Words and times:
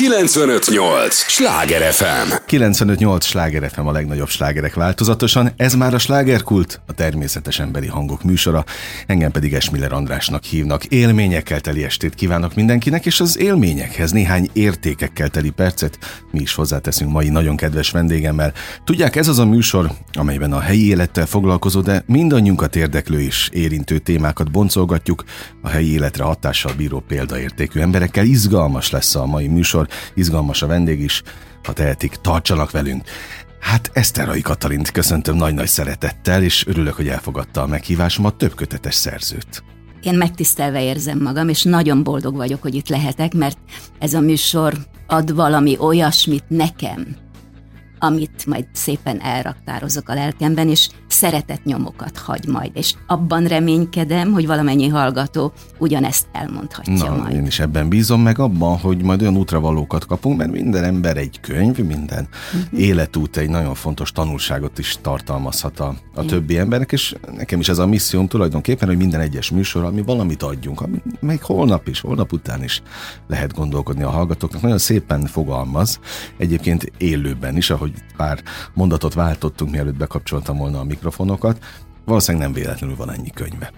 958! 0.00 1.14
Sláger 1.14 1.92
FM! 1.92 2.32
958 2.46 3.24
Sláger 3.24 3.70
FM 3.70 3.86
a 3.86 3.92
legnagyobb 3.92 4.28
slágerek 4.28 4.74
változatosan. 4.74 5.52
Ez 5.56 5.74
már 5.74 5.94
a 5.94 5.98
slágerkult, 5.98 6.80
a 6.86 6.92
természetes 6.92 7.58
emberi 7.58 7.86
hangok 7.86 8.22
műsora. 8.22 8.64
Engem 9.06 9.30
pedig 9.30 9.54
Esmiller 9.54 9.92
Andrásnak 9.92 10.44
hívnak. 10.44 10.84
Élményekkel 10.84 11.60
teli 11.60 11.84
estét 11.84 12.14
kívánok 12.14 12.54
mindenkinek, 12.54 13.06
és 13.06 13.20
az 13.20 13.38
élményekhez 13.38 14.10
néhány 14.10 14.50
értékekkel 14.52 15.28
teli 15.28 15.50
percet 15.50 15.98
mi 16.30 16.40
is 16.40 16.54
hozzáteszünk 16.54 17.12
mai 17.12 17.28
nagyon 17.28 17.56
kedves 17.56 17.90
vendégemmel. 17.90 18.52
Tudják, 18.84 19.16
ez 19.16 19.28
az 19.28 19.38
a 19.38 19.46
műsor, 19.46 19.90
amelyben 20.12 20.52
a 20.52 20.60
helyi 20.60 20.88
élettel 20.88 21.26
foglalkozó, 21.26 21.80
de 21.80 22.04
mindannyiunkat 22.06 22.76
érdeklő 22.76 23.20
és 23.20 23.48
érintő 23.52 23.98
témákat 23.98 24.50
boncolgatjuk, 24.50 25.24
a 25.62 25.68
helyi 25.68 25.92
életre 25.92 26.24
hatással 26.24 26.72
bíró 26.76 27.04
példaértékű 27.08 27.80
emberekkel. 27.80 28.24
Izgalmas 28.24 28.90
lesz 28.90 29.14
a 29.14 29.26
mai 29.26 29.46
műsor, 29.46 29.88
izgalmas 30.14 30.62
a 30.62 30.66
vendég 30.66 31.00
is, 31.00 31.22
ha 31.62 31.72
tehetik, 31.72 32.14
tartsanak 32.14 32.70
velünk. 32.70 33.02
Hát 33.60 33.90
Eszterai 33.92 34.40
Katalint 34.40 34.90
köszöntöm 34.90 35.36
nagy-nagy 35.36 35.66
szeretettel, 35.66 36.42
és 36.42 36.66
örülök, 36.66 36.94
hogy 36.94 37.08
elfogadta 37.08 37.62
a 37.62 37.66
meghívásomat 37.66 38.34
több 38.34 38.54
kötetes 38.54 38.94
szerzőt. 38.94 39.62
Én 40.02 40.14
megtisztelve 40.14 40.82
érzem 40.82 41.18
magam, 41.18 41.48
és 41.48 41.62
nagyon 41.62 42.02
boldog 42.02 42.36
vagyok, 42.36 42.62
hogy 42.62 42.74
itt 42.74 42.88
lehetek, 42.88 43.34
mert 43.34 43.58
ez 43.98 44.14
a 44.14 44.20
műsor 44.20 44.74
ad 45.06 45.34
valami 45.34 45.76
olyasmit 45.78 46.44
nekem, 46.48 47.16
amit 48.02 48.46
majd 48.46 48.66
szépen 48.72 49.20
elraktározok 49.20 50.08
a 50.08 50.14
lelkemben, 50.14 50.68
és 50.68 50.88
szeretett 51.06 51.64
nyomokat 51.64 52.18
hagy 52.18 52.46
majd, 52.46 52.70
és 52.74 52.94
abban 53.06 53.44
reménykedem, 53.44 54.32
hogy 54.32 54.46
valamennyi 54.46 54.88
hallgató 54.88 55.52
ugyanezt 55.78 56.26
elmondhatja 56.32 56.94
Na, 56.94 57.16
majd. 57.16 57.34
én 57.34 57.46
is 57.46 57.58
ebben 57.60 57.88
bízom 57.88 58.22
meg 58.22 58.38
abban, 58.38 58.78
hogy 58.78 59.02
majd 59.02 59.20
olyan 59.20 59.36
útravalókat 59.36 60.06
kapunk, 60.06 60.36
mert 60.36 60.50
minden 60.50 60.84
ember 60.84 61.16
egy 61.16 61.40
könyv, 61.40 61.78
minden 61.78 62.28
uh-huh. 62.54 62.80
életút 62.80 63.36
egy 63.36 63.48
nagyon 63.48 63.74
fontos 63.74 64.12
tanulságot 64.12 64.78
is 64.78 64.98
tartalmazhat 65.00 65.80
a, 65.80 65.94
a 66.14 66.24
többi 66.24 66.58
embernek, 66.58 66.92
és 66.92 67.14
nekem 67.36 67.60
is 67.60 67.68
ez 67.68 67.78
a 67.78 67.86
misszióm 67.86 68.26
tulajdonképpen, 68.26 68.88
hogy 68.88 68.96
minden 68.96 69.20
egyes 69.20 69.50
műsor, 69.50 69.84
ami 69.84 70.02
valamit 70.02 70.42
adjunk, 70.42 70.80
ami 70.80 71.02
meg 71.20 71.42
holnap 71.42 71.88
is, 71.88 72.00
holnap 72.00 72.32
után 72.32 72.62
is 72.62 72.82
lehet 73.28 73.54
gondolkodni 73.54 74.02
a 74.02 74.10
hallgatóknak. 74.10 74.62
Nagyon 74.62 74.78
szépen 74.78 75.26
fogalmaz, 75.26 76.00
egyébként 76.36 76.92
élőben 76.98 77.56
is, 77.56 77.70
ahogy 77.70 77.89
pár 78.16 78.42
mondatot 78.74 79.14
váltottunk, 79.14 79.70
mielőtt 79.70 79.96
bekapcsoltam 79.96 80.56
volna 80.56 80.78
a 80.78 80.84
mikrofonokat, 80.84 81.64
valószínűleg 82.04 82.46
nem 82.46 82.62
véletlenül 82.62 82.96
van 82.96 83.12
ennyi 83.12 83.30
könyve. 83.30 83.72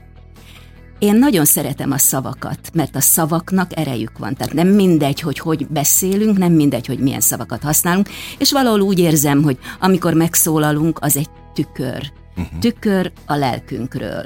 Én 0.98 1.18
nagyon 1.18 1.44
szeretem 1.44 1.91
a 1.91 1.98
szavakat, 1.98 2.70
mert 2.72 2.96
a 2.96 3.00
szavaknak 3.00 3.78
erejük 3.78 4.18
van. 4.18 4.34
Tehát 4.34 4.52
nem 4.52 4.68
mindegy, 4.68 5.20
hogy 5.20 5.38
hogy 5.38 5.66
beszélünk, 5.66 6.38
nem 6.38 6.52
mindegy, 6.52 6.86
hogy 6.86 6.98
milyen 6.98 7.20
szavakat 7.20 7.62
használunk, 7.62 8.08
és 8.38 8.52
valahol 8.52 8.80
úgy 8.80 8.98
érzem, 8.98 9.42
hogy 9.42 9.58
amikor 9.80 10.14
megszólalunk, 10.14 10.98
az 11.00 11.16
egy 11.16 11.30
tükör. 11.55 12.12
Uh-huh. 12.36 12.58
Tükör 12.58 13.12
a 13.27 13.34
lelkünkről. 13.34 14.24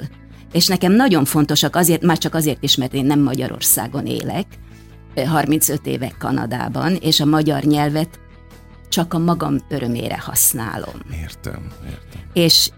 És 0.51 0.67
nekem 0.67 0.91
nagyon 0.91 1.25
fontosak 1.25 1.75
azért, 1.75 2.01
már 2.01 2.17
csak 2.17 2.35
azért 2.35 2.63
is, 2.63 2.75
mert 2.75 2.93
én 2.93 3.05
nem 3.05 3.19
Magyarországon 3.19 4.05
élek, 4.05 4.45
35 5.25 5.85
évek 5.85 6.15
Kanadában, 6.17 6.95
és 6.95 7.19
a 7.19 7.25
magyar 7.25 7.63
nyelvet 7.63 8.19
csak 8.89 9.13
a 9.13 9.17
magam 9.17 9.57
örömére 9.69 10.19
használom. 10.19 10.95
Értem, 11.21 11.67
értem. 11.85 12.21
És 12.33 12.69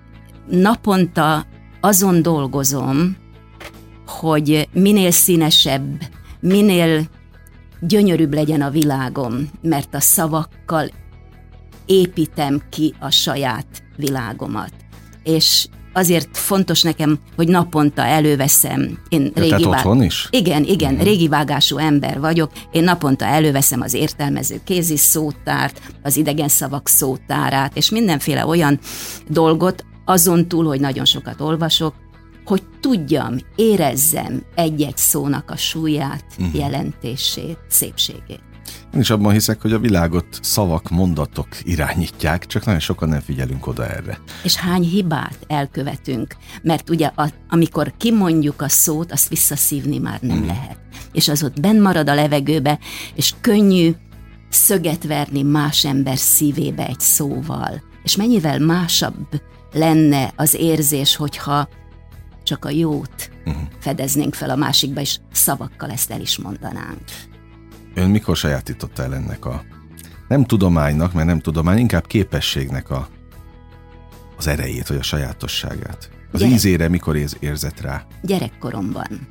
naponta 0.49 1.45
azon 1.81 2.21
dolgozom, 2.21 3.17
hogy 4.05 4.69
minél 4.71 5.11
színesebb, 5.11 6.02
minél 6.39 7.07
gyönyörűbb 7.80 8.33
legyen 8.33 8.61
a 8.61 8.69
világom, 8.69 9.49
mert 9.61 9.93
a 9.93 9.99
szavakkal 9.99 10.89
építem 11.85 12.61
ki 12.69 12.93
a 12.99 13.09
saját 13.09 13.83
világomat. 13.95 14.73
És 15.23 15.67
azért 15.93 16.37
fontos 16.37 16.81
nekem, 16.81 17.19
hogy 17.36 17.47
naponta 17.47 18.05
előveszem. 18.05 18.99
Én 19.09 19.31
ja, 19.36 19.41
régi 19.41 19.64
vág... 19.64 19.69
otthon 19.69 20.03
is? 20.03 20.27
Igen, 20.31 20.64
igen, 20.64 20.93
mm. 20.93 20.99
régi 20.99 21.27
vágású 21.27 21.77
ember 21.77 22.19
vagyok. 22.19 22.52
Én 22.71 22.83
naponta 22.83 23.25
előveszem 23.25 23.81
az 23.81 23.93
értelmező 23.93 24.61
kézi 24.64 24.97
szótárt, 24.97 25.81
az 26.03 26.17
idegen 26.17 26.47
szavak 26.47 26.87
szótárát, 26.87 27.77
és 27.77 27.89
mindenféle 27.89 28.45
olyan 28.45 28.80
dolgot, 29.27 29.86
azon 30.05 30.47
túl, 30.47 30.65
hogy 30.65 30.80
nagyon 30.80 31.05
sokat 31.05 31.41
olvasok, 31.41 31.93
hogy 32.45 32.64
tudjam, 32.80 33.37
érezzem 33.55 34.43
egy-egy 34.55 34.97
szónak 34.97 35.52
a 35.52 35.55
súlyát, 35.55 36.23
uh-huh. 36.39 36.55
jelentését, 36.55 37.58
szépségét. 37.67 38.48
Én 38.94 39.00
is 39.00 39.10
abban 39.10 39.33
hiszek, 39.33 39.61
hogy 39.61 39.73
a 39.73 39.80
világot 39.80 40.26
szavak, 40.42 40.89
mondatok 40.89 41.48
irányítják, 41.64 42.45
csak 42.45 42.66
nagyon 42.66 42.80
sokan 42.80 43.10
nem 43.10 43.20
figyelünk 43.20 43.67
oda 43.67 43.88
erre. 43.88 44.20
És 44.44 44.55
hány 44.55 44.83
hibát 44.83 45.38
elkövetünk, 45.48 46.36
mert 46.61 46.89
ugye 46.89 47.11
a, 47.16 47.30
amikor 47.50 47.94
kimondjuk 47.98 48.61
a 48.61 48.70
szót, 48.70 49.11
azt 49.11 49.30
visszaszívni 49.30 49.98
már 49.98 50.20
nem 50.22 50.38
mm. 50.38 50.45
lehet. 50.45 50.77
És 51.11 51.27
az 51.27 51.44
ott 51.44 51.60
benn 51.60 51.82
marad 51.82 52.10
a 52.10 52.14
levegőbe, 52.14 52.80
és 53.16 53.33
könnyű 53.42 53.92
szöget 54.50 55.04
verni 55.04 55.42
más 55.42 55.86
ember 55.86 56.17
szívébe 56.17 56.88
egy 56.88 57.00
szóval. 57.00 57.82
És 58.04 58.16
mennyivel 58.16 58.60
másabb 58.60 59.42
lenne 59.73 60.33
az 60.36 60.54
érzés, 60.54 61.16
hogyha 61.16 61.70
csak 62.44 62.66
a 62.66 62.70
jót 62.70 63.32
uh-huh. 63.45 63.64
fedeznénk 63.80 64.33
fel 64.33 64.50
a 64.50 64.56
másikba, 64.56 65.02
és 65.02 65.17
szavakkal 65.32 65.89
ezt 65.89 66.11
el 66.11 66.21
is 66.21 66.38
mondanánk. 66.38 67.02
Ön 67.94 68.10
mikor 68.10 68.38
sajátította 68.38 69.04
el 69.04 69.16
ennek 69.16 69.45
a 69.45 69.64
nem 70.27 70.45
tudománynak, 70.45 71.14
mert 71.14 71.27
nem 71.27 71.39
tudomány, 71.39 71.77
inkább 71.77 72.08
képességnek 72.08 72.89
a, 72.89 73.08
az 74.38 74.48
erejét, 74.48 74.88
vagy 74.88 74.98
a 74.98 75.04
sajátosságát? 75.04 76.10
Az 76.32 76.39
Gyerek... 76.39 76.55
ízére 76.55 76.88
mikor 76.88 77.16
érz, 77.16 77.38
érzett 77.39 77.82
rá? 77.82 78.05
Gyerekkoromban. 78.22 79.27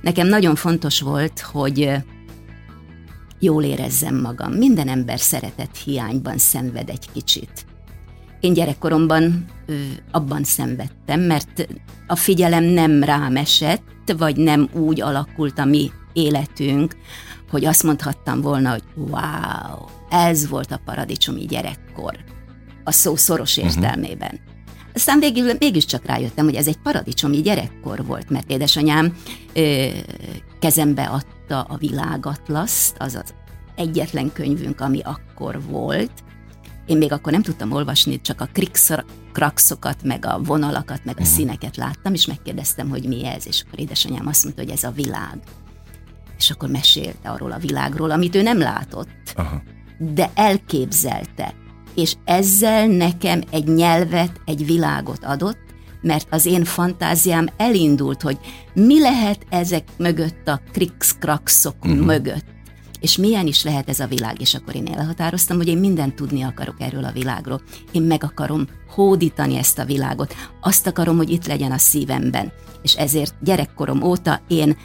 Nekem 0.00 0.26
nagyon 0.26 0.54
fontos 0.54 1.00
volt, 1.00 1.40
hogy 1.40 1.90
jól 3.38 3.62
érezzem 3.62 4.20
magam. 4.20 4.52
Minden 4.52 4.88
ember 4.88 5.20
szeretett 5.20 5.76
hiányban 5.76 6.38
szenved 6.38 6.88
egy 6.88 7.08
kicsit. 7.12 7.66
Én 8.40 8.52
gyerekkoromban 8.52 9.44
abban 10.10 10.44
szenvedtem, 10.44 11.20
mert 11.20 11.68
a 12.06 12.16
figyelem 12.16 12.64
nem 12.64 13.02
rám 13.02 13.36
esett, 13.36 14.14
vagy 14.16 14.36
nem 14.36 14.68
úgy 14.72 15.00
alakult 15.00 15.58
a 15.58 15.64
mi 15.64 15.90
életünk, 16.16 16.96
hogy 17.50 17.64
azt 17.64 17.82
mondhattam 17.82 18.40
volna, 18.40 18.70
hogy 18.70 18.82
wow, 18.94 19.86
ez 20.10 20.48
volt 20.48 20.72
a 20.72 20.80
paradicsomi 20.84 21.44
gyerekkor. 21.44 22.16
A 22.84 22.92
szó 22.92 23.16
szoros 23.16 23.56
mhm. 23.56 23.66
értelmében. 23.66 24.32
Uh-huh. 24.32 24.54
Aztán 24.94 25.18
végül 25.18 25.52
mégiscsak 25.58 26.06
rájöttem, 26.06 26.44
hogy 26.44 26.54
ez 26.54 26.66
egy 26.66 26.78
paradicsomi 26.78 27.40
gyerekkor 27.40 28.06
volt, 28.06 28.30
mert 28.30 28.50
édesanyám 28.50 29.16
ö, 29.54 29.86
kezembe 30.60 31.04
adta 31.04 31.60
a 31.60 31.76
világatlaszt, 31.76 32.96
az 32.98 33.14
az 33.14 33.34
egyetlen 33.74 34.32
könyvünk, 34.32 34.80
ami 34.80 35.00
akkor 35.00 35.62
volt, 35.62 36.12
én 36.86 36.96
még 36.96 37.12
akkor 37.12 37.32
nem 37.32 37.42
tudtam 37.42 37.72
olvasni, 37.72 38.20
csak 38.20 38.40
a 38.40 38.48
krakszokat, 39.32 40.02
meg 40.02 40.24
a 40.26 40.40
vonalakat, 40.42 41.04
meg 41.04 41.14
a 41.18 41.20
uh-huh. 41.20 41.36
színeket 41.36 41.76
láttam, 41.76 42.14
és 42.14 42.26
megkérdeztem, 42.26 42.88
hogy 42.88 43.04
mi 43.04 43.26
ez, 43.26 43.46
és 43.46 43.64
akkor 43.66 43.80
édesanyám 43.80 44.26
azt 44.26 44.44
mondta, 44.44 44.62
hogy 44.62 44.72
ez 44.72 44.82
a 44.82 44.90
világ. 44.90 45.38
És 46.38 46.50
akkor 46.50 46.68
mesélte 46.68 47.28
arról 47.28 47.52
a 47.52 47.58
világról, 47.58 48.10
amit 48.10 48.34
ő 48.34 48.42
nem 48.42 48.58
látott, 48.58 49.08
Aha. 49.34 49.62
de 49.98 50.30
elképzelte. 50.34 51.54
És 51.94 52.14
ezzel 52.24 52.86
nekem 52.86 53.42
egy 53.50 53.66
nyelvet, 53.66 54.40
egy 54.44 54.66
világot 54.66 55.24
adott, 55.24 55.64
mert 56.00 56.26
az 56.30 56.46
én 56.46 56.64
fantáziám 56.64 57.48
elindult, 57.56 58.22
hogy 58.22 58.38
mi 58.74 59.00
lehet 59.00 59.46
ezek 59.48 59.84
mögött 59.96 60.48
a 60.48 60.60
krix-krakszok 60.72 61.84
uh-huh. 61.84 62.04
mögött 62.04 62.54
és 63.00 63.16
milyen 63.16 63.46
is 63.46 63.64
lehet 63.64 63.88
ez 63.88 64.00
a 64.00 64.06
világ, 64.06 64.40
és 64.40 64.54
akkor 64.54 64.74
én 64.74 64.86
elhatároztam, 64.86 65.56
hogy 65.56 65.68
én 65.68 65.78
mindent 65.78 66.14
tudni 66.14 66.42
akarok 66.42 66.74
erről 66.78 67.04
a 67.04 67.12
világról. 67.12 67.60
Én 67.92 68.02
meg 68.02 68.24
akarom 68.24 68.66
hódítani 68.88 69.56
ezt 69.56 69.78
a 69.78 69.84
világot. 69.84 70.34
Azt 70.60 70.86
akarom, 70.86 71.16
hogy 71.16 71.30
itt 71.30 71.46
legyen 71.46 71.72
a 71.72 71.78
szívemben. 71.78 72.52
És 72.82 72.94
ezért 72.94 73.34
gyerekkorom 73.40 74.02
óta 74.02 74.40
én 74.48 74.76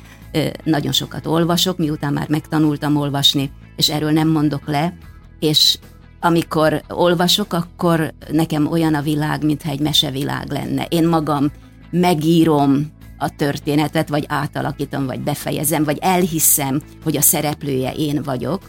nagyon 0.63 0.91
sokat 0.91 1.25
olvasok, 1.25 1.77
miután 1.77 2.13
már 2.13 2.29
megtanultam 2.29 2.95
olvasni, 2.95 3.51
és 3.75 3.89
erről 3.89 4.11
nem 4.11 4.27
mondok 4.27 4.67
le, 4.67 4.97
és 5.39 5.77
amikor 6.19 6.81
olvasok, 6.89 7.53
akkor 7.53 8.13
nekem 8.31 8.67
olyan 8.67 8.93
a 8.93 9.01
világ, 9.01 9.43
mintha 9.43 9.69
egy 9.69 9.79
mesevilág 9.79 10.51
lenne. 10.51 10.85
Én 10.89 11.07
magam 11.07 11.51
megírom, 11.89 12.91
a 13.21 13.29
történetet, 13.35 14.09
vagy 14.09 14.25
átalakítom, 14.27 15.05
vagy 15.05 15.21
befejezem, 15.21 15.83
vagy 15.83 15.97
elhiszem, 16.01 16.81
hogy 17.03 17.17
a 17.17 17.21
szereplője 17.21 17.93
én 17.93 18.21
vagyok, 18.23 18.61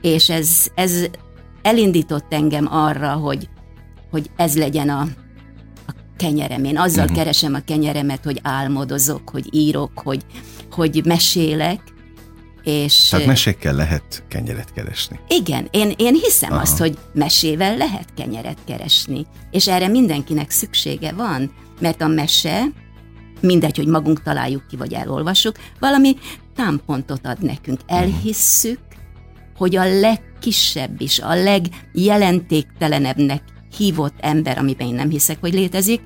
és 0.00 0.30
ez, 0.30 0.66
ez 0.74 1.04
elindított 1.62 2.32
engem 2.32 2.66
arra, 2.70 3.12
hogy, 3.12 3.48
hogy 4.10 4.30
ez 4.36 4.56
legyen 4.56 4.88
a, 4.88 5.06
kenyerem. 6.16 6.64
Én 6.64 6.78
azzal 6.78 7.02
uh-huh. 7.02 7.18
keresem 7.18 7.54
a 7.54 7.60
kenyeremet, 7.64 8.24
hogy 8.24 8.40
álmodozok, 8.42 9.30
hogy 9.30 9.54
írok, 9.54 9.90
hogy, 9.94 10.24
hogy 10.70 11.02
mesélek, 11.04 11.80
És, 12.62 13.08
Tehát 13.08 13.26
mesékkel 13.26 13.74
lehet 13.74 14.24
kenyeret 14.28 14.72
keresni. 14.72 15.20
Igen, 15.28 15.68
én, 15.70 15.92
én 15.96 16.14
hiszem 16.14 16.52
Aha. 16.52 16.60
azt, 16.60 16.78
hogy 16.78 16.98
mesével 17.12 17.76
lehet 17.76 18.08
kenyeret 18.16 18.58
keresni, 18.66 19.26
és 19.50 19.68
erre 19.68 19.88
mindenkinek 19.88 20.50
szüksége 20.50 21.12
van, 21.12 21.52
mert 21.80 22.02
a 22.02 22.06
mese, 22.06 22.64
mindegy, 23.40 23.76
hogy 23.76 23.86
magunk 23.86 24.22
találjuk 24.22 24.66
ki, 24.66 24.76
vagy 24.76 24.92
elolvassuk, 24.92 25.56
valami 25.78 26.16
támpontot 26.54 27.26
ad 27.26 27.42
nekünk. 27.42 27.80
Mhm. 27.86 27.96
Elhisszük, 27.96 28.78
hogy 29.56 29.76
a 29.76 30.00
legkisebb 30.00 31.00
is, 31.00 31.18
a 31.18 31.34
legjelentéktelenebbnek 31.34 33.42
hívott 33.76 34.14
ember, 34.20 34.58
amiben 34.58 34.86
én 34.86 34.94
nem 34.94 35.08
hiszek, 35.08 35.40
hogy 35.40 35.52
létezik, 35.52 36.00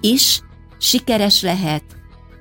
is 0.00 0.40
sikeres 0.78 1.42
lehet, 1.42 1.84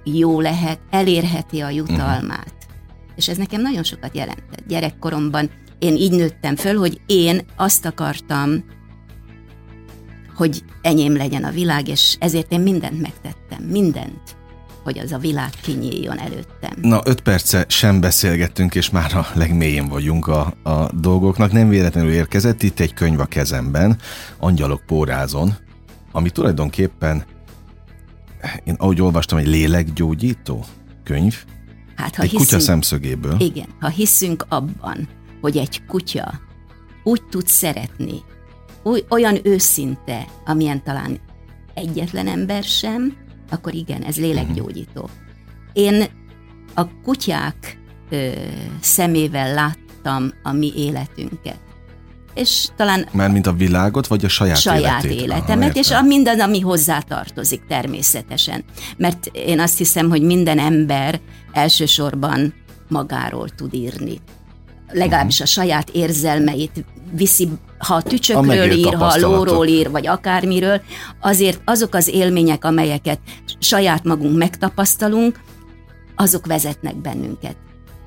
jó 0.03 0.41
lehet, 0.41 0.79
elérheti 0.89 1.59
a 1.59 1.69
jutalmát. 1.69 2.53
Uh-huh. 2.53 3.13
És 3.15 3.27
ez 3.27 3.37
nekem 3.37 3.61
nagyon 3.61 3.83
sokat 3.83 4.15
jelentett. 4.15 4.67
Gyerekkoromban 4.67 5.49
én 5.79 5.95
így 5.95 6.11
nőttem 6.11 6.55
föl, 6.55 6.77
hogy 6.77 7.01
én 7.05 7.45
azt 7.57 7.85
akartam, 7.85 8.63
hogy 10.35 10.63
enyém 10.81 11.15
legyen 11.15 11.43
a 11.43 11.51
világ, 11.51 11.87
és 11.87 12.15
ezért 12.19 12.51
én 12.51 12.59
mindent 12.59 13.01
megtettem, 13.01 13.63
mindent, 13.63 14.37
hogy 14.89 14.99
az 14.99 15.11
a 15.11 15.17
világ 15.17 15.49
kinyíljon 15.61 16.19
előttem. 16.19 16.71
Na, 16.81 17.01
öt 17.05 17.21
perce 17.21 17.65
sem 17.67 17.99
beszélgettünk, 17.99 18.75
és 18.75 18.89
már 18.89 19.15
a 19.15 19.27
legmélyén 19.33 19.87
vagyunk 19.87 20.27
a, 20.27 20.53
a 20.63 20.91
dolgoknak. 20.93 21.51
Nem 21.51 21.69
véletlenül 21.69 22.11
érkezett 22.11 22.63
itt 22.63 22.79
egy 22.79 22.93
könyv 22.93 23.19
a 23.19 23.25
kezemben, 23.25 23.97
Angyalok 24.39 24.81
pórázon, 24.85 25.55
ami 26.11 26.29
tulajdonképpen, 26.29 27.23
én 28.63 28.75
ahogy 28.77 29.01
olvastam, 29.01 29.37
egy 29.37 29.47
lélekgyógyító 29.47 30.65
könyv, 31.03 31.35
Hát, 31.95 32.15
ha 32.15 32.23
egy 32.23 32.29
hiszünk, 32.29 32.49
kutya 32.49 32.61
szemszögéből. 32.61 33.35
Igen, 33.39 33.67
ha 33.79 33.87
hiszünk 33.87 34.45
abban, 34.49 35.07
hogy 35.41 35.57
egy 35.57 35.85
kutya 35.85 36.39
úgy 37.03 37.23
tud 37.29 37.47
szeretni, 37.47 38.23
úgy, 38.83 39.05
olyan 39.09 39.39
őszinte, 39.43 40.27
amilyen 40.45 40.83
talán 40.83 41.19
egyetlen 41.73 42.27
ember 42.27 42.63
sem, 42.63 43.27
akkor 43.49 43.73
igen, 43.73 44.01
ez 44.01 44.17
lélekgyógyító. 44.17 45.09
Én 45.73 46.03
a 46.73 47.01
kutyák 47.03 47.77
ö, 48.09 48.31
szemével 48.81 49.53
láttam 49.53 50.31
a 50.43 50.51
mi 50.51 50.71
életünket. 50.75 51.59
És 52.33 52.67
talán... 52.75 53.07
Már 53.11 53.31
mint 53.31 53.47
a 53.47 53.53
világot, 53.53 54.07
vagy 54.07 54.25
a 54.25 54.27
saját, 54.27 54.57
saját 54.57 55.03
életét? 55.03 55.21
életemet, 55.21 55.69
Aha, 55.69 55.79
és 55.79 55.91
a 55.91 56.01
mindaz, 56.01 56.39
ami 56.39 56.59
hozzá 56.59 56.99
tartozik 56.99 57.61
természetesen. 57.67 58.63
Mert 58.97 59.25
én 59.33 59.59
azt 59.59 59.77
hiszem, 59.77 60.09
hogy 60.09 60.21
minden 60.21 60.59
ember 60.59 61.19
elsősorban 61.51 62.53
magáról 62.87 63.49
tud 63.49 63.73
írni. 63.73 64.19
Legalábbis 64.91 65.41
a 65.41 65.45
saját 65.45 65.89
érzelmeit 65.89 66.85
viszi, 67.11 67.49
ha 67.79 67.95
a 67.95 68.01
tücsökről 68.01 68.59
a 68.59 68.65
ír, 68.65 68.93
ha 68.93 69.05
a 69.05 69.19
lóról 69.19 69.67
ír, 69.67 69.91
vagy 69.91 70.07
akármiről, 70.07 70.81
azért 71.21 71.61
azok 71.65 71.93
az 71.93 72.07
élmények, 72.07 72.65
amelyeket 72.65 73.19
saját 73.59 74.03
magunk 74.03 74.37
megtapasztalunk, 74.37 75.39
azok 76.15 76.45
vezetnek 76.45 76.95
bennünket. 76.95 77.55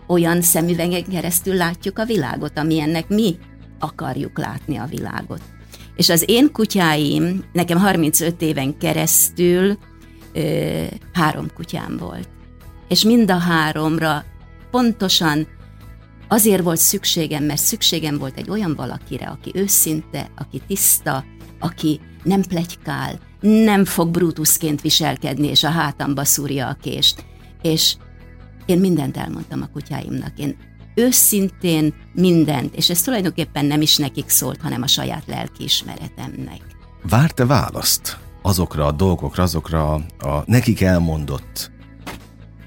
Olyan 0.06 0.42
szemüvegen 0.42 1.04
keresztül 1.04 1.54
látjuk 1.54 1.98
a 1.98 2.04
világot, 2.04 2.58
amilyennek 2.58 3.08
mi 3.08 3.36
akarjuk 3.78 4.38
látni 4.38 4.76
a 4.76 4.86
világot. 4.90 5.40
És 5.96 6.08
az 6.08 6.24
én 6.26 6.52
kutyáim, 6.52 7.44
nekem 7.52 7.78
35 7.78 8.42
éven 8.42 8.78
keresztül 8.78 9.78
ö, 10.32 10.82
három 11.12 11.46
kutyám 11.54 11.96
volt 11.96 12.28
és 12.92 13.04
mind 13.04 13.30
a 13.30 13.38
háromra 13.38 14.24
pontosan 14.70 15.46
azért 16.32 16.62
volt 16.62 16.78
szükségem, 16.78 17.44
mert 17.44 17.60
szükségem 17.60 18.18
volt 18.18 18.38
egy 18.38 18.50
olyan 18.50 18.74
valakire, 18.74 19.26
aki 19.26 19.50
őszinte, 19.54 20.30
aki 20.36 20.62
tiszta, 20.66 21.24
aki 21.60 22.00
nem 22.22 22.42
plegykál, 22.42 23.18
nem 23.40 23.84
fog 23.84 24.10
brutuszként 24.10 24.80
viselkedni, 24.80 25.46
és 25.46 25.64
a 25.64 25.70
hátamba 25.70 26.24
szúrja 26.24 26.68
a 26.68 26.76
kést. 26.82 27.24
És 27.62 27.96
én 28.66 28.78
mindent 28.78 29.16
elmondtam 29.16 29.62
a 29.62 29.66
kutyáimnak. 29.66 30.38
Én 30.38 30.56
őszintén 30.94 31.94
mindent, 32.12 32.74
és 32.74 32.90
ez 32.90 33.02
tulajdonképpen 33.02 33.64
nem 33.64 33.80
is 33.80 33.96
nekik 33.96 34.28
szólt, 34.28 34.60
hanem 34.60 34.82
a 34.82 34.86
saját 34.86 35.26
lelkiismeretemnek. 35.26 36.60
Várte 37.02 37.46
választ 37.46 38.18
azokra 38.42 38.86
a 38.86 38.92
dolgokra, 38.92 39.42
azokra 39.42 39.94
a 40.18 40.42
nekik 40.46 40.80
elmondott 40.80 41.70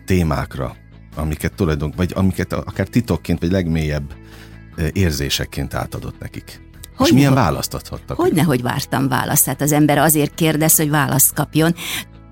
témákra, 0.06 0.76
amiket 1.16 1.54
tulajdon, 1.54 1.94
vagy 1.96 2.12
amiket 2.16 2.54
akár 2.54 2.88
titokként, 2.88 3.40
vagy 3.40 3.52
legmélyebb 3.52 4.14
érzésekként 4.94 5.74
átadott 5.74 6.20
nekik. 6.20 6.62
Hogy 6.96 7.08
és 7.08 7.14
milyen 7.14 7.34
hogy, 7.34 7.42
választ 7.42 7.74
adhattak? 7.74 8.18
Hogyne, 8.18 8.42
hogy 8.42 8.62
vártam 8.62 9.08
választ. 9.08 9.46
Hát 9.46 9.62
az 9.62 9.72
ember 9.72 9.98
azért 9.98 10.34
kérdez, 10.34 10.76
hogy 10.76 10.90
választ 10.90 11.34
kapjon, 11.34 11.76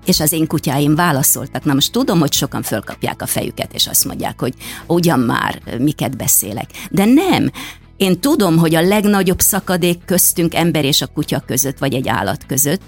és 0.06 0.20
az 0.20 0.32
én 0.32 0.46
kutyáim 0.46 0.94
válaszoltak. 0.94 1.64
Na 1.64 1.74
most 1.74 1.92
tudom, 1.92 2.18
hogy 2.18 2.32
sokan 2.32 2.62
fölkapják 2.62 3.22
a 3.22 3.26
fejüket, 3.26 3.74
és 3.74 3.86
azt 3.86 4.04
mondják, 4.04 4.40
hogy 4.40 4.54
ugyan 4.86 5.20
már, 5.20 5.62
miket 5.78 6.16
beszélek. 6.16 6.70
De 6.90 7.04
nem, 7.04 7.50
én 7.96 8.20
tudom, 8.20 8.58
hogy 8.58 8.74
a 8.74 8.80
legnagyobb 8.80 9.40
szakadék 9.40 10.04
köztünk 10.04 10.54
ember 10.54 10.84
és 10.84 11.02
a 11.02 11.06
kutya 11.06 11.42
között, 11.46 11.78
vagy 11.78 11.94
egy 11.94 12.08
állat 12.08 12.46
között, 12.46 12.80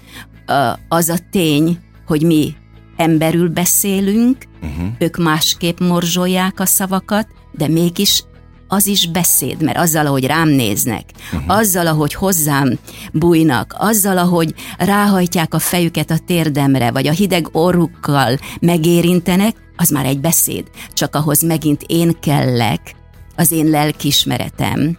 az 0.87 1.09
a 1.09 1.17
tény, 1.31 1.79
hogy 2.05 2.21
mi 2.21 2.55
emberül 2.97 3.49
beszélünk, 3.49 4.37
uh-huh. 4.61 4.87
ők 4.99 5.17
másképp 5.17 5.79
morzsolják 5.79 6.59
a 6.59 6.65
szavakat, 6.65 7.27
de 7.51 7.67
mégis 7.67 8.23
az 8.67 8.87
is 8.87 9.07
beszéd, 9.07 9.61
mert 9.61 9.77
azzal, 9.77 10.05
ahogy 10.05 10.25
rám 10.25 10.47
néznek, 10.47 11.03
uh-huh. 11.33 11.57
azzal, 11.57 11.87
ahogy 11.87 12.13
hozzám 12.13 12.77
bújnak, 13.13 13.75
azzal, 13.77 14.17
ahogy 14.17 14.53
ráhajtják 14.77 15.53
a 15.53 15.59
fejüket 15.59 16.11
a 16.11 16.17
térdemre, 16.25 16.91
vagy 16.91 17.07
a 17.07 17.11
hideg 17.11 17.47
orrukkal 17.51 18.37
megérintenek, 18.59 19.55
az 19.75 19.89
már 19.89 20.05
egy 20.05 20.19
beszéd. 20.19 20.69
Csak 20.93 21.15
ahhoz 21.15 21.41
megint 21.41 21.83
én 21.87 22.19
kellek, 22.19 22.95
az 23.35 23.51
én 23.51 23.65
lelkismeretem, 23.65 24.97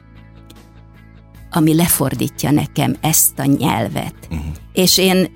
ami 1.51 1.75
lefordítja 1.75 2.51
nekem 2.51 2.97
ezt 3.01 3.39
a 3.39 3.45
nyelvet. 3.45 4.15
Uh-huh. 4.31 4.47
És 4.73 4.99
én 4.99 5.31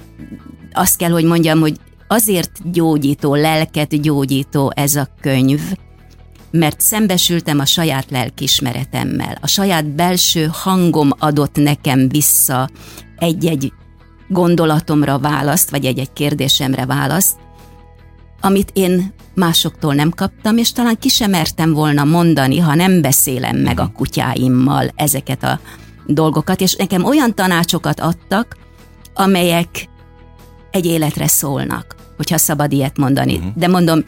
azt 0.72 0.96
kell, 0.96 1.10
hogy 1.10 1.24
mondjam, 1.24 1.60
hogy 1.60 1.76
azért 2.12 2.72
gyógyító, 2.72 3.34
lelket 3.34 4.00
gyógyító 4.00 4.72
ez 4.74 4.94
a 4.94 5.08
könyv, 5.20 5.60
mert 6.50 6.80
szembesültem 6.80 7.58
a 7.58 7.64
saját 7.64 8.10
lelkismeretemmel. 8.10 9.38
A 9.40 9.46
saját 9.46 9.86
belső 9.86 10.50
hangom 10.52 11.10
adott 11.18 11.56
nekem 11.56 12.08
vissza 12.08 12.68
egy-egy 13.18 13.72
gondolatomra 14.28 15.18
választ, 15.18 15.70
vagy 15.70 15.84
egy-egy 15.84 16.12
kérdésemre 16.12 16.86
választ, 16.86 17.36
amit 18.40 18.70
én 18.72 19.12
másoktól 19.34 19.94
nem 19.94 20.10
kaptam, 20.10 20.56
és 20.56 20.72
talán 20.72 20.98
ki 20.98 21.08
sem 21.08 21.30
mertem 21.30 21.72
volna 21.72 22.04
mondani, 22.04 22.58
ha 22.58 22.74
nem 22.74 23.00
beszélem 23.00 23.56
meg 23.56 23.80
a 23.80 23.92
kutyáimmal 23.96 24.90
ezeket 24.94 25.42
a 25.42 25.60
dolgokat, 26.06 26.60
és 26.60 26.74
nekem 26.74 27.04
olyan 27.04 27.34
tanácsokat 27.34 28.00
adtak, 28.00 28.56
amelyek 29.14 29.88
egy 30.70 30.86
életre 30.86 31.26
szólnak 31.26 32.01
hogyha 32.22 32.38
szabad 32.38 32.72
ilyet 32.72 32.96
mondani. 32.96 33.36
Uh-huh. 33.36 33.52
De 33.54 33.68
mondom, 33.68 34.04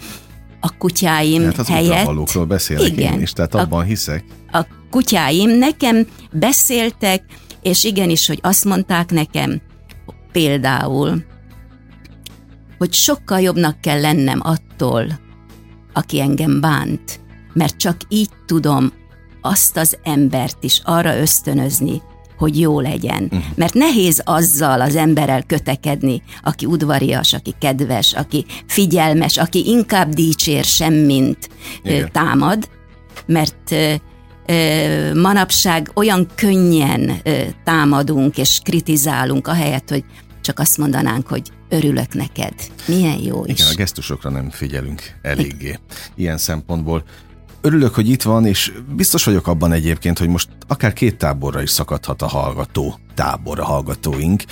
a 0.60 0.76
kutyáim 0.78 1.44
hát 1.44 1.58
az 1.58 1.68
helyett... 1.68 2.46
beszélek 2.46 2.86
igen, 2.86 3.12
én 3.12 3.20
is, 3.20 3.32
tehát 3.32 3.54
abban 3.54 3.80
a, 3.80 3.82
hiszek. 3.82 4.24
A 4.52 4.66
kutyáim 4.90 5.50
nekem 5.50 6.06
beszéltek, 6.32 7.24
és 7.62 7.84
igenis, 7.84 8.26
hogy 8.26 8.38
azt 8.42 8.64
mondták 8.64 9.10
nekem, 9.10 9.60
például, 10.32 11.24
hogy 12.78 12.92
sokkal 12.92 13.40
jobbnak 13.40 13.80
kell 13.80 14.00
lennem 14.00 14.40
attól, 14.42 15.20
aki 15.92 16.20
engem 16.20 16.60
bánt, 16.60 17.20
mert 17.52 17.76
csak 17.76 17.96
így 18.08 18.30
tudom 18.46 18.92
azt 19.40 19.76
az 19.76 19.98
embert 20.02 20.64
is 20.64 20.80
arra 20.84 21.18
ösztönözni, 21.18 22.02
hogy 22.36 22.60
jó 22.60 22.80
legyen. 22.80 23.22
Uh-huh. 23.22 23.42
Mert 23.54 23.74
nehéz 23.74 24.22
azzal 24.24 24.80
az 24.80 24.96
emberrel 24.96 25.42
kötekedni, 25.42 26.22
aki 26.42 26.66
udvarias, 26.66 27.32
aki 27.32 27.54
kedves, 27.60 28.12
aki 28.12 28.44
figyelmes, 28.66 29.36
aki 29.36 29.66
inkább 29.66 30.08
dicsér 30.08 30.64
semmint 30.64 31.48
Igen. 31.82 32.12
támad, 32.12 32.68
mert 33.26 33.74
manapság 35.14 35.90
olyan 35.94 36.28
könnyen 36.34 37.12
támadunk 37.64 38.38
és 38.38 38.60
kritizálunk, 38.62 39.46
ahelyett, 39.46 39.88
hogy 39.88 40.04
csak 40.40 40.58
azt 40.58 40.78
mondanánk, 40.78 41.26
hogy 41.26 41.50
örülök 41.68 42.14
neked. 42.14 42.54
Milyen 42.86 43.18
jó 43.22 43.44
is. 43.44 43.60
Igen, 43.60 43.72
a 43.72 43.74
gesztusokra 43.74 44.30
nem 44.30 44.50
figyelünk 44.50 45.02
eléggé. 45.22 45.78
Ilyen 46.14 46.38
szempontból 46.38 47.04
Örülök, 47.64 47.94
hogy 47.94 48.08
itt 48.08 48.22
van, 48.22 48.46
és 48.46 48.72
biztos 48.94 49.24
vagyok 49.24 49.46
abban 49.46 49.72
egyébként, 49.72 50.18
hogy 50.18 50.28
most 50.28 50.48
akár 50.66 50.92
két 50.92 51.16
táborra 51.16 51.62
is 51.62 51.70
szakadhat 51.70 52.22
a 52.22 52.26
hallgató 52.26 52.98
tábor, 53.14 53.60
a 53.60 53.64
hallgatóink, 53.64 54.42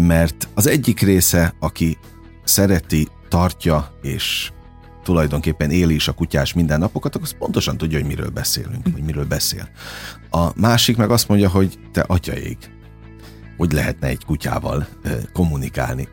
mert 0.00 0.48
az 0.54 0.66
egyik 0.66 1.00
része, 1.00 1.54
aki 1.60 1.98
szereti, 2.44 3.08
tartja 3.28 3.92
és 4.02 4.50
tulajdonképpen 5.02 5.70
éli 5.70 5.94
is 5.94 6.08
a 6.08 6.12
kutyás 6.12 6.52
mindennapokat, 6.52 7.14
akkor 7.14 7.32
pontosan 7.32 7.76
tudja, 7.76 7.98
hogy 7.98 8.06
miről 8.06 8.30
beszélünk, 8.30 8.82
hogy 8.92 9.02
miről 9.04 9.26
beszél. 9.26 9.68
A 10.30 10.60
másik 10.60 10.96
meg 10.96 11.10
azt 11.10 11.28
mondja, 11.28 11.48
hogy 11.48 11.78
te 11.92 12.04
atyaég, 12.06 12.56
hogy 13.56 13.72
lehetne 13.72 14.06
egy 14.06 14.24
kutyával 14.24 14.86
kommunikálni. 15.32 16.08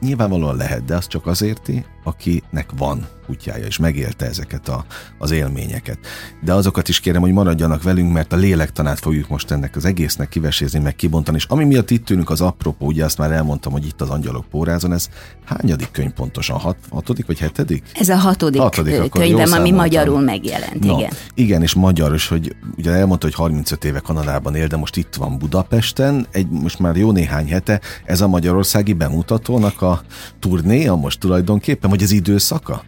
Nyilvánvalóan 0.00 0.56
lehet, 0.56 0.84
de 0.84 0.96
az 0.96 1.06
csak 1.06 1.26
azért, 1.26 1.68
akinek 2.08 2.70
van 2.76 3.06
kutyája, 3.28 3.66
és 3.66 3.78
megélte 3.78 4.26
ezeket 4.26 4.68
a, 4.68 4.84
az 5.18 5.30
élményeket. 5.30 5.98
De 6.44 6.52
azokat 6.52 6.88
is 6.88 7.00
kérem, 7.00 7.20
hogy 7.20 7.32
maradjanak 7.32 7.82
velünk, 7.82 8.12
mert 8.12 8.32
a 8.32 8.36
lélektanát 8.36 8.98
fogjuk 8.98 9.28
most 9.28 9.50
ennek 9.50 9.76
az 9.76 9.84
egésznek 9.84 10.28
kivesézni, 10.28 10.78
meg 10.78 10.96
kibontani. 10.96 11.36
És 11.36 11.44
ami 11.48 11.64
miatt 11.64 11.90
itt 11.90 12.04
tűnünk 12.04 12.30
az 12.30 12.40
apropó, 12.40 12.86
ugye 12.86 13.04
azt 13.04 13.18
már 13.18 13.32
elmondtam, 13.32 13.72
hogy 13.72 13.86
itt 13.86 14.00
az 14.00 14.08
Angyalok 14.08 14.44
pórázon, 14.50 14.92
ez 14.92 15.08
hányadik 15.44 15.90
könyv 15.90 16.10
pontosan? 16.10 16.58
Hat, 16.58 16.76
hatodik 16.90 17.26
vagy 17.26 17.38
hetedik? 17.38 17.82
Ez 17.94 18.08
a 18.08 18.16
hatodik, 18.16 18.60
hatodik 18.60 19.10
könyvem, 19.10 19.52
ami 19.52 19.70
magyarul 19.70 20.20
megjelent, 20.20 20.84
no, 20.84 20.98
igen. 20.98 21.12
Igen, 21.34 21.62
és 21.62 21.74
magyar 21.74 22.14
is, 22.14 22.28
hogy 22.28 22.56
ugye 22.76 22.92
elmondta, 22.92 23.26
hogy 23.26 23.34
35 23.34 23.84
éve 23.84 23.98
Kanadában 23.98 24.54
él, 24.54 24.66
de 24.66 24.76
most 24.76 24.96
itt 24.96 25.14
van 25.14 25.38
Budapesten, 25.38 26.26
egy 26.30 26.48
most 26.48 26.78
már 26.78 26.96
jó 26.96 27.12
néhány 27.12 27.48
hete, 27.48 27.80
ez 28.04 28.20
a 28.20 28.28
magyarországi 28.28 28.92
bemutatónak 28.92 29.82
a 29.82 30.02
turnéja 30.38 30.94
most 30.94 31.20
tulajdonképpen, 31.20 31.90
vagy 31.90 31.97
az 32.02 32.10
időszaka? 32.10 32.84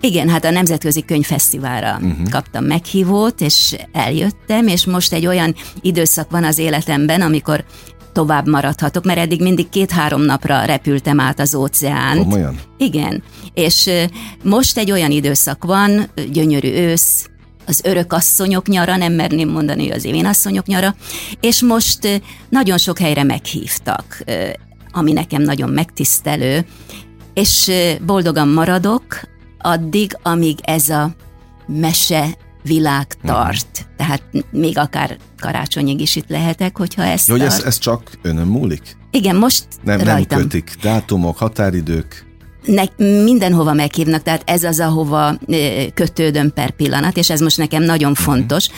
Igen, 0.00 0.28
hát 0.28 0.44
a 0.44 0.50
Nemzetközi 0.50 1.02
Könyvfesztiválra 1.02 1.98
uh-huh. 2.02 2.28
kaptam 2.30 2.64
meghívót, 2.64 3.40
és 3.40 3.76
eljöttem, 3.92 4.66
és 4.66 4.84
most 4.84 5.12
egy 5.12 5.26
olyan 5.26 5.54
időszak 5.80 6.30
van 6.30 6.44
az 6.44 6.58
életemben, 6.58 7.20
amikor 7.20 7.64
tovább 8.12 8.48
maradhatok, 8.48 9.04
mert 9.04 9.18
eddig 9.18 9.42
mindig 9.42 9.68
két-három 9.68 10.22
napra 10.22 10.64
repültem 10.64 11.20
át 11.20 11.40
az 11.40 11.54
óceánt. 11.54 12.18
Komolyan? 12.18 12.58
Igen, 12.78 13.22
és 13.54 13.90
most 14.42 14.78
egy 14.78 14.90
olyan 14.90 15.10
időszak 15.10 15.64
van, 15.64 16.10
gyönyörű 16.32 16.68
ősz, 16.68 17.28
az 17.66 17.80
örök 17.84 18.12
asszonyok 18.12 18.66
nyara, 18.66 18.96
nem 18.96 19.12
merném 19.12 19.48
mondani, 19.48 19.82
hogy 19.82 19.96
az 19.96 20.04
én 20.04 20.26
asszonyok 20.26 20.66
nyara, 20.66 20.94
és 21.40 21.62
most 21.62 22.22
nagyon 22.48 22.78
sok 22.78 22.98
helyre 22.98 23.22
meghívtak, 23.22 24.24
ami 24.92 25.12
nekem 25.12 25.42
nagyon 25.42 25.70
megtisztelő, 25.70 26.66
és 27.36 27.70
boldogan 28.06 28.48
maradok, 28.48 29.20
addig, 29.58 30.18
amíg 30.22 30.58
ez 30.62 30.88
a 30.88 31.14
mese 31.66 32.36
világ 32.62 33.06
mhm. 33.22 33.32
tart. 33.32 33.66
Uh-huh. 33.72 33.96
Tehát 33.96 34.22
még 34.50 34.78
akár 34.78 35.16
karácsonyig 35.40 36.00
is 36.00 36.16
itt 36.16 36.28
lehetek, 36.28 36.76
hogyha 36.76 37.02
ezt 37.02 37.28
Jó, 37.28 37.34
hogy 37.34 37.44
ez, 37.44 37.62
ez 37.62 37.78
csak 37.78 38.10
önön 38.22 38.46
múlik? 38.46 38.96
Igen, 39.10 39.36
most 39.36 39.66
nem, 39.82 40.00
rajtam. 40.00 40.38
Nem 40.38 40.48
kötik 40.48 40.76
dátumok, 40.82 41.38
határidők? 41.38 42.26
Ne, 42.64 42.82
mindenhova 43.22 43.72
meghívnak, 43.72 44.22
tehát 44.22 44.42
ez 44.46 44.62
az, 44.62 44.80
ahova 44.80 45.38
kötődöm 45.94 46.52
per 46.52 46.70
pillanat, 46.70 47.16
és 47.16 47.30
ez 47.30 47.40
most 47.40 47.58
nekem 47.58 47.82
nagyon 47.82 48.10
uh-huh. 48.10 48.26
fontos. 48.26 48.68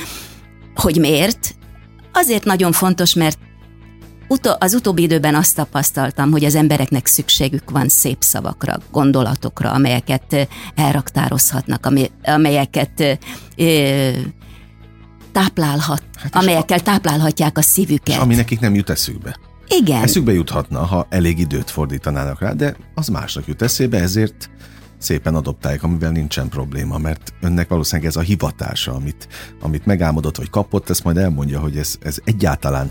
Hogy 0.75 0.99
miért? 0.99 1.55
Azért 2.13 2.45
nagyon 2.45 2.73
fontos, 2.73 3.15
mert 3.15 3.39
az 4.59 4.75
utóbbi 4.75 5.03
időben 5.03 5.35
azt 5.35 5.57
tapasztaltam, 5.57 6.31
hogy 6.31 6.45
az 6.45 6.55
embereknek 6.55 7.07
szükségük 7.07 7.71
van 7.71 7.89
szép 7.89 8.23
szavakra, 8.23 8.77
gondolatokra, 8.91 9.71
amelyeket 9.71 10.49
elraktározhatnak, 10.75 11.89
amelyeket 12.23 13.19
táplálhat, 15.33 16.03
hát 16.17 16.37
amelyekkel 16.37 16.81
táplálhatják 16.81 17.59
a 17.59 17.63
szívüket. 17.63 18.15
És 18.15 18.17
ami 18.17 18.35
nekik 18.35 18.61
nem 18.61 18.75
jut 18.75 18.91
eszükbe. 18.91 19.37
Igen. 19.69 20.03
Eszükbe 20.03 20.33
juthatna, 20.33 20.85
ha 20.85 21.07
elég 21.11 21.39
időt 21.39 21.71
fordítanának 21.71 22.41
rá, 22.41 22.53
de 22.53 22.77
az 22.95 23.09
másnak 23.09 23.47
jut 23.47 23.63
eszébe, 23.63 24.01
ezért 24.01 24.51
szépen 24.99 25.35
adoptálják, 25.35 25.83
amivel 25.83 26.11
nincsen 26.11 26.49
probléma, 26.49 26.99
mert 26.99 27.33
önnek 27.41 27.69
valószínűleg 27.69 28.11
ez 28.11 28.17
a 28.17 28.21
hivatása, 28.21 28.95
amit, 28.95 29.29
amit 29.61 29.87
megálmodott, 29.87 30.37
vagy 30.37 30.51
kapott, 30.51 30.91
ezt 30.91 31.05
majd 31.05 31.17
elmondja, 31.17 31.61
hogy 31.61 31.77
ez, 31.77 31.97
ez 32.01 32.19
egyáltalán 32.25 32.91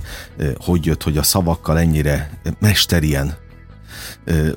hogy 0.58 0.86
jött, 0.86 1.04
hogy 1.04 1.18
a 1.18 1.24
szavakkal 1.24 1.80
ennyire 1.80 2.40
mesterien 2.60 3.34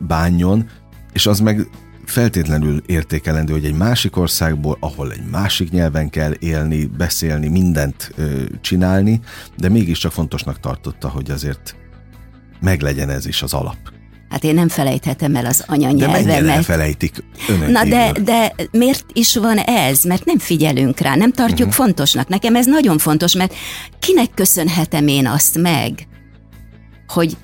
bánjon, 0.00 0.68
és 1.12 1.26
az 1.26 1.40
meg 1.40 1.68
feltétlenül 2.04 2.82
értékelendő, 2.86 3.52
hogy 3.52 3.64
egy 3.64 3.76
másik 3.76 4.16
országból, 4.16 4.76
ahol 4.80 5.12
egy 5.12 5.24
másik 5.30 5.70
nyelven 5.70 6.10
kell 6.10 6.34
élni, 6.38 6.86
beszélni, 6.86 7.48
mindent 7.48 8.14
csinálni, 8.60 9.20
de 9.56 9.68
mégiscsak 9.68 10.12
fontosnak 10.12 10.60
tartotta, 10.60 11.08
hogy 11.08 11.30
azért 11.30 11.76
meglegyen 12.60 13.10
ez 13.10 13.26
is 13.26 13.42
az 13.42 13.54
alap. 13.54 13.99
Hát 14.30 14.44
én 14.44 14.54
nem 14.54 14.68
felejthetem 14.68 15.36
el 15.36 15.46
az 15.46 15.64
anyanyelvemet. 15.66 16.24
De 16.24 16.32
mennyire 16.32 16.62
felejtik 16.62 17.24
önök 17.48 17.68
Na 17.68 17.84
de, 17.84 18.12
de 18.12 18.54
miért 18.70 19.04
is 19.12 19.36
van 19.36 19.58
ez? 19.58 20.02
Mert 20.02 20.24
nem 20.24 20.38
figyelünk 20.38 20.98
rá, 20.98 21.16
nem 21.16 21.32
tartjuk 21.32 21.68
uh-huh. 21.68 21.84
fontosnak. 21.84 22.28
Nekem 22.28 22.56
ez 22.56 22.66
nagyon 22.66 22.98
fontos, 22.98 23.34
mert 23.34 23.54
kinek 23.98 24.34
köszönhetem 24.34 25.06
én 25.06 25.26
azt 25.26 25.58
meg, 25.58 26.08
hogy 27.06 27.36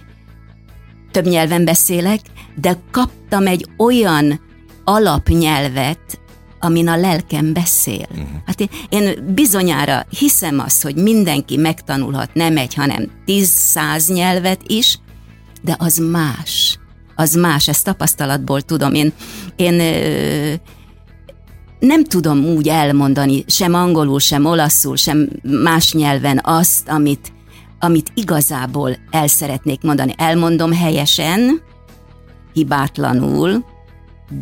több 1.10 1.26
nyelven 1.26 1.64
beszélek, 1.64 2.20
de 2.54 2.76
kaptam 2.90 3.46
egy 3.46 3.66
olyan 3.76 4.40
alapnyelvet, 4.84 6.20
amin 6.60 6.88
a 6.88 6.96
lelkem 6.96 7.52
beszél. 7.52 8.06
Uh-huh. 8.10 8.26
Hát 8.46 8.60
én, 8.60 8.68
én 8.88 9.34
bizonyára 9.34 10.06
hiszem 10.18 10.58
azt, 10.58 10.82
hogy 10.82 10.96
mindenki 10.96 11.56
megtanulhat 11.56 12.34
nem 12.34 12.56
egy, 12.56 12.74
hanem 12.74 13.10
tíz-száz 13.24 14.08
nyelvet 14.08 14.60
is, 14.66 14.98
de 15.66 15.76
az 15.78 15.96
más. 15.96 16.78
Az 17.14 17.34
más, 17.34 17.68
ezt 17.68 17.84
tapasztalatból 17.84 18.60
tudom. 18.60 18.94
Én, 18.94 19.12
én 19.56 19.74
nem 21.78 22.04
tudom 22.04 22.44
úgy 22.44 22.68
elmondani, 22.68 23.44
sem 23.46 23.74
angolul, 23.74 24.20
sem 24.20 24.44
olaszul, 24.44 24.96
sem 24.96 25.28
más 25.42 25.92
nyelven 25.92 26.40
azt, 26.44 26.88
amit, 26.88 27.32
amit 27.78 28.10
igazából 28.14 28.96
el 29.10 29.26
szeretnék 29.26 29.82
mondani. 29.82 30.14
Elmondom 30.16 30.72
helyesen, 30.72 31.62
hibátlanul, 32.52 33.64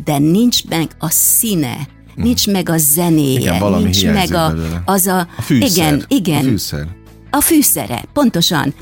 de 0.03 0.17
nincs 0.17 0.65
meg 0.65 0.87
a 0.99 1.09
színe, 1.09 1.77
nincs 2.15 2.47
meg 2.47 2.69
a 2.69 2.77
zenéje, 2.77 3.39
igen, 3.55 3.73
nincs 3.73 4.05
meg 4.05 4.33
a, 4.33 4.53
az 4.85 5.07
a, 5.07 5.19
a 5.37 5.41
fűszer, 5.41 5.69
igen, 5.69 6.05
igen, 6.07 6.45
a 6.45 6.49
fűszer. 6.49 6.87
A 7.29 7.41
fűszere, 7.41 8.03
pontosan 8.13 8.73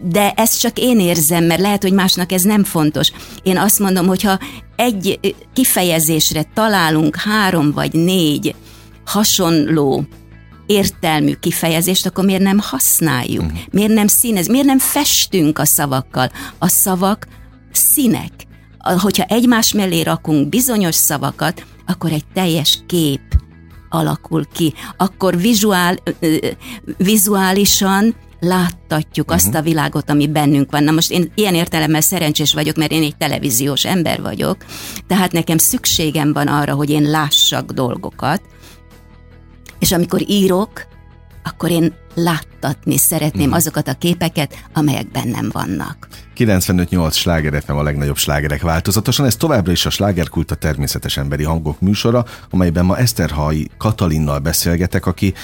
de 0.00 0.30
ezt 0.30 0.60
csak 0.60 0.78
én 0.78 1.00
érzem, 1.00 1.44
mert 1.44 1.60
lehet, 1.60 1.82
hogy 1.82 1.92
másnak 1.92 2.32
ez 2.32 2.42
nem 2.42 2.64
fontos. 2.64 3.12
Én 3.42 3.58
azt 3.58 3.78
mondom, 3.78 4.06
hogyha 4.06 4.38
egy 4.76 5.34
kifejezésre 5.52 6.42
találunk 6.54 7.16
három 7.16 7.72
vagy 7.72 7.92
négy 7.92 8.54
hasonló 9.04 10.04
értelmű 10.66 11.34
kifejezést, 11.34 12.06
akkor 12.06 12.24
miért 12.24 12.42
nem 12.42 12.58
használjuk? 12.62 13.44
Uh-huh. 13.44 13.58
Miért 13.70 13.92
nem 13.92 14.06
színez? 14.06 14.48
Miért 14.48 14.66
nem 14.66 14.78
festünk 14.78 15.58
a 15.58 15.64
szavakkal? 15.64 16.30
A 16.58 16.68
szavak 16.68 17.26
színek. 17.72 18.32
Hogyha 18.98 19.24
egymás 19.24 19.72
mellé 19.72 20.00
rakunk 20.00 20.48
bizonyos 20.48 20.94
szavakat, 20.94 21.66
akkor 21.86 22.12
egy 22.12 22.24
teljes 22.34 22.78
kép 22.86 23.20
alakul 23.88 24.44
ki. 24.52 24.74
Akkor 24.96 25.36
vizuál, 25.36 25.96
vizuálisan 26.96 28.14
láttatjuk 28.40 29.30
uh-huh. 29.30 29.44
azt 29.44 29.54
a 29.54 29.62
világot, 29.62 30.10
ami 30.10 30.26
bennünk 30.26 30.70
van. 30.70 30.84
Na 30.84 30.90
most 30.90 31.10
én 31.10 31.32
ilyen 31.34 31.54
értelemmel 31.54 32.00
szerencsés 32.00 32.52
vagyok, 32.52 32.76
mert 32.76 32.90
én 32.90 33.02
egy 33.02 33.16
televíziós 33.16 33.84
ember 33.84 34.20
vagyok, 34.20 34.56
tehát 35.06 35.32
nekem 35.32 35.58
szükségem 35.58 36.32
van 36.32 36.46
arra, 36.46 36.74
hogy 36.74 36.90
én 36.90 37.02
lássak 37.02 37.70
dolgokat, 37.70 38.42
és 39.78 39.92
amikor 39.92 40.20
írok, 40.26 40.88
akkor 41.42 41.70
én 41.70 41.94
láttatni 42.14 42.98
szeretném 42.98 43.42
uh-huh. 43.42 43.56
azokat 43.56 43.88
a 43.88 43.94
képeket, 43.94 44.64
amelyek 44.72 45.10
bennem 45.10 45.48
vannak. 45.52 46.08
95-8 46.36 47.12
sláger 47.12 47.62
FM 47.62 47.72
a 47.72 47.82
legnagyobb 47.82 48.16
slágerek 48.16 48.62
változatosan. 48.62 49.26
Ez 49.26 49.36
továbbra 49.36 49.72
is 49.72 49.86
a 49.86 49.90
slágerkult 49.90 50.50
a 50.50 50.54
természetes 50.54 51.16
emberi 51.16 51.44
hangok 51.44 51.80
műsora, 51.80 52.24
amelyben 52.50 52.84
ma 52.84 52.96
Eszterhai 52.96 53.68
Katalinnal 53.76 54.38
beszélgetek, 54.38 55.06
aki 55.06 55.34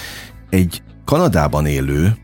egy 0.49 0.81
Kanadában 1.05 1.65
élő, 1.65 2.17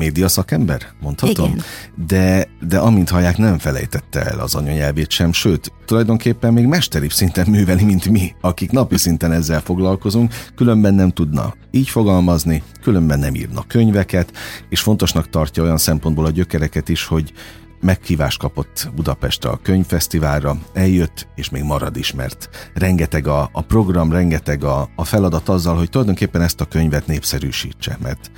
média 0.00 0.28
szakember, 0.28 0.86
mondhatom? 1.00 1.50
Igen. 1.50 1.62
De, 2.06 2.48
de 2.68 2.78
amint 2.78 3.08
hallják, 3.08 3.36
nem 3.36 3.58
felejtette 3.58 4.22
el 4.24 4.40
az 4.40 4.54
anyanyelvét 4.54 5.10
sem, 5.10 5.32
sőt, 5.32 5.72
tulajdonképpen 5.84 6.52
még 6.52 6.66
mesteribb 6.66 7.12
szinten 7.12 7.46
műveli, 7.50 7.84
mint 7.84 8.08
mi, 8.08 8.34
akik 8.40 8.70
napi 8.70 8.96
szinten 8.96 9.32
ezzel 9.32 9.60
foglalkozunk, 9.60 10.34
különben 10.54 10.94
nem 10.94 11.10
tudna 11.10 11.54
így 11.70 11.88
fogalmazni, 11.88 12.62
különben 12.82 13.18
nem 13.18 13.34
írna 13.34 13.64
könyveket, 13.66 14.32
és 14.68 14.80
fontosnak 14.80 15.28
tartja 15.30 15.62
olyan 15.62 15.78
szempontból 15.78 16.24
a 16.24 16.30
gyökereket 16.30 16.88
is, 16.88 17.04
hogy 17.04 17.32
meghívást 17.80 18.38
kapott 18.38 18.90
Budapestre 18.94 19.50
a 19.50 19.60
könyvfesztiválra, 19.62 20.58
eljött, 20.72 21.26
és 21.34 21.50
még 21.50 21.62
marad 21.62 21.96
is, 21.96 22.12
mert 22.12 22.48
rengeteg 22.74 23.26
a, 23.26 23.50
a 23.52 23.62
program, 23.62 24.12
rengeteg 24.12 24.64
a, 24.64 24.88
a 24.96 25.04
feladat 25.04 25.48
azzal, 25.48 25.76
hogy 25.76 25.90
tulajdonképpen 25.90 26.42
ezt 26.42 26.60
a 26.60 26.64
könyvet 26.64 27.06
népszerűsítse, 27.06 27.98
mert 28.02 28.30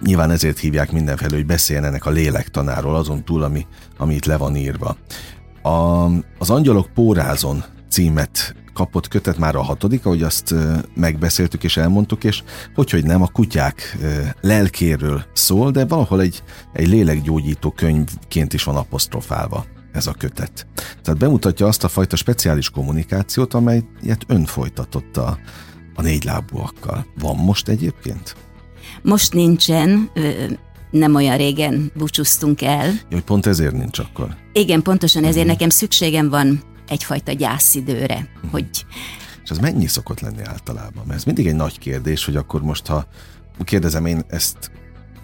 nyilván 0.00 0.30
ezért 0.30 0.58
hívják 0.58 0.92
mindenfelé, 0.92 1.34
hogy 1.34 1.46
beszéljen 1.46 1.84
ennek 1.84 2.06
a 2.06 2.10
lélektanáról, 2.10 2.94
azon 2.94 3.24
túl, 3.24 3.42
ami, 3.42 3.66
ami 3.98 4.14
itt 4.14 4.24
le 4.24 4.36
van 4.36 4.56
írva. 4.56 4.96
A, 5.62 6.04
az 6.38 6.50
Angyalok 6.50 6.90
pórázon 6.94 7.64
címet 7.88 8.54
kapott 8.76 9.08
kötet 9.08 9.38
már 9.38 9.56
a 9.56 9.62
hatodik, 9.62 10.06
ahogy 10.06 10.22
azt 10.22 10.54
megbeszéltük 10.94 11.64
és 11.64 11.76
elmondtuk, 11.76 12.24
és 12.24 12.42
hogy, 12.74 12.90
hogy 12.90 13.04
nem, 13.04 13.22
a 13.22 13.26
kutyák 13.26 13.98
lelkéről 14.40 15.24
szól, 15.32 15.70
de 15.70 15.84
valahol 15.84 16.20
egy, 16.20 16.42
egy 16.72 16.88
lélekgyógyító 16.88 17.70
könyvként 17.70 18.52
is 18.52 18.64
van 18.64 18.76
apostrofálva 18.76 19.64
ez 19.92 20.06
a 20.06 20.12
kötet. 20.12 20.66
Tehát 21.02 21.20
bemutatja 21.20 21.66
azt 21.66 21.84
a 21.84 21.88
fajta 21.88 22.16
speciális 22.16 22.70
kommunikációt, 22.70 23.54
amelyet 23.54 24.24
ön 24.26 24.44
folytatott 24.44 25.16
a, 25.16 25.38
a 25.94 26.02
négylábúakkal. 26.02 27.06
Van 27.18 27.36
most 27.36 27.68
egyébként? 27.68 28.36
Most 29.06 29.32
nincsen, 29.32 30.10
nem 30.90 31.14
olyan 31.14 31.36
régen 31.36 31.92
búcsúztunk 31.94 32.62
el. 32.62 32.92
Jó, 33.10 33.18
pont 33.18 33.46
ezért 33.46 33.72
nincs 33.72 33.98
akkor. 33.98 34.36
Igen, 34.52 34.82
pontosan 34.82 35.22
ezért 35.22 35.36
uh-huh. 35.36 35.52
nekem 35.52 35.68
szükségem 35.68 36.28
van 36.28 36.62
egyfajta 36.88 37.32
gyászidőre, 37.32 38.28
uh-huh. 38.34 38.50
hogy... 38.50 38.68
És 39.44 39.50
az 39.50 39.58
mennyi 39.58 39.86
szokott 39.86 40.20
lenni 40.20 40.42
általában? 40.44 41.04
Mert 41.06 41.18
ez 41.18 41.24
mindig 41.24 41.46
egy 41.46 41.54
nagy 41.54 41.78
kérdés, 41.78 42.24
hogy 42.24 42.36
akkor 42.36 42.62
most, 42.62 42.86
ha 42.86 43.06
kérdezem 43.64 44.06
én 44.06 44.22
ezt 44.28 44.70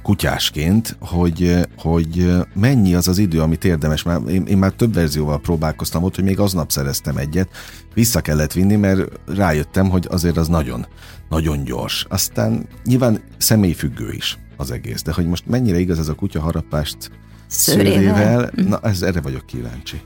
kutyásként, 0.03 0.97
hogy, 1.01 1.59
hogy 1.77 2.33
mennyi 2.55 2.95
az 2.95 3.09
az 3.09 3.19
idő, 3.19 3.41
amit 3.41 3.65
érdemes. 3.65 4.03
Már, 4.03 4.21
én, 4.29 4.47
én 4.47 4.59
már 4.59 4.73
több 4.73 4.95
verzióval 4.95 5.41
próbálkoztam 5.41 6.03
ott, 6.03 6.15
hogy 6.15 6.25
még 6.25 6.39
aznap 6.39 6.71
szereztem 6.71 7.17
egyet, 7.17 7.49
vissza 7.95 8.21
kellett 8.21 8.53
vinni, 8.53 8.77
mert 8.77 9.01
rájöttem, 9.27 9.91
hogy 9.91 10.07
azért 10.11 10.37
az 10.37 10.49
nagyon, 10.49 10.87
nagyon 11.29 11.65
gyors. 11.65 12.07
Aztán 12.09 12.67
nyilván 12.85 13.21
személyfüggő 13.39 14.13
is 14.13 14.39
az 14.57 14.71
egész, 14.71 15.03
de 15.03 15.13
hogy 15.13 15.27
most 15.27 15.47
mennyire 15.47 15.79
igaz 15.79 15.99
ez 15.99 16.09
a 16.09 16.15
kutya 16.15 16.41
harapást 16.41 17.11
szőrével, 17.47 17.93
szőrével 17.93 18.51
mhm. 18.57 18.69
na 18.69 18.81
ez, 18.83 19.03
erre 19.03 19.21
vagyok 19.21 19.47
kíváncsi. 19.47 20.01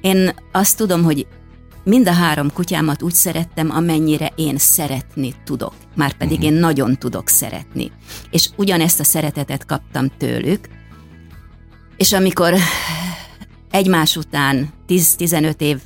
Én 0.00 0.34
azt 0.52 0.76
tudom, 0.76 1.02
hogy 1.02 1.26
mind 1.84 2.08
a 2.08 2.12
három 2.12 2.52
kutyámat 2.52 3.02
úgy 3.02 3.14
szerettem, 3.14 3.70
amennyire 3.70 4.32
én 4.36 4.58
szeretni 4.58 5.34
tudok. 5.44 5.74
Márpedig 5.94 6.38
uh-huh. 6.38 6.52
én 6.52 6.58
nagyon 6.58 6.98
tudok 6.98 7.28
szeretni. 7.28 7.92
És 8.30 8.48
ugyanezt 8.56 9.00
a 9.00 9.04
szeretetet 9.04 9.66
kaptam 9.66 10.06
tőlük, 10.18 10.68
és 11.96 12.12
amikor 12.12 12.54
egymás 13.70 14.16
után 14.16 14.68
10-15 14.88 15.78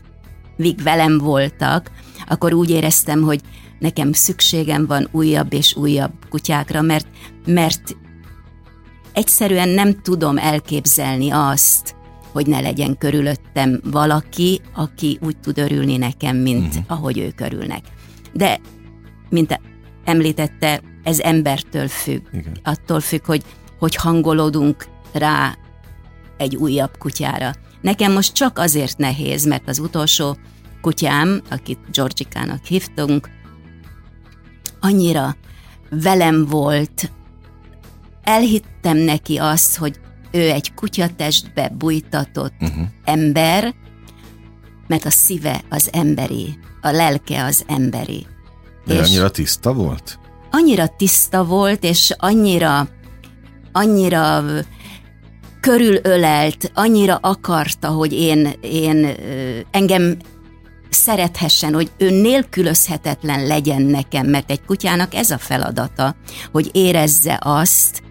évig 0.56 0.82
velem 0.82 1.18
voltak, 1.18 1.90
akkor 2.26 2.52
úgy 2.52 2.70
éreztem, 2.70 3.22
hogy 3.22 3.40
nekem 3.78 4.12
szükségem 4.12 4.86
van 4.86 5.08
újabb 5.12 5.52
és 5.52 5.76
újabb 5.76 6.12
kutyákra, 6.28 6.82
mert, 6.82 7.06
mert 7.46 7.96
egyszerűen 9.12 9.68
nem 9.68 10.02
tudom 10.02 10.38
elképzelni 10.38 11.30
azt, 11.30 11.95
hogy 12.36 12.46
ne 12.46 12.60
legyen 12.60 12.98
körülöttem 12.98 13.80
valaki, 13.84 14.60
aki 14.74 15.18
úgy 15.22 15.36
tud 15.36 15.58
örülni 15.58 15.96
nekem, 15.96 16.36
mint 16.36 16.66
uh-huh. 16.66 16.84
ahogy 16.86 17.18
ők 17.18 17.40
örülnek. 17.40 17.84
De, 18.32 18.60
mint 19.28 19.60
említette, 20.04 20.82
ez 21.02 21.20
embertől 21.20 21.88
függ. 21.88 22.22
Igen. 22.32 22.56
Attól 22.64 23.00
függ, 23.00 23.24
hogy 23.24 23.42
hogy 23.78 23.94
hangolódunk 23.94 24.86
rá 25.12 25.56
egy 26.36 26.56
újabb 26.56 26.98
kutyára. 26.98 27.52
Nekem 27.80 28.12
most 28.12 28.32
csak 28.32 28.58
azért 28.58 28.98
nehéz, 28.98 29.46
mert 29.46 29.68
az 29.68 29.78
utolsó 29.78 30.36
kutyám, 30.80 31.42
akit 31.50 31.78
Georgikának 31.92 32.64
hívtunk, 32.64 33.30
annyira 34.80 35.36
velem 35.90 36.46
volt, 36.46 37.12
elhittem 38.22 38.96
neki 38.96 39.36
azt, 39.36 39.76
hogy 39.76 40.00
ő 40.36 40.50
egy 40.50 40.74
kutyatestbe 40.74 41.68
bújtatott 41.78 42.54
uh-huh. 42.60 42.86
ember, 43.04 43.74
mert 44.86 45.04
a 45.04 45.10
szíve 45.10 45.62
az 45.68 45.88
emberi, 45.92 46.58
a 46.82 46.90
lelke 46.90 47.44
az 47.44 47.64
emberi. 47.66 48.26
De 48.86 48.94
és 48.94 49.08
annyira 49.08 49.30
tiszta 49.30 49.72
volt? 49.72 50.18
Annyira 50.50 50.86
tiszta 50.86 51.44
volt, 51.44 51.84
és 51.84 52.14
annyira, 52.16 52.88
annyira 53.72 54.44
körülölelt, 55.60 56.70
annyira 56.74 57.16
akarta, 57.16 57.88
hogy 57.88 58.12
én, 58.12 58.52
én 58.60 59.14
engem 59.70 60.16
szerethessen, 60.90 61.74
hogy 61.74 61.90
ő 61.98 62.10
nélkülözhetetlen 62.10 63.46
legyen 63.46 63.82
nekem, 63.82 64.26
mert 64.26 64.50
egy 64.50 64.64
kutyának 64.64 65.14
ez 65.14 65.30
a 65.30 65.38
feladata, 65.38 66.14
hogy 66.52 66.70
érezze 66.72 67.38
azt, 67.42 68.02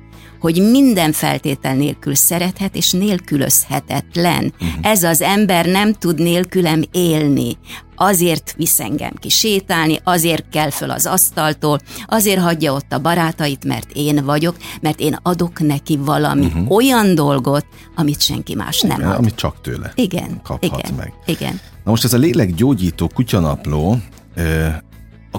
hogy 0.46 0.62
minden 0.72 1.12
feltétel 1.12 1.76
nélkül 1.76 2.16
szerethet, 2.16 2.76
és 2.76 2.92
nélkülözhetetlen. 2.92 4.54
Uh-huh. 4.54 4.70
Ez 4.82 5.04
az 5.04 5.22
ember 5.22 5.66
nem 5.66 5.94
tud 5.94 6.20
nélkülem 6.20 6.84
élni. 6.92 7.58
Azért 7.96 8.54
visz 8.58 8.80
engem 8.80 9.12
ki 9.20 9.30
sétálni, 9.30 10.00
azért 10.04 10.50
kell 10.50 10.70
föl 10.70 10.90
az 10.90 11.06
asztaltól, 11.06 11.80
azért 12.06 12.40
hagyja 12.40 12.74
ott 12.74 12.94
a 12.94 13.00
barátait, 13.00 13.66
mert 13.66 13.92
én 13.94 14.26
vagyok, 14.26 14.56
mert 14.82 15.00
én 15.00 15.18
adok 15.22 15.60
neki 15.60 15.98
valami 15.98 16.46
uh-huh. 16.46 16.72
olyan 16.72 17.16
dolgot, 17.16 17.66
amit 17.96 18.22
senki 18.22 18.56
más 18.56 18.82
nem 18.82 19.08
ad. 19.08 19.18
Amit 19.18 19.36
csak 19.36 19.62
tőle 19.62 19.92
igen, 19.96 20.42
kaphat 20.44 20.80
igen, 20.80 20.94
meg. 20.98 21.14
Igen. 21.26 21.60
Na 21.84 21.92
most 21.92 22.04
ez 22.04 22.14
a 22.14 22.18
lélekgyógyító 22.18 23.12
kutyanapló, 23.14 23.98
eh, 24.36 24.76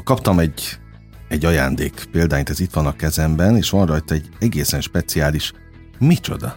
kaptam 0.05 0.39
egy 0.39 0.79
egy 1.29 1.45
ajándék 1.45 2.09
példányt, 2.13 2.51
ez 2.51 2.61
itt 2.61 2.73
van 2.73 2.87
a 2.87 2.97
kezemben, 2.97 3.57
és 3.57 3.71
van 3.71 3.87
rajta 3.87 4.15
egy 4.15 4.29
egészen 4.39 4.81
speciális 4.81 5.53
micsoda. 5.99 6.57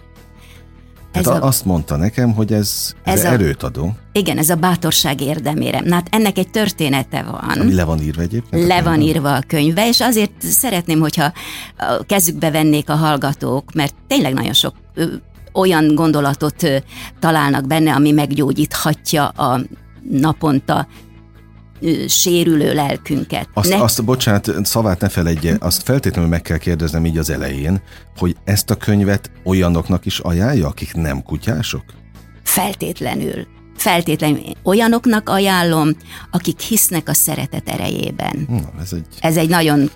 Ez 1.12 1.28
a, 1.28 1.42
azt 1.42 1.66
mondta 1.66 1.96
nekem, 1.96 2.34
hogy 2.34 2.54
ez, 2.54 2.94
ez, 3.04 3.20
ez 3.20 3.26
a, 3.26 3.28
erőt 3.28 3.64
adó. 3.64 3.96
Igen, 4.12 4.38
ez 4.38 4.50
a 4.50 4.56
bátorság 4.56 5.22
érdemére. 5.22 5.80
Na 5.80 5.94
hát 5.94 6.08
ennek 6.12 6.38
egy 6.38 6.50
története 6.50 7.24
van. 7.24 7.60
Ami 7.60 7.74
le 7.74 7.84
van 7.84 8.02
írva 8.02 8.22
egyébként? 8.22 8.68
Le 8.68 8.82
van 8.82 9.02
írva 9.02 9.36
a 9.36 9.44
könyve, 9.48 9.88
és 9.88 10.02
azért 10.02 10.32
szeretném, 10.40 11.00
hogyha 11.00 11.34
kezükbe 12.08 12.52
vennék 12.52 12.90
a 12.90 12.96
hallgatók, 12.96 13.74
mert 13.74 13.94
tényleg 14.08 14.34
nagyon 14.34 14.54
sok 14.54 14.74
olyan 15.54 15.96
gondolatot 15.96 16.84
találnak 17.20 17.68
benne, 17.68 17.94
ami 17.94 18.12
meggyógyíthatja 18.12 19.28
a 19.28 19.62
naponta 20.10 20.88
sérülő 22.08 22.74
lelkünket. 22.74 23.50
Azt, 23.54 23.70
ne... 23.70 23.82
azt, 23.82 24.06
bocsánat, 24.06 24.52
szavát 24.64 25.00
ne 25.00 25.10
feledje, 25.10 25.58
azt 25.60 25.84
feltétlenül 25.84 26.30
meg 26.30 26.42
kell 26.42 26.58
kérdeznem 26.58 27.06
így 27.06 27.18
az 27.18 27.30
elején, 27.30 27.82
hogy 28.18 28.36
ezt 28.44 28.70
a 28.70 28.76
könyvet 28.76 29.32
olyanoknak 29.44 30.06
is 30.06 30.20
ajánlja, 30.20 30.68
akik 30.68 30.94
nem 30.94 31.24
kutyások? 31.24 31.84
Feltétlenül. 32.44 33.48
Feltétlenül 33.80 34.40
olyanoknak 34.64 35.30
ajánlom, 35.30 35.90
akik 36.32 36.60
hisznek 36.60 37.10
a 37.10 37.14
szeretet 37.14 37.70
erejében. 37.70 38.48
Na, 38.50 38.82
ez, 38.82 38.94
egy 38.94 39.06
ez 39.20 39.38
egy 39.38 39.50
nagyon 39.50 39.90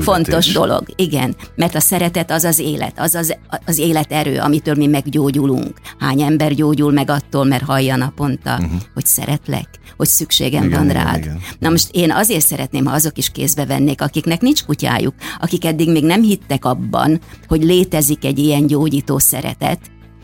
fontos 0.00 0.52
dolog, 0.52 0.84
igen, 0.96 1.36
mert 1.54 1.74
a 1.74 1.80
szeretet 1.80 2.30
az 2.30 2.44
az 2.44 2.58
élet, 2.58 3.00
az 3.00 3.14
az, 3.14 3.36
az 3.66 3.78
élet 3.78 4.12
erő, 4.12 4.38
amitől 4.38 4.74
mi 4.74 4.86
meggyógyulunk. 4.86 5.80
Hány 5.98 6.22
ember 6.22 6.54
gyógyul 6.54 6.92
meg 6.92 7.10
attól, 7.10 7.44
mert 7.44 7.64
hallja 7.64 7.96
naponta, 7.96 8.52
uh-huh. 8.52 8.80
hogy 8.94 9.06
szeretlek, 9.06 9.68
hogy 9.96 10.08
szükségem 10.08 10.64
igen, 10.64 10.78
van 10.78 10.88
rád. 10.88 11.16
Igen, 11.16 11.28
igen. 11.28 11.40
Na 11.58 11.68
most 11.68 11.88
én 11.92 12.12
azért 12.12 12.46
szeretném, 12.46 12.84
ha 12.84 12.94
azok 12.94 13.18
is 13.18 13.30
kézbe 13.30 13.66
vennék, 13.66 14.00
akiknek 14.00 14.40
nincs 14.40 14.64
kutyájuk, 14.64 15.14
akik 15.40 15.64
eddig 15.64 15.90
még 15.90 16.04
nem 16.04 16.22
hittek 16.22 16.64
abban, 16.64 17.20
hogy 17.48 17.62
létezik 17.64 18.24
egy 18.24 18.38
ilyen 18.38 18.66
gyógyító 18.66 19.18
szeretet, 19.18 19.80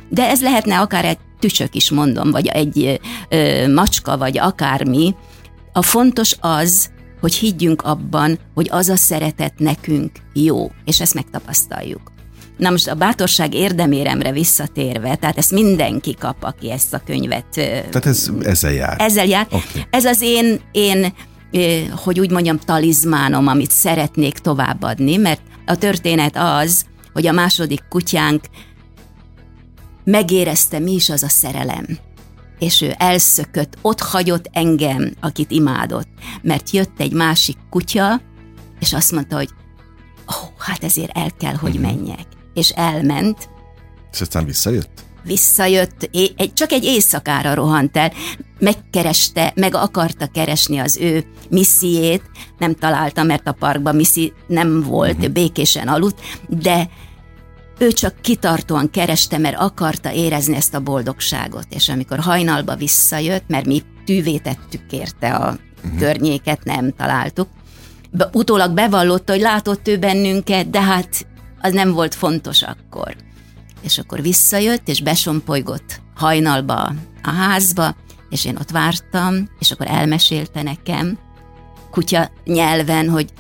de 0.09 0.29
ez 0.29 0.43
lehetne 0.43 0.79
akár 0.79 1.05
egy 1.05 1.19
tücsök 1.43 1.75
is 1.75 1.91
mondom, 1.91 2.31
vagy 2.31 2.47
egy 2.47 3.01
ö, 3.29 3.73
macska, 3.73 4.17
vagy 4.17 4.39
akármi. 4.39 5.15
A 5.73 5.83
fontos 5.83 6.37
az, 6.41 6.91
hogy 7.21 7.35
higgyünk 7.35 7.83
abban, 7.83 8.39
hogy 8.55 8.69
az 8.71 8.89
a 8.89 8.97
szeretet 8.97 9.59
nekünk 9.59 10.11
jó, 10.33 10.71
és 10.85 11.01
ezt 11.01 11.15
megtapasztaljuk. 11.15 12.13
Na 12.57 12.71
most 12.71 12.89
a 12.89 12.95
bátorság 12.95 13.55
érdeméremre 13.55 14.33
visszatérve, 14.33 15.15
tehát 15.17 15.39
ezt 15.39 15.51
mindenki 15.51 16.15
kap, 16.19 16.37
aki 16.41 16.71
ezt 16.71 16.95
a 16.95 17.03
könyvet... 17.07 17.47
Tehát 17.51 18.07
ez 18.07 18.31
ezzel 18.43 18.73
jár. 18.73 18.97
Ezzel 18.99 19.27
jár. 19.27 19.47
Okay. 19.47 19.87
Ez 19.91 20.05
az 20.05 20.21
én, 20.21 20.61
én, 20.73 21.13
hogy 21.91 22.21
úgy 22.21 22.31
mondjam, 22.31 22.59
talizmánom, 22.59 23.47
amit 23.47 23.71
szeretnék 23.71 24.39
továbbadni, 24.39 25.17
mert 25.17 25.41
a 25.67 25.77
történet 25.77 26.37
az, 26.37 26.85
hogy 27.13 27.27
a 27.27 27.33
második 27.33 27.81
kutyánk 27.89 28.45
megérezte, 30.05 30.79
mi 30.79 30.93
is 30.93 31.09
az 31.09 31.23
a 31.23 31.29
szerelem. 31.29 31.87
És 32.59 32.81
ő 32.81 32.95
elszökött, 32.99 33.79
ott 33.83 34.01
hagyott 34.01 34.49
engem, 34.53 35.13
akit 35.21 35.51
imádott, 35.51 36.09
mert 36.43 36.71
jött 36.71 37.01
egy 37.01 37.13
másik 37.13 37.57
kutya, 37.71 38.21
és 38.81 38.93
azt 38.93 39.13
mondta, 39.13 39.37
hogy 39.37 39.49
ó, 40.19 40.35
oh, 40.35 40.59
hát 40.59 40.85
ezért 40.85 41.17
el 41.17 41.31
kell, 41.39 41.55
hogy 41.55 41.77
uh-huh. 41.77 41.95
menjek. 41.95 42.27
És 42.55 42.71
elment. 42.71 43.49
És 44.13 44.21
aztán 44.21 44.45
visszajött? 44.45 45.05
Visszajött, 45.25 46.09
egy, 46.13 46.53
csak 46.55 46.73
egy 46.73 46.85
éjszakára 46.85 47.55
rohant 47.55 47.97
el, 47.97 48.13
megkereste, 48.59 49.53
meg 49.57 49.75
akarta 49.75 50.27
keresni 50.27 50.79
az 50.79 50.97
ő 50.97 51.25
missziét, 51.51 52.23
nem 52.59 52.75
találta, 52.75 53.23
mert 53.23 53.47
a 53.49 53.53
parkban 53.53 53.97
misszi 53.97 54.33
nem 54.47 54.83
volt, 54.83 55.17
uh-huh. 55.17 55.33
békésen 55.33 55.89
aludt, 55.89 56.21
de 56.49 56.91
ő 57.83 57.93
csak 57.93 58.21
kitartóan 58.21 58.91
kereste, 58.91 59.39
mert 59.39 59.59
akarta 59.59 60.13
érezni 60.13 60.57
ezt 60.57 60.75
a 60.75 60.81
boldogságot, 60.81 61.67
és 61.71 61.89
amikor 61.89 62.19
hajnalba 62.19 62.77
visszajött, 62.77 63.45
mert 63.47 63.67
mi 63.67 63.83
tűvé 64.05 64.37
tettük 64.37 64.93
érte 64.93 65.35
a 65.35 65.57
uh-huh. 65.85 65.99
környéket 65.99 66.65
nem 66.65 66.93
találtuk. 66.97 67.49
Be, 68.11 68.29
utólag 68.33 68.73
bevallotta, 68.73 69.33
hogy 69.33 69.41
látott 69.41 69.89
ő 69.89 69.99
bennünket, 69.99 70.71
de 70.71 70.81
hát 70.81 71.27
az 71.61 71.73
nem 71.73 71.93
volt 71.93 72.15
fontos 72.15 72.63
akkor. 72.63 73.17
És 73.81 73.99
akkor 73.99 74.23
visszajött, 74.23 74.89
és 74.89 75.03
besompolygott 75.03 76.01
hajnalba 76.15 76.93
a 77.23 77.31
házba, 77.31 77.97
és 78.31 78.45
én 78.45 78.57
ott 78.57 78.71
vártam, 78.71 79.49
és 79.59 79.71
akkor 79.71 79.87
elmesélte 79.87 80.63
nekem, 80.63 81.19
kutya 81.91 82.31
nyelven, 82.45 83.09
hogy 83.09 83.33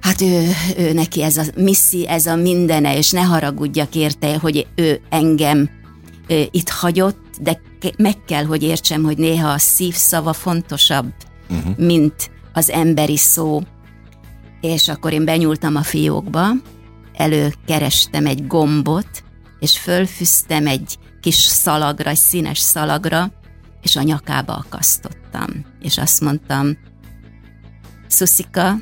hát 0.00 0.20
ő, 0.20 0.46
ő 0.78 0.92
neki 0.92 1.22
ez 1.22 1.36
a 1.36 1.44
misszi, 1.56 2.08
ez 2.08 2.26
a 2.26 2.36
mindene, 2.36 2.96
és 2.96 3.10
ne 3.10 3.20
haragudjak 3.20 3.94
érte, 3.94 4.38
hogy 4.38 4.66
ő 4.74 5.00
engem 5.08 5.70
ő, 6.28 6.48
itt 6.50 6.68
hagyott, 6.68 7.36
de 7.40 7.60
meg 7.96 8.24
kell, 8.24 8.44
hogy 8.44 8.62
értsem, 8.62 9.02
hogy 9.02 9.18
néha 9.18 9.48
a 9.48 9.58
szívszava 9.58 10.32
fontosabb, 10.32 11.12
uh-huh. 11.50 11.78
mint 11.78 12.30
az 12.52 12.70
emberi 12.70 13.16
szó. 13.16 13.60
És 14.60 14.88
akkor 14.88 15.12
én 15.12 15.24
benyúltam 15.24 15.76
a 15.76 15.82
fiókba, 15.82 16.46
előkerestem 17.12 18.26
egy 18.26 18.46
gombot, 18.46 19.24
és 19.60 19.78
fölfűztem 19.78 20.66
egy 20.66 20.98
kis 21.20 21.34
szalagra, 21.34 22.10
egy 22.10 22.16
színes 22.16 22.58
szalagra, 22.58 23.32
és 23.82 23.96
a 23.96 24.02
nyakába 24.02 24.54
akasztottam. 24.54 25.64
És 25.80 25.98
azt 25.98 26.20
mondtam, 26.20 26.78
Szuszika, 28.06 28.76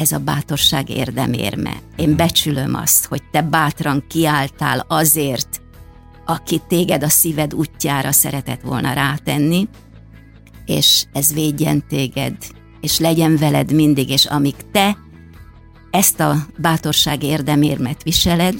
ez 0.00 0.12
a 0.12 0.18
bátorság 0.18 0.88
érdemérme. 0.88 1.72
Én 1.96 2.16
becsülöm 2.16 2.74
azt, 2.74 3.06
hogy 3.06 3.22
te 3.30 3.42
bátran 3.42 4.04
kiálltál 4.08 4.84
azért, 4.88 5.60
aki 6.24 6.60
téged 6.68 7.02
a 7.02 7.08
szíved 7.08 7.54
útjára 7.54 8.12
szeretett 8.12 8.60
volna 8.60 8.92
rátenni, 8.92 9.68
és 10.64 11.04
ez 11.12 11.32
védjen 11.32 11.86
téged, 11.88 12.36
és 12.80 12.98
legyen 12.98 13.36
veled 13.36 13.72
mindig, 13.72 14.10
és 14.10 14.24
amíg 14.24 14.54
te 14.72 14.98
ezt 15.90 16.20
a 16.20 16.36
bátorság 16.56 17.22
érdemérmet 17.22 18.02
viseled, 18.02 18.54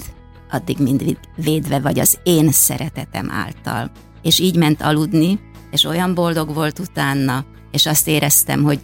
addig 0.51 0.77
mindig 0.77 1.17
védve 1.35 1.79
vagy 1.79 1.99
az 1.99 2.19
én 2.23 2.51
szeretetem 2.51 3.31
által. 3.31 3.91
És 4.21 4.39
így 4.39 4.55
ment 4.55 4.81
aludni, 4.81 5.39
és 5.71 5.83
olyan 5.83 6.13
boldog 6.13 6.53
volt 6.53 6.79
utána, 6.79 7.45
és 7.71 7.85
azt 7.85 8.07
éreztem, 8.07 8.63
hogy 8.63 8.79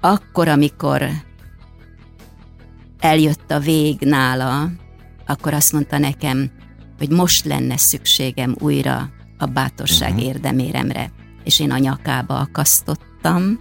akkor, 0.00 0.48
amikor 0.48 1.02
eljött 2.98 3.50
a 3.50 3.58
vég 3.58 4.00
nála, 4.00 4.70
akkor 5.26 5.54
azt 5.54 5.72
mondta 5.72 5.98
nekem, 5.98 6.50
hogy 6.98 7.10
most 7.10 7.44
lenne 7.44 7.76
szükségem 7.76 8.56
újra 8.58 9.10
a 9.38 9.46
bátorság 9.46 10.10
uh-huh. 10.10 10.26
érdeméremre. 10.26 11.10
És 11.44 11.60
én 11.60 11.70
a 11.70 11.78
nyakába 11.78 12.38
akasztottam, 12.38 13.58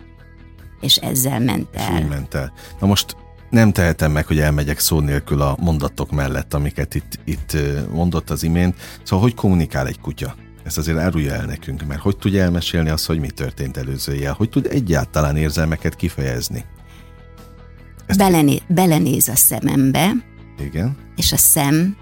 és 0.79 0.95
ezzel 0.95 1.39
ment 1.39 1.75
el. 1.75 2.01
És 2.01 2.07
ment 2.07 2.33
el. 2.33 2.53
Na 2.79 2.87
most 2.87 3.15
nem 3.49 3.71
tehetem 3.71 4.11
meg, 4.11 4.25
hogy 4.25 4.39
elmegyek 4.39 4.79
szó 4.79 4.99
nélkül 4.99 5.41
a 5.41 5.57
mondatok 5.59 6.11
mellett, 6.11 6.53
amiket 6.53 6.95
itt, 6.95 7.19
itt 7.23 7.57
mondott 7.91 8.29
az 8.29 8.43
imént. 8.43 8.75
Szóval 9.03 9.23
hogy 9.25 9.33
kommunikál 9.33 9.87
egy 9.87 9.99
kutya? 9.99 10.35
Ezt 10.63 10.77
azért 10.77 10.97
árulja 10.97 11.33
el 11.33 11.45
nekünk, 11.45 11.85
mert 11.85 12.01
hogy 12.01 12.17
tudja 12.17 12.43
elmesélni 12.43 12.89
azt, 12.89 13.05
hogy 13.05 13.19
mi 13.19 13.29
történt 13.29 13.77
előzőjel? 13.77 14.33
Hogy 14.33 14.49
tud 14.49 14.67
egyáltalán 14.71 15.37
érzelmeket 15.37 15.95
kifejezni? 15.95 16.65
Ezt 18.07 18.19
Belené, 18.19 18.61
belenéz 18.67 19.27
a 19.27 19.35
szemembe, 19.35 20.11
Igen. 20.59 20.97
és 21.15 21.31
a 21.31 21.37
szem 21.37 21.95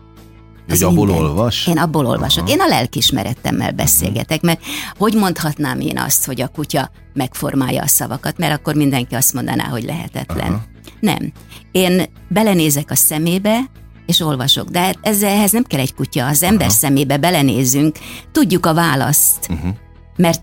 hogy 0.68 0.84
abból 0.84 1.06
mindent. 1.06 1.28
olvas? 1.28 1.68
Én 1.68 1.78
abból 1.78 2.06
olvasok. 2.06 2.44
Aha. 2.44 2.54
Én 2.54 2.62
a 2.62 2.68
lelkismeretemmel 2.68 3.72
beszélgetek, 3.72 4.42
mert 4.42 4.62
hogy 4.98 5.14
mondhatnám 5.14 5.80
én 5.80 5.98
azt, 5.98 6.26
hogy 6.26 6.42
a 6.42 6.48
kutya 6.48 6.92
megformálja 7.14 7.82
a 7.82 7.88
szavakat, 7.88 8.38
mert 8.38 8.54
akkor 8.54 8.76
mindenki 8.76 9.16
azt 9.16 9.34
mondaná, 9.34 9.64
hogy 9.64 9.84
lehetetlen. 9.84 10.52
Aha. 10.52 10.64
Nem. 11.00 11.32
Én 11.72 12.04
belenézek 12.28 12.92
a 12.92 12.96
szemébe, 12.96 13.60
és 14.06 14.20
olvasok. 14.20 14.70
De 14.70 14.80
hát 14.80 14.98
ez, 15.02 15.24
ehhez 15.24 15.52
nem 15.52 15.64
kell 15.64 15.80
egy 15.80 15.94
kutya, 15.94 16.28
az 16.28 16.44
ember 16.44 16.68
Aha. 16.68 16.76
szemébe 16.76 17.18
belenézünk, 17.18 17.98
tudjuk 18.32 18.66
a 18.66 18.74
választ. 18.74 19.48
Uh-huh. 19.50 19.76
Mert 20.16 20.42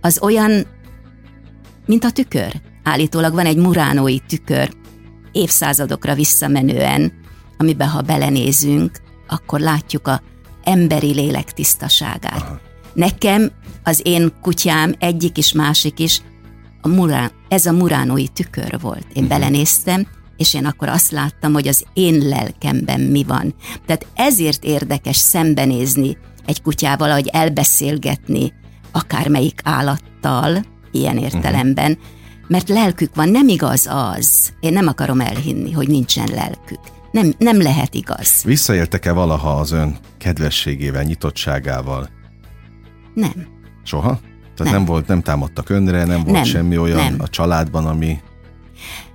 az 0.00 0.18
olyan, 0.22 0.66
mint 1.86 2.04
a 2.04 2.10
tükör. 2.10 2.60
Állítólag 2.82 3.34
van 3.34 3.46
egy 3.46 3.56
muránói 3.56 4.18
tükör, 4.18 4.70
évszázadokra 5.32 6.14
visszamenően, 6.14 7.12
amiben 7.56 7.88
ha 7.88 8.00
belenézünk, 8.00 9.00
akkor 9.28 9.60
látjuk 9.60 10.08
a 10.08 10.22
emberi 10.64 11.12
lélek 11.12 11.52
tisztaságát. 11.52 12.42
Aha. 12.42 12.60
Nekem 12.94 13.50
az 13.84 14.00
én 14.04 14.32
kutyám 14.40 14.94
egyik 14.98 15.38
is 15.38 15.52
másik 15.52 15.98
is, 15.98 16.20
a 16.80 16.88
murán, 16.88 17.30
ez 17.48 17.66
a 17.66 17.72
muránói 17.72 18.28
tükör 18.28 18.80
volt. 18.80 19.06
Én 19.12 19.22
uh-huh. 19.24 19.28
belenéztem, 19.28 20.06
és 20.36 20.54
én 20.54 20.66
akkor 20.66 20.88
azt 20.88 21.10
láttam, 21.10 21.52
hogy 21.52 21.68
az 21.68 21.84
én 21.92 22.28
lelkemben 22.28 23.00
mi 23.00 23.24
van. 23.24 23.54
Tehát 23.86 24.06
ezért 24.14 24.64
érdekes 24.64 25.16
szembenézni 25.16 26.16
egy 26.46 26.62
kutyával, 26.62 27.08
vagy 27.08 27.28
elbeszélgetni 27.32 28.52
akármelyik 28.92 29.60
állattal, 29.64 30.64
ilyen 30.90 31.14
mhm. 31.14 31.24
értelemben, 31.24 31.90
uh-huh. 31.90 32.06
Mert 32.48 32.68
lelkük 32.68 33.14
van, 33.14 33.28
nem 33.28 33.48
igaz 33.48 33.86
az. 33.90 34.52
Én 34.60 34.72
nem 34.72 34.86
akarom 34.86 35.20
elhinni, 35.20 35.72
hogy 35.72 35.88
nincsen 35.88 36.28
lelkük. 36.34 36.80
Nem, 37.10 37.32
nem 37.38 37.62
lehet 37.62 37.94
igaz. 37.94 38.42
Visszaéltek-e 38.44 39.12
valaha 39.12 39.50
az 39.50 39.70
ön 39.70 39.96
kedvességével, 40.18 41.02
nyitottságával? 41.02 42.08
Nem. 43.14 43.46
Soha? 43.82 44.20
Tehát 44.56 44.72
nem, 44.72 44.72
nem 44.72 44.84
volt, 44.84 45.06
nem 45.06 45.22
támadtak 45.22 45.70
önre, 45.70 46.04
nem 46.04 46.22
volt 46.22 46.36
nem, 46.36 46.44
semmi 46.44 46.78
olyan 46.78 46.96
nem. 46.96 47.16
a 47.18 47.28
családban, 47.28 47.86
ami 47.86 48.20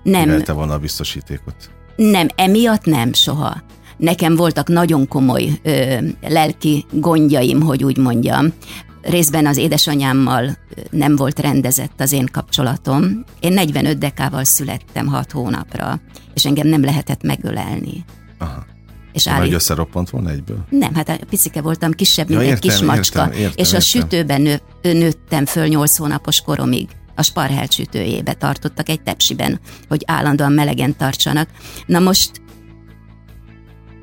nem. 0.03 0.29
Élte 0.29 0.51
volna 0.53 0.73
a 0.73 0.77
biztosítékot? 0.77 1.55
Nem, 1.95 2.27
emiatt 2.35 2.85
nem 2.85 3.13
soha. 3.13 3.61
Nekem 3.97 4.35
voltak 4.35 4.67
nagyon 4.67 5.07
komoly 5.07 5.49
ö, 5.63 5.97
lelki 6.21 6.85
gondjaim, 6.91 7.61
hogy 7.61 7.83
úgy 7.83 7.97
mondjam. 7.97 8.53
Részben 9.01 9.45
az 9.45 9.57
édesanyámmal 9.57 10.57
nem 10.89 11.15
volt 11.15 11.39
rendezett 11.39 12.01
az 12.01 12.11
én 12.11 12.25
kapcsolatom. 12.31 13.23
Én 13.39 13.53
45 13.53 13.97
dekával 13.97 14.43
születtem 14.43 15.07
6 15.07 15.31
hónapra, 15.31 16.01
és 16.33 16.45
engem 16.45 16.67
nem 16.67 16.83
lehetett 16.83 17.23
megölelni. 17.23 18.05
Aha. 18.37 18.65
És 19.13 19.27
állít... 19.27 19.53
összeroppant 19.53 20.09
volna 20.09 20.29
egyből? 20.29 20.65
Nem, 20.69 20.95
hát 20.95 21.23
picike 21.29 21.61
voltam, 21.61 21.91
kisebb, 21.91 22.27
mint 22.27 22.41
ja, 22.41 22.47
értem, 22.47 22.69
egy 22.69 22.77
kis 22.77 22.85
macska, 22.87 23.19
értem, 23.19 23.39
értem, 23.39 23.53
és 23.55 23.73
a 23.73 23.75
értem. 23.75 23.79
sütőben 23.79 24.41
nő, 24.41 24.59
nőttem 24.81 25.45
föl 25.45 25.67
8 25.67 25.97
hónapos 25.97 26.41
koromig 26.41 26.87
a 27.15 27.23
sparhelt 27.23 27.73
sütőjébe 27.73 28.33
tartottak 28.33 28.89
egy 28.89 29.01
tepsiben, 29.01 29.59
hogy 29.87 30.03
állandóan 30.05 30.51
melegen 30.51 30.95
tartsanak. 30.95 31.49
Na 31.85 31.99
most 31.99 32.31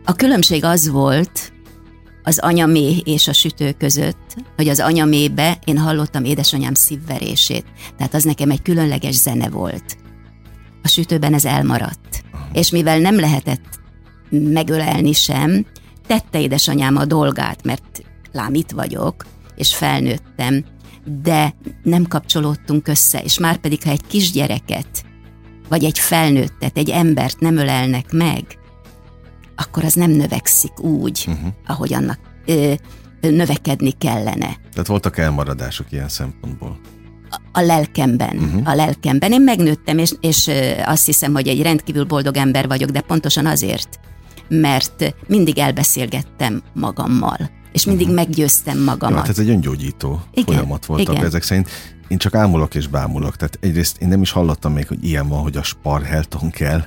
a 0.04 0.12
különbség 0.12 0.64
az 0.64 0.88
volt 0.88 1.52
az 2.26 2.38
anyaméh 2.38 3.00
és 3.04 3.28
a 3.28 3.32
sütő 3.32 3.72
között, 3.72 4.36
hogy 4.56 4.68
az 4.68 4.80
anyamébe 4.80 5.58
én 5.64 5.78
hallottam 5.78 6.24
édesanyám 6.24 6.74
szívverését. 6.74 7.64
Tehát 7.96 8.14
az 8.14 8.24
nekem 8.24 8.50
egy 8.50 8.62
különleges 8.62 9.14
zene 9.14 9.48
volt. 9.48 9.96
A 10.82 10.88
sütőben 10.88 11.34
ez 11.34 11.44
elmaradt. 11.44 12.22
És 12.52 12.70
mivel 12.70 12.98
nem 12.98 13.18
lehetett 13.20 13.80
megölelni 14.30 15.12
sem, 15.12 15.66
tette 16.06 16.40
édesanyám 16.40 16.96
a 16.96 17.04
dolgát, 17.04 17.64
mert 17.64 18.02
lám 18.32 18.54
itt 18.54 18.70
vagyok, 18.70 19.26
és 19.56 19.74
felnőttem, 19.74 20.64
de 21.22 21.54
nem 21.82 22.06
kapcsolódtunk 22.06 22.88
össze, 22.88 23.22
és 23.22 23.38
már 23.38 23.56
pedig, 23.56 23.82
ha 23.82 23.90
egy 23.90 24.06
kisgyereket, 24.06 25.04
vagy 25.68 25.84
egy 25.84 25.98
felnőttet, 25.98 26.78
egy 26.78 26.90
embert 26.90 27.40
nem 27.40 27.56
ölelnek 27.56 28.12
meg, 28.12 28.58
akkor 29.56 29.84
az 29.84 29.94
nem 29.94 30.10
növekszik 30.10 30.80
úgy, 30.80 31.24
uh-huh. 31.28 31.52
ahogy 31.66 31.94
annak 31.94 32.18
ö, 32.46 32.72
növekedni 33.20 33.90
kellene. 33.90 34.56
Tehát 34.70 34.86
voltak 34.86 35.18
elmaradások 35.18 35.92
ilyen 35.92 36.08
szempontból? 36.08 36.78
A, 37.30 37.40
a 37.52 37.60
lelkemben, 37.60 38.36
uh-huh. 38.36 38.68
a 38.68 38.74
lelkemben. 38.74 39.32
Én 39.32 39.42
megnőttem, 39.42 39.98
és, 39.98 40.12
és 40.20 40.50
azt 40.84 41.06
hiszem, 41.06 41.32
hogy 41.32 41.48
egy 41.48 41.62
rendkívül 41.62 42.04
boldog 42.04 42.36
ember 42.36 42.66
vagyok, 42.66 42.90
de 42.90 43.00
pontosan 43.00 43.46
azért, 43.46 44.00
mert 44.48 45.14
mindig 45.26 45.58
elbeszélgettem 45.58 46.62
magammal 46.72 47.50
és 47.74 47.84
mindig 47.84 48.06
uh-huh. 48.06 48.24
meggyőztem 48.24 48.78
magamat. 48.78 49.16
Ja, 49.16 49.22
tehát 49.22 49.38
egy 49.38 49.48
öngyógyító 49.48 50.22
igen, 50.32 50.54
folyamat 50.54 50.86
volt 50.86 51.00
igen. 51.00 51.24
ezek 51.24 51.42
szerint. 51.42 51.70
Én 52.08 52.18
csak 52.18 52.34
ámulok 52.34 52.74
és 52.74 52.86
bámulok. 52.86 53.36
Tehát 53.36 53.58
egyrészt 53.60 54.00
én 54.00 54.08
nem 54.08 54.22
is 54.22 54.30
hallottam 54.30 54.72
még, 54.72 54.86
hogy 54.86 55.04
ilyen 55.04 55.28
van, 55.28 55.42
hogy 55.42 55.56
a 55.56 55.62
sparhelton 55.62 56.50
kell, 56.50 56.84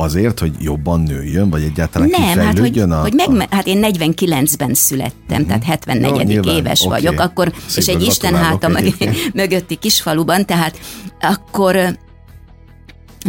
Azért, 0.00 0.38
hogy 0.38 0.52
jobban 0.60 1.00
nőjön, 1.00 1.50
vagy 1.50 1.62
egyáltalán 1.62 2.08
Nem, 2.08 2.38
hát 2.38 2.58
hogy, 2.58 2.78
a, 2.78 3.00
hogy 3.00 3.14
meg, 3.14 3.52
hát 3.52 3.66
én 3.66 3.80
49-ben 3.82 4.74
születtem, 4.74 5.42
uh-huh. 5.42 5.46
tehát 5.46 5.64
74. 5.64 6.10
Jó, 6.10 6.22
nyilván, 6.22 6.56
éves 6.56 6.80
okay. 6.80 7.00
vagyok, 7.00 7.20
akkor, 7.20 7.52
Szépen 7.66 7.76
és 7.76 7.86
egy 7.86 8.02
Isten 8.02 8.34
háta 8.34 8.68
mögötti 9.34 9.76
kisfaluban, 9.76 10.46
tehát 10.46 10.78
akkor 11.20 11.98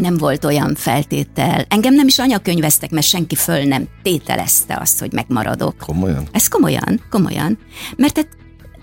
nem 0.02 0.18
volt 0.18 0.46
olyan 0.46 0.76
feltétel. 0.76 1.66
Engem 1.70 1.94
nem 1.94 2.08
is 2.08 2.20
anyakönyveztek, 2.20 2.90
mert 2.90 3.06
senki 3.06 3.36
föl 3.36 3.64
nem 3.64 3.88
tételezte 4.04 4.78
azt, 4.82 5.00
hogy 5.00 5.14
megmaradok. 5.14 5.78
Komolyan? 5.78 6.28
Ez 6.32 6.48
komolyan, 6.48 7.02
komolyan. 7.10 7.58
Mert 7.96 8.18
ez 8.18 8.26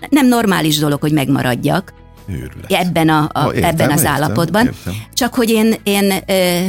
nem 0.09 0.27
normális 0.27 0.77
dolog, 0.77 1.01
hogy 1.01 1.13
megmaradjak, 1.13 1.93
Őrület. 2.29 2.71
Ebben, 2.71 3.09
a, 3.09 3.29
a, 3.33 3.53
értem, 3.53 3.69
ebben 3.69 3.91
az 3.91 3.99
értem, 3.99 4.13
állapotban. 4.13 4.65
Értem. 4.65 4.93
Csak 5.13 5.33
hogy 5.35 5.49
én, 5.49 5.75
én 5.83 6.11
ö, 6.27 6.59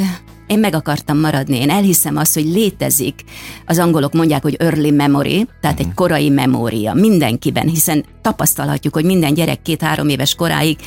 én 0.48 0.58
meg 0.58 0.74
akartam 0.74 1.18
maradni. 1.18 1.58
Én 1.58 1.70
elhiszem 1.70 2.16
azt, 2.16 2.34
hogy 2.34 2.44
létezik, 2.44 3.24
az 3.66 3.78
angolok 3.78 4.12
mondják, 4.12 4.42
hogy 4.42 4.56
early 4.58 4.90
memory, 4.90 5.46
tehát 5.60 5.78
egy 5.78 5.86
mhm. 5.86 5.94
korai 5.94 6.28
memória 6.28 6.94
mindenkiben, 6.94 7.68
hiszen 7.68 8.04
tapasztalhatjuk, 8.22 8.94
hogy 8.94 9.04
minden 9.04 9.34
gyerek 9.34 9.62
két-három 9.62 10.08
éves 10.08 10.34
koráig 10.34 10.78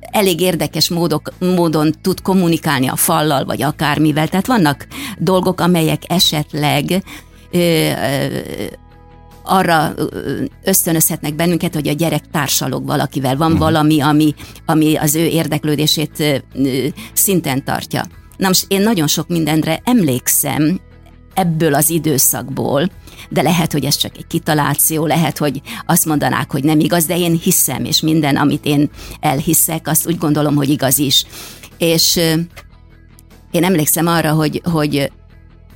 elég 0.00 0.40
érdekes 0.40 0.88
módok, 0.88 1.32
módon 1.38 1.94
tud 2.02 2.22
kommunikálni 2.22 2.88
a 2.88 2.96
fallal, 2.96 3.44
vagy 3.44 3.62
akármivel. 3.62 4.28
Tehát 4.28 4.46
vannak 4.46 4.86
dolgok, 5.18 5.60
amelyek 5.60 6.02
esetleg 6.06 7.02
arra 9.42 9.94
ösztönözhetnek 10.64 11.34
bennünket, 11.34 11.74
hogy 11.74 11.88
a 11.88 11.92
gyerek 11.92 12.22
társalog 12.30 12.86
valakivel, 12.86 13.36
van 13.36 13.52
uh-huh. 13.52 13.66
valami, 13.66 14.00
ami, 14.00 14.34
ami 14.66 14.96
az 14.96 15.14
ő 15.14 15.24
érdeklődését 15.24 16.42
szinten 17.12 17.64
tartja. 17.64 18.02
Na 18.42 18.48
most 18.48 18.64
én 18.68 18.80
nagyon 18.80 19.06
sok 19.06 19.28
mindenre 19.28 19.80
emlékszem 19.84 20.80
ebből 21.34 21.74
az 21.74 21.90
időszakból, 21.90 22.90
de 23.30 23.42
lehet, 23.42 23.72
hogy 23.72 23.84
ez 23.84 23.96
csak 23.96 24.16
egy 24.16 24.26
kitaláció, 24.26 25.06
lehet, 25.06 25.38
hogy 25.38 25.60
azt 25.86 26.04
mondanák, 26.04 26.50
hogy 26.50 26.64
nem 26.64 26.80
igaz, 26.80 27.04
de 27.04 27.18
én 27.18 27.38
hiszem, 27.38 27.84
és 27.84 28.00
minden, 28.00 28.36
amit 28.36 28.64
én 28.64 28.90
elhiszek, 29.20 29.88
azt 29.88 30.06
úgy 30.06 30.18
gondolom, 30.18 30.54
hogy 30.54 30.68
igaz 30.68 30.98
is. 30.98 31.24
És 31.78 32.16
én 33.50 33.64
emlékszem 33.64 34.06
arra, 34.06 34.32
hogy, 34.32 34.62
hogy 34.64 35.12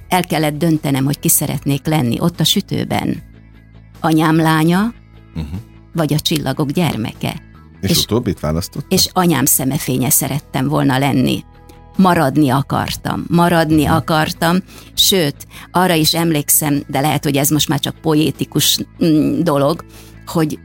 el 0.09 0.25
kellett 0.25 0.59
döntenem, 0.59 1.05
hogy 1.05 1.19
ki 1.19 1.29
szeretnék 1.29 1.87
lenni 1.87 2.21
ott 2.21 2.41
a 2.41 2.45
sütőben. 2.45 3.23
Anyám 4.01 4.37
lánya, 4.37 4.95
uh-huh. 5.35 5.59
vagy 5.93 6.13
a 6.13 6.21
csillagok 6.21 6.71
gyermeke. 6.71 7.43
És, 7.81 7.91
és 7.91 8.03
utóbbit 8.03 8.41
választott? 8.41 8.85
És 8.89 9.09
anyám 9.13 9.45
szemefénye 9.45 10.11
szerettem 10.11 10.69
volna 10.69 10.99
lenni 10.99 11.45
maradni 11.97 12.51
akartam, 12.51 13.25
maradni 13.29 13.85
mhm. 13.85 13.93
akartam, 13.93 14.59
sőt, 14.95 15.47
arra 15.71 15.95
is 15.95 16.15
emlékszem, 16.15 16.83
de 16.87 17.01
lehet, 17.01 17.25
hogy 17.25 17.37
ez 17.37 17.49
most 17.49 17.69
már 17.69 17.79
csak 17.81 18.01
poétikus 18.01 18.79
mm, 19.05 19.41
dolog, 19.41 19.85
hogy 20.27 20.59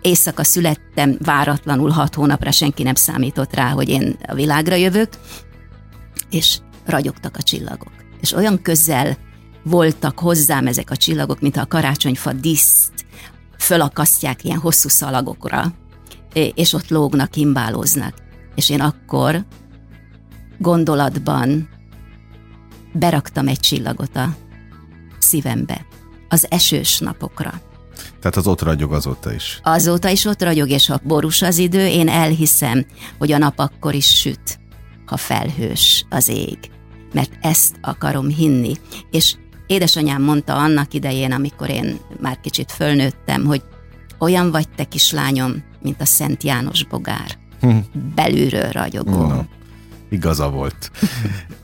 éjszaka 0.00 0.44
születtem, 0.44 1.16
váratlanul 1.24 1.90
hat 1.90 2.14
hónapra 2.14 2.50
senki 2.50 2.82
nem 2.82 2.94
számított 2.94 3.54
rá, 3.54 3.68
hogy 3.68 3.88
én 3.88 4.16
a 4.26 4.34
világra 4.34 4.74
jövök, 4.74 5.08
és 6.30 6.58
ragyogtak 6.84 7.36
a 7.36 7.42
csillagok. 7.42 7.92
És 8.20 8.32
olyan 8.32 8.62
közel 8.62 9.16
voltak 9.62 10.18
hozzám 10.18 10.66
ezek 10.66 10.90
a 10.90 10.96
csillagok, 10.96 11.40
mint 11.40 11.56
a 11.56 11.66
karácsonyfa 11.66 12.32
diszt 12.32 12.92
fölakasztják 13.58 14.44
ilyen 14.44 14.58
hosszú 14.58 14.88
szalagokra, 14.88 15.72
és 16.54 16.72
ott 16.72 16.88
lógnak, 16.88 17.34
himbálóznak. 17.34 18.14
És 18.54 18.70
én 18.70 18.80
akkor 18.80 19.44
gondolatban 20.58 21.68
beraktam 22.92 23.48
egy 23.48 23.60
csillagot 23.60 24.16
a 24.16 24.36
szívembe, 25.18 25.86
az 26.28 26.46
esős 26.50 26.98
napokra. 26.98 27.60
Tehát 28.20 28.36
az 28.36 28.46
ott 28.46 28.62
ragyog 28.62 28.92
azóta 28.92 29.32
is. 29.32 29.60
Azóta 29.62 30.08
is 30.08 30.24
ott 30.24 30.42
ragyog, 30.42 30.68
és 30.68 30.86
ha 30.86 31.00
borús 31.02 31.42
az 31.42 31.58
idő, 31.58 31.86
én 31.86 32.08
elhiszem, 32.08 32.86
hogy 33.18 33.32
a 33.32 33.38
nap 33.38 33.58
akkor 33.58 33.94
is 33.94 34.18
süt, 34.18 34.58
ha 35.06 35.16
felhős 35.16 36.06
az 36.10 36.28
ég. 36.28 36.58
Mert 37.12 37.32
ezt 37.40 37.76
akarom 37.80 38.28
hinni. 38.28 38.74
És 39.10 39.34
édesanyám 39.66 40.22
mondta 40.22 40.56
annak 40.56 40.94
idején, 40.94 41.32
amikor 41.32 41.70
én 41.70 41.96
már 42.20 42.40
kicsit 42.40 42.72
fölnőttem, 42.72 43.44
hogy 43.44 43.62
olyan 44.18 44.50
vagy 44.50 44.68
te 44.68 44.84
kislányom, 44.84 45.64
mint 45.82 46.00
a 46.00 46.04
Szent 46.04 46.42
János 46.42 46.84
bogár. 46.84 47.38
Hm. 47.60 47.78
Belülről 48.14 48.70
ragyogó. 48.70 49.26
No 49.26 49.42
igaza 50.14 50.50
volt. 50.50 50.90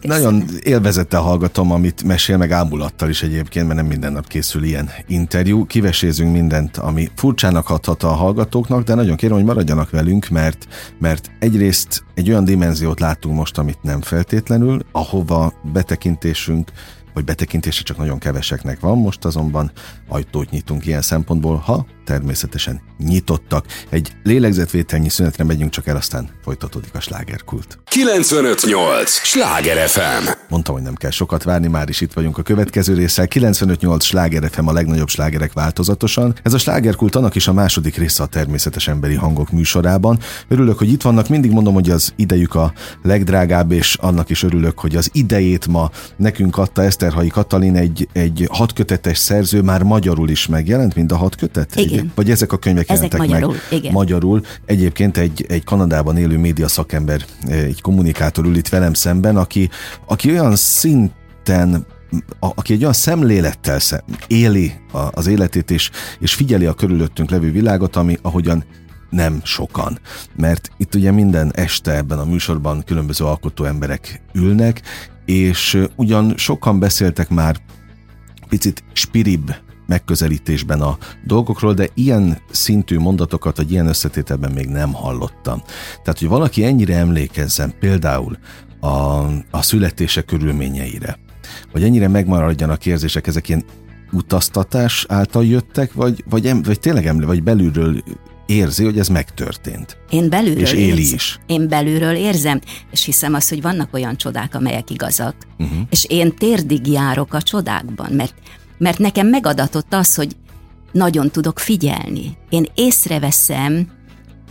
Nagyon 0.00 0.44
élvezettel 0.62 1.20
hallgatom, 1.20 1.72
amit 1.72 2.02
mesél, 2.04 2.36
meg 2.36 2.52
ámulattal 2.52 3.08
is 3.08 3.22
egyébként, 3.22 3.66
mert 3.66 3.78
nem 3.78 3.88
minden 3.88 4.12
nap 4.12 4.26
készül 4.26 4.62
ilyen 4.62 4.90
interjú. 5.06 5.66
Kivesézünk 5.66 6.32
mindent, 6.32 6.76
ami 6.76 7.10
furcsának 7.14 7.66
hathat 7.66 8.02
a 8.02 8.08
hallgatóknak, 8.08 8.82
de 8.82 8.94
nagyon 8.94 9.16
kérem, 9.16 9.36
hogy 9.36 9.44
maradjanak 9.44 9.90
velünk, 9.90 10.28
mert, 10.28 10.66
mert 10.98 11.30
egyrészt 11.38 12.04
egy 12.14 12.28
olyan 12.28 12.44
dimenziót 12.44 13.00
látunk 13.00 13.36
most, 13.36 13.58
amit 13.58 13.82
nem 13.82 14.00
feltétlenül, 14.00 14.80
ahova 14.92 15.52
betekintésünk 15.72 16.70
vagy 17.14 17.24
betekintése 17.24 17.82
csak 17.82 17.96
nagyon 17.96 18.18
keveseknek 18.18 18.80
van, 18.80 18.98
most 18.98 19.24
azonban 19.24 19.70
ajtót 20.08 20.50
nyitunk 20.50 20.86
ilyen 20.86 21.02
szempontból, 21.02 21.56
ha 21.56 21.86
természetesen 22.04 22.80
nyitottak. 22.98 23.66
Egy 23.88 24.12
lélegzetvételnyi 24.22 25.08
szünetre 25.08 25.44
megyünk 25.44 25.70
csak 25.70 25.86
el, 25.86 25.96
aztán 25.96 26.30
folytatódik 26.42 26.94
a 26.94 27.00
slágerkult. 27.00 27.78
958! 27.84 29.10
Sláger 29.10 29.88
FM! 29.88 30.28
Mondtam, 30.48 30.74
hogy 30.74 30.82
nem 30.82 30.94
kell 30.94 31.10
sokat 31.10 31.42
várni, 31.42 31.66
már 31.66 31.88
is 31.88 32.00
itt 32.00 32.12
vagyunk 32.12 32.38
a 32.38 32.42
következő 32.42 32.94
résszel. 32.94 33.26
958 33.26 34.04
Sláger 34.04 34.50
FM 34.50 34.66
a 34.66 34.72
legnagyobb 34.72 35.08
slágerek 35.08 35.52
változatosan. 35.52 36.34
Ez 36.42 36.52
a 36.52 36.58
slágerkult 36.58 37.14
annak 37.14 37.34
is 37.34 37.48
a 37.48 37.52
második 37.52 37.96
része 37.96 38.22
a 38.22 38.26
természetes 38.26 38.88
emberi 38.88 39.14
hangok 39.14 39.50
műsorában. 39.50 40.18
Örülök, 40.48 40.78
hogy 40.78 40.92
itt 40.92 41.02
vannak. 41.02 41.28
Mindig 41.28 41.50
mondom, 41.50 41.74
hogy 41.74 41.90
az 41.90 42.12
idejük 42.16 42.54
a 42.54 42.72
legdrágább, 43.02 43.72
és 43.72 43.94
annak 43.94 44.30
is 44.30 44.42
örülök, 44.42 44.78
hogy 44.78 44.96
az 44.96 45.10
idejét 45.12 45.66
ma 45.66 45.90
nekünk 46.16 46.58
adta 46.58 46.82
Eszterhai 46.82 47.28
Katalin 47.28 47.76
egy, 47.76 48.08
egy 48.12 48.46
hatkötetes 48.50 49.18
szerző, 49.18 49.62
már 49.62 49.82
magyarul 49.82 50.28
is 50.28 50.46
megjelent, 50.46 50.94
mint 50.94 51.12
a 51.12 51.16
hat 51.16 51.34
kötet? 51.34 51.76
Igen. 51.76 51.89
Igen. 51.92 52.12
Vagy 52.14 52.30
ezek 52.30 52.52
a 52.52 52.58
könyvek 52.58 52.88
ezek 52.90 53.12
jelentek 53.12 53.28
magyarul, 53.28 53.56
meg 53.70 53.78
igen. 53.78 53.92
magyarul. 53.92 54.42
Egyébként 54.66 55.16
egy, 55.16 55.44
egy 55.48 55.64
Kanadában 55.64 56.16
élő 56.16 56.38
média 56.38 56.68
szakember, 56.68 57.24
egy 57.46 57.80
kommunikátor 57.80 58.46
ül 58.46 58.56
itt 58.56 58.68
velem 58.68 58.92
szemben, 58.92 59.36
aki, 59.36 59.68
aki 60.06 60.30
olyan 60.30 60.56
szinten 60.56 61.86
a, 62.40 62.46
aki 62.54 62.72
egy 62.72 62.80
olyan 62.80 62.92
szemlélettel 62.92 63.78
szem, 63.78 64.00
éli 64.26 64.72
a, 64.92 64.98
az 65.12 65.26
életét, 65.26 65.70
és, 65.70 65.90
és 66.18 66.34
figyeli 66.34 66.66
a 66.66 66.74
körülöttünk 66.74 67.30
levő 67.30 67.50
világot, 67.50 67.96
ami 67.96 68.18
ahogyan 68.22 68.64
nem 69.10 69.40
sokan. 69.44 69.98
Mert 70.36 70.70
itt 70.76 70.94
ugye 70.94 71.10
minden 71.10 71.52
este 71.54 71.96
ebben 71.96 72.18
a 72.18 72.24
műsorban 72.24 72.82
különböző 72.84 73.24
alkotó 73.24 73.64
emberek 73.64 74.22
ülnek, 74.32 74.82
és 75.24 75.84
ugyan 75.96 76.32
sokan 76.36 76.78
beszéltek 76.78 77.28
már 77.28 77.56
picit 78.48 78.84
spiribb 78.92 79.54
megközelítésben 79.90 80.80
a 80.80 80.98
dolgokról, 81.24 81.74
de 81.74 81.88
ilyen 81.94 82.38
szintű 82.50 82.98
mondatokat, 82.98 83.56
vagy 83.56 83.70
ilyen 83.72 83.86
összetételben 83.86 84.52
még 84.52 84.66
nem 84.66 84.92
hallottam. 84.92 85.62
Tehát, 86.02 86.18
hogy 86.18 86.28
valaki 86.28 86.64
ennyire 86.64 86.96
emlékezzen 86.96 87.74
például 87.80 88.38
a, 88.80 88.88
a 89.50 89.62
születése 89.62 90.22
körülményeire, 90.22 91.18
vagy 91.72 91.82
ennyire 91.82 92.08
megmaradjanak 92.08 92.86
érzések, 92.86 93.26
ezek 93.26 93.48
ilyen 93.48 93.64
utaztatás 94.12 95.04
által 95.08 95.44
jöttek, 95.44 95.92
vagy, 95.92 96.24
vagy, 96.28 96.46
em, 96.46 96.62
vagy 96.62 96.80
tényleg 96.80 97.06
emlé, 97.06 97.24
vagy 97.24 97.42
belülről 97.42 98.02
érzi, 98.46 98.84
hogy 98.84 98.98
ez 98.98 99.08
megtörtént. 99.08 99.96
Én 100.10 100.28
belülről 100.28 100.62
és 100.62 100.72
éli 100.72 101.00
érz, 101.00 101.12
is. 101.12 101.38
Én 101.46 101.68
belülről 101.68 102.14
érzem, 102.14 102.60
és 102.90 103.04
hiszem 103.04 103.34
azt, 103.34 103.48
hogy 103.48 103.62
vannak 103.62 103.94
olyan 103.94 104.16
csodák, 104.16 104.54
amelyek 104.54 104.90
igazak. 104.90 105.34
Uh-huh. 105.58 105.78
És 105.90 106.04
én 106.08 106.34
térdig 106.34 106.86
járok 106.86 107.34
a 107.34 107.42
csodákban, 107.42 108.12
mert 108.12 108.34
mert 108.80 108.98
nekem 108.98 109.26
megadatott 109.26 109.94
az, 109.94 110.14
hogy 110.14 110.36
nagyon 110.92 111.30
tudok 111.30 111.58
figyelni. 111.58 112.36
Én 112.48 112.66
észreveszem 112.74 113.88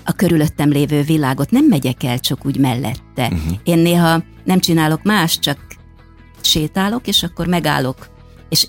a 0.05 0.11
körülöttem 0.11 0.69
lévő 0.69 1.01
világot, 1.01 1.51
nem 1.51 1.65
megyek 1.65 2.03
el 2.03 2.19
csak 2.19 2.45
úgy 2.45 2.57
mellette. 2.57 3.23
Uh-huh. 3.23 3.57
Én 3.63 3.77
néha 3.79 4.23
nem 4.43 4.59
csinálok 4.59 5.03
más, 5.03 5.39
csak 5.39 5.57
sétálok, 6.41 7.07
és 7.07 7.23
akkor 7.23 7.47
megállok, 7.47 8.09
és 8.49 8.67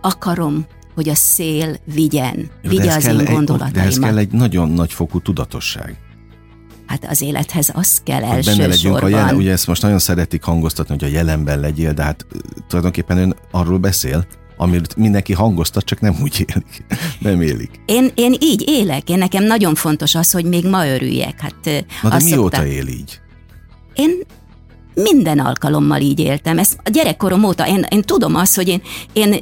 akarom, 0.00 0.66
hogy 0.94 1.08
a 1.08 1.14
szél 1.14 1.76
vigyen, 1.84 2.50
vigye 2.62 2.94
az 2.94 3.06
én 3.06 3.24
gondolataimat. 3.24 3.72
De 3.72 3.82
ez 3.82 3.98
kell 3.98 4.18
egy 4.18 4.32
nagyon 4.32 4.70
nagy 4.70 4.92
fokú 4.92 5.20
tudatosság. 5.20 5.96
Hát 6.86 7.06
az 7.10 7.20
élethez 7.20 7.70
az 7.74 8.00
kell 8.04 8.20
hogy 8.20 8.36
elsősorban. 8.36 8.56
Benne 8.56 8.74
legyünk 8.74 9.02
a 9.02 9.08
jelen, 9.08 9.34
ugye 9.34 9.52
ezt 9.52 9.66
most 9.66 9.82
nagyon 9.82 9.98
szeretik 9.98 10.42
hangoztatni, 10.42 10.94
hogy 10.98 11.08
a 11.08 11.12
jelenben 11.12 11.60
legyél, 11.60 11.92
de 11.92 12.02
hát 12.02 12.26
tulajdonképpen 12.66 13.18
ön 13.18 13.36
arról 13.50 13.78
beszél, 13.78 14.26
amit 14.62 14.96
mindenki 14.96 15.32
hangoztat, 15.32 15.84
csak 15.84 16.00
nem 16.00 16.16
úgy 16.22 16.46
élik, 16.48 16.84
nem 17.18 17.40
élik. 17.40 17.70
Én, 17.86 18.10
én 18.14 18.34
így 18.40 18.64
élek, 18.66 19.08
én 19.08 19.18
nekem 19.18 19.44
nagyon 19.44 19.74
fontos 19.74 20.14
az, 20.14 20.30
hogy 20.30 20.44
még 20.44 20.66
ma 20.68 20.86
örüljek. 20.86 21.40
Hát, 21.40 21.84
Na 22.02 22.08
de 22.08 22.20
mióta 22.24 22.56
szokta... 22.56 22.66
él 22.66 22.86
így? 22.86 23.20
Én 23.94 24.10
minden 24.94 25.38
alkalommal 25.38 26.00
így 26.00 26.18
éltem. 26.18 26.58
Ez 26.58 26.76
a 26.84 26.90
gyerekkorom 26.90 27.44
óta, 27.44 27.66
én, 27.68 27.86
én 27.90 28.02
tudom 28.02 28.34
azt, 28.34 28.54
hogy 28.54 28.68
én, 28.68 28.82
én, 29.12 29.36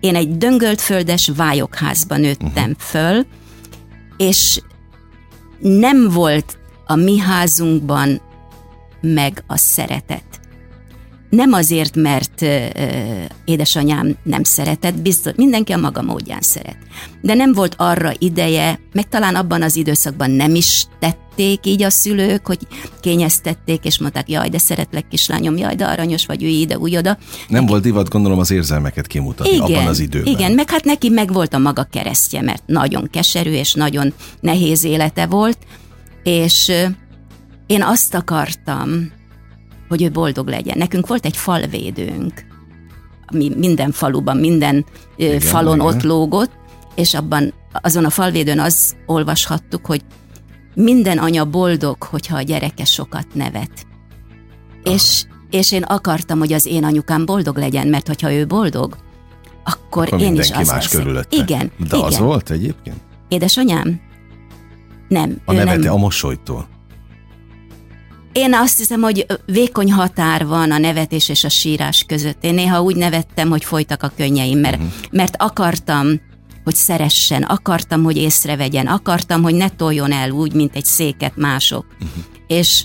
én 0.00 0.16
egy 0.16 0.36
döngölt 0.36 0.80
földes 0.80 1.30
vályokházban 1.36 2.20
nőttem 2.20 2.48
uh-huh. 2.48 2.76
föl, 2.78 3.26
és 4.16 4.60
nem 5.60 6.08
volt 6.08 6.58
a 6.86 6.94
mi 6.94 7.18
házunkban 7.18 8.20
meg 9.00 9.44
a 9.46 9.56
szeretet 9.56 10.33
nem 11.34 11.52
azért, 11.52 11.96
mert 11.96 12.42
ö, 12.42 12.66
édesanyám 13.44 14.16
nem 14.22 14.42
szeretett, 14.42 14.94
biztos, 14.94 15.32
mindenki 15.36 15.72
a 15.72 15.76
maga 15.76 16.02
módján 16.02 16.40
szeret. 16.40 16.76
De 17.20 17.34
nem 17.34 17.52
volt 17.52 17.74
arra 17.78 18.12
ideje, 18.18 18.80
meg 18.92 19.08
talán 19.08 19.34
abban 19.34 19.62
az 19.62 19.76
időszakban 19.76 20.30
nem 20.30 20.54
is 20.54 20.86
tették 20.98 21.66
így 21.66 21.82
a 21.82 21.90
szülők, 21.90 22.46
hogy 22.46 22.58
kényeztették, 23.00 23.84
és 23.84 23.98
mondták, 23.98 24.28
jaj, 24.28 24.48
de 24.48 24.58
szeretlek 24.58 25.08
kislányom, 25.08 25.56
jaj, 25.56 25.74
de 25.74 25.84
aranyos 25.84 26.26
vagy, 26.26 26.42
ülj 26.42 26.60
ide, 26.60 26.76
ülj 26.80 26.96
oda. 26.96 27.18
Nem 27.48 27.60
neki... 27.60 27.66
volt 27.66 27.82
divat, 27.82 28.08
gondolom, 28.08 28.38
az 28.38 28.50
érzelmeket 28.50 29.06
kimutatni 29.06 29.52
igen, 29.54 29.62
abban 29.62 29.86
az 29.86 29.98
időben. 29.98 30.32
Igen, 30.32 30.52
meg 30.52 30.70
hát 30.70 30.84
neki 30.84 31.08
meg 31.08 31.32
volt 31.32 31.54
a 31.54 31.58
maga 31.58 31.86
keresztje, 31.90 32.42
mert 32.42 32.62
nagyon 32.66 33.08
keserű 33.10 33.52
és 33.52 33.74
nagyon 33.74 34.12
nehéz 34.40 34.84
élete 34.84 35.26
volt, 35.26 35.58
és 36.22 36.72
én 37.66 37.82
azt 37.82 38.14
akartam, 38.14 39.12
hogy 39.94 40.02
ő 40.02 40.10
boldog 40.10 40.48
legyen. 40.48 40.78
Nekünk 40.78 41.06
volt 41.06 41.24
egy 41.24 41.36
falvédőnk, 41.36 42.44
ami 43.26 43.50
minden 43.56 43.92
faluban, 43.92 44.36
minden 44.36 44.84
igen, 45.16 45.40
falon 45.40 45.74
igen. 45.74 45.86
ott 45.86 46.02
lógott, 46.02 46.50
és 46.94 47.14
abban 47.14 47.54
azon 47.82 48.04
a 48.04 48.10
falvédőn 48.10 48.58
az 48.58 48.94
olvashattuk, 49.06 49.86
hogy 49.86 50.02
minden 50.74 51.18
anya 51.18 51.44
boldog, 51.44 52.02
hogyha 52.02 52.36
a 52.36 52.42
gyereke 52.42 52.84
sokat 52.84 53.26
nevet. 53.32 53.86
És, 54.82 55.24
és 55.50 55.72
én 55.72 55.82
akartam, 55.82 56.38
hogy 56.38 56.52
az 56.52 56.66
én 56.66 56.84
anyukám 56.84 57.24
boldog 57.24 57.56
legyen, 57.56 57.86
mert 57.86 58.06
hogyha 58.06 58.32
ő 58.32 58.46
boldog, 58.46 58.96
akkor, 59.64 60.06
akkor 60.06 60.20
én 60.20 60.34
is 60.34 60.50
az 60.50 60.68
más 60.68 60.88
körülötte. 60.88 61.36
Igen. 61.36 61.72
De 61.88 61.96
igen. 61.96 62.00
az 62.00 62.18
volt 62.18 62.50
egyébként? 62.50 62.96
Édesanyám? 63.28 64.00
Nem. 65.08 65.36
A 65.44 65.52
nevete 65.52 65.78
nem. 65.78 65.92
a 65.92 65.96
mosolytól. 65.96 66.68
Én 68.34 68.54
azt 68.54 68.78
hiszem, 68.78 69.00
hogy 69.00 69.26
vékony 69.46 69.92
határ 69.92 70.46
van 70.46 70.70
a 70.70 70.78
nevetés 70.78 71.28
és 71.28 71.44
a 71.44 71.48
sírás 71.48 72.04
között. 72.08 72.44
Én 72.44 72.54
néha 72.54 72.82
úgy 72.82 72.96
nevettem, 72.96 73.48
hogy 73.48 73.64
folytak 73.64 74.02
a 74.02 74.12
könnyeim, 74.16 74.58
mert, 74.58 74.76
uh-huh. 74.76 74.92
mert 75.10 75.34
akartam, 75.38 76.20
hogy 76.64 76.74
szeressen, 76.74 77.42
akartam, 77.42 78.02
hogy 78.02 78.16
észrevegyen, 78.16 78.86
akartam, 78.86 79.42
hogy 79.42 79.54
ne 79.54 79.68
toljon 79.68 80.12
el 80.12 80.30
úgy, 80.30 80.52
mint 80.52 80.76
egy 80.76 80.84
széket 80.84 81.36
mások. 81.36 81.86
Uh-huh. 81.92 82.24
És 82.46 82.84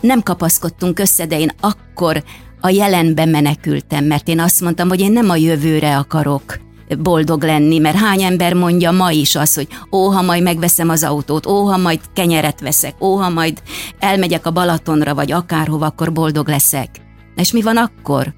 nem 0.00 0.22
kapaszkodtunk 0.22 0.98
össze, 0.98 1.26
de 1.26 1.38
én 1.38 1.50
akkor 1.60 2.24
a 2.60 2.68
jelenbe 2.68 3.24
menekültem, 3.24 4.04
mert 4.04 4.28
én 4.28 4.40
azt 4.40 4.60
mondtam, 4.60 4.88
hogy 4.88 5.00
én 5.00 5.12
nem 5.12 5.30
a 5.30 5.36
jövőre 5.36 5.96
akarok 5.96 6.60
boldog 6.98 7.42
lenni, 7.42 7.78
mert 7.78 7.96
hány 7.96 8.22
ember 8.22 8.54
mondja 8.54 8.90
ma 8.90 9.10
is 9.10 9.36
azt, 9.36 9.54
hogy 9.54 9.68
ó, 9.92 10.08
ha 10.08 10.22
majd 10.22 10.42
megveszem 10.42 10.88
az 10.88 11.04
autót, 11.04 11.46
ó, 11.46 11.64
ha 11.64 11.76
majd 11.76 12.00
kenyeret 12.12 12.60
veszek, 12.60 12.94
ó, 13.00 13.16
ha 13.16 13.28
majd 13.28 13.62
elmegyek 13.98 14.46
a 14.46 14.50
Balatonra, 14.50 15.14
vagy 15.14 15.32
akárhova, 15.32 15.86
akkor 15.86 16.12
boldog 16.12 16.48
leszek. 16.48 16.88
És 17.36 17.52
mi 17.52 17.62
van 17.62 17.76
akkor? 17.76 18.34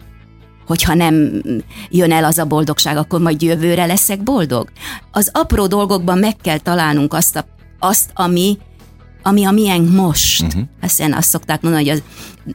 Hogyha 0.67 0.95
nem 0.95 1.43
jön 1.91 2.13
el 2.13 2.25
az 2.25 2.39
a 2.39 2.45
boldogság, 2.45 2.97
akkor 2.97 3.21
majd 3.21 3.43
jövőre 3.43 3.87
leszek 3.87 4.23
boldog? 4.23 4.69
Az 5.13 5.31
apró 5.33 5.67
dolgokban 5.67 6.19
meg 6.19 6.37
kell 6.37 6.59
találnunk 6.59 7.15
azt, 7.15 7.37
a, 7.37 7.45
azt 7.79 8.11
ami 8.15 8.59
ami 9.27 9.45
a 9.45 9.51
miénk 9.51 9.91
most. 9.91 10.43
Uh-huh. 10.43 11.17
Azt 11.17 11.29
szokták 11.29 11.63
mondani, 11.63 11.89
hogy 11.89 11.93
az, 11.93 12.03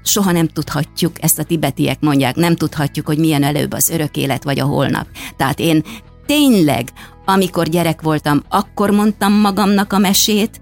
soha 0.03 0.31
nem 0.31 0.47
tudhatjuk, 0.47 1.23
ezt 1.23 1.39
a 1.39 1.43
tibetiek 1.43 1.99
mondják, 1.99 2.35
nem 2.35 2.55
tudhatjuk, 2.55 3.05
hogy 3.05 3.17
milyen 3.17 3.43
előbb 3.43 3.73
az 3.73 3.89
örök 3.89 4.17
élet 4.17 4.43
vagy 4.43 4.59
a 4.59 4.65
holnap. 4.65 5.07
Tehát 5.37 5.59
én 5.59 5.83
tényleg, 6.25 6.89
amikor 7.25 7.67
gyerek 7.67 8.01
voltam, 8.01 8.43
akkor 8.49 8.91
mondtam 8.91 9.33
magamnak 9.33 9.93
a 9.93 9.97
mesét, 9.97 10.61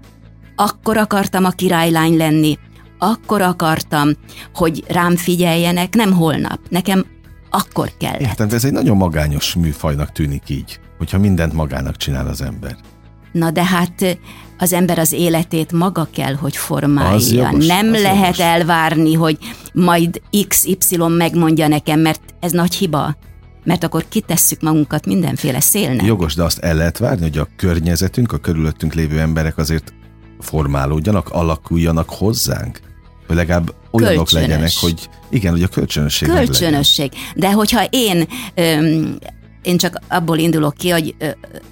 akkor 0.56 0.96
akartam 0.96 1.44
a 1.44 1.50
királylány 1.50 2.16
lenni, 2.16 2.58
akkor 2.98 3.42
akartam, 3.42 4.10
hogy 4.54 4.84
rám 4.88 5.16
figyeljenek, 5.16 5.94
nem 5.94 6.12
holnap. 6.12 6.60
Nekem 6.68 7.06
akkor 7.50 7.92
kell. 7.98 8.20
Értem, 8.20 8.48
ez 8.50 8.64
egy 8.64 8.72
nagyon 8.72 8.96
magányos 8.96 9.54
műfajnak 9.54 10.12
tűnik 10.12 10.42
így, 10.48 10.80
hogyha 10.98 11.18
mindent 11.18 11.52
magának 11.52 11.96
csinál 11.96 12.26
az 12.28 12.42
ember. 12.42 12.76
Na 13.32 13.50
de 13.50 13.64
hát 13.64 14.18
az 14.58 14.72
ember 14.72 14.98
az 14.98 15.12
életét 15.12 15.72
maga 15.72 16.08
kell, 16.12 16.34
hogy 16.34 16.56
formálja. 16.56 17.10
Az 17.14 17.32
jogos, 17.32 17.66
Nem 17.66 17.92
az 17.92 18.02
lehet 18.02 18.22
jogos. 18.22 18.38
elvárni, 18.38 19.14
hogy 19.14 19.38
majd 19.72 20.20
XY 20.48 20.96
megmondja 21.08 21.68
nekem, 21.68 22.00
mert 22.00 22.20
ez 22.40 22.52
nagy 22.52 22.74
hiba. 22.74 23.16
Mert 23.64 23.84
akkor 23.84 24.04
kitesszük 24.08 24.60
magunkat 24.60 25.06
mindenféle 25.06 25.60
szélnek. 25.60 26.06
Jogos, 26.06 26.34
de 26.34 26.42
azt 26.42 26.58
el 26.58 26.74
lehet 26.74 26.98
várni, 26.98 27.22
hogy 27.22 27.38
a 27.38 27.48
környezetünk, 27.56 28.32
a 28.32 28.38
körülöttünk 28.38 28.94
lévő 28.94 29.20
emberek 29.20 29.58
azért 29.58 29.92
formálódjanak, 30.40 31.28
alakuljanak 31.28 32.10
hozzánk? 32.10 32.80
Hogy 33.26 33.36
legalább 33.36 33.74
olyanok 33.90 34.16
Kölcsönös. 34.16 34.48
legyenek, 34.48 34.72
hogy 34.80 35.08
igen, 35.30 35.52
hogy 35.52 35.62
a 35.62 35.68
kölcsönösség. 35.68 36.28
Kölcsönösség. 36.28 37.12
De 37.34 37.52
hogyha 37.52 37.84
én 37.90 38.28
öm, 38.54 39.18
én 39.62 39.76
csak 39.76 40.00
abból 40.08 40.38
indulok 40.38 40.74
ki, 40.74 40.90
hogy 40.90 41.14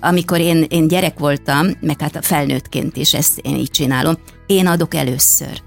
amikor 0.00 0.40
én, 0.40 0.66
én 0.68 0.88
gyerek 0.88 1.18
voltam, 1.18 1.66
meg 1.80 2.00
hát 2.00 2.16
a 2.16 2.22
felnőttként 2.22 2.96
is 2.96 3.14
ezt 3.14 3.38
én 3.38 3.56
így 3.56 3.70
csinálom, 3.70 4.18
én 4.46 4.66
adok 4.66 4.94
először. 4.94 5.62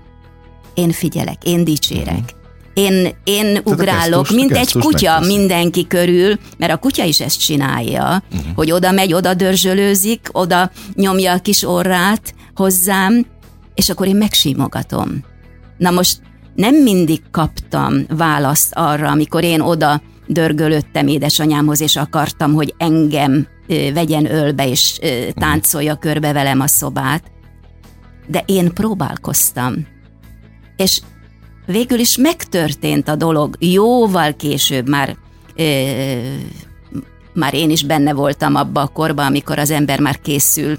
Én 0.73 0.91
figyelek, 0.91 1.43
én 1.43 1.63
dicsérek. 1.63 2.38
Én, 2.73 3.15
én 3.23 3.62
ugrálok, 3.63 4.21
gesztus- 4.21 4.38
mint 4.38 4.51
egy 4.51 4.58
gesztus 4.58 4.84
kutya 4.84 5.12
megteszi. 5.12 5.38
mindenki 5.38 5.88
körül, 5.88 6.39
mert 6.58 6.71
a 6.71 6.77
kutya 6.77 7.03
is 7.03 7.21
ezt 7.21 7.39
csinálja, 7.39 8.23
uh-huh. 8.32 8.55
hogy 8.55 8.71
oda 8.71 8.91
megy, 8.91 9.13
oda 9.13 9.34
dörzsölőzik, 9.34 10.29
oda 10.32 10.71
nyomja 10.93 11.34
a 11.34 11.39
kis 11.39 11.63
orrát 11.63 12.34
hozzám, 12.55 13.25
és 13.75 13.89
akkor 13.89 14.08
én 14.08 14.15
megsímogatom. 14.15 15.23
Na 15.77 15.91
most 15.91 16.21
nem 16.55 16.75
mindig 16.75 17.21
kaptam 17.32 18.05
választ 18.10 18.73
arra, 18.75 19.10
amikor 19.10 19.43
én 19.43 19.62
oda 19.62 20.01
dörgölöttem 20.29 21.07
édesanyámhoz, 21.07 21.81
és 21.81 21.95
akartam, 21.95 22.53
hogy 22.53 22.73
engem 22.77 23.47
vegyen 23.93 24.31
ölbe, 24.31 24.67
és 24.67 24.99
táncolja 25.33 25.95
körbe 25.95 26.33
velem 26.33 26.59
a 26.59 26.67
szobát. 26.67 27.23
De 28.27 28.43
én 28.45 28.73
próbálkoztam. 28.73 29.87
És 30.75 31.01
végül 31.65 31.99
is 31.99 32.17
megtörtént 32.17 33.07
a 33.07 33.15
dolog. 33.15 33.55
Jóval 33.59 34.33
később 34.35 34.89
már 34.89 35.17
már 37.33 37.53
én 37.53 37.69
is 37.69 37.83
benne 37.83 38.13
voltam 38.13 38.55
abba 38.55 38.81
a 38.81 38.87
korba, 38.87 39.25
amikor 39.25 39.59
az 39.59 39.71
ember 39.71 39.99
már 39.99 40.19
készül 40.21 40.77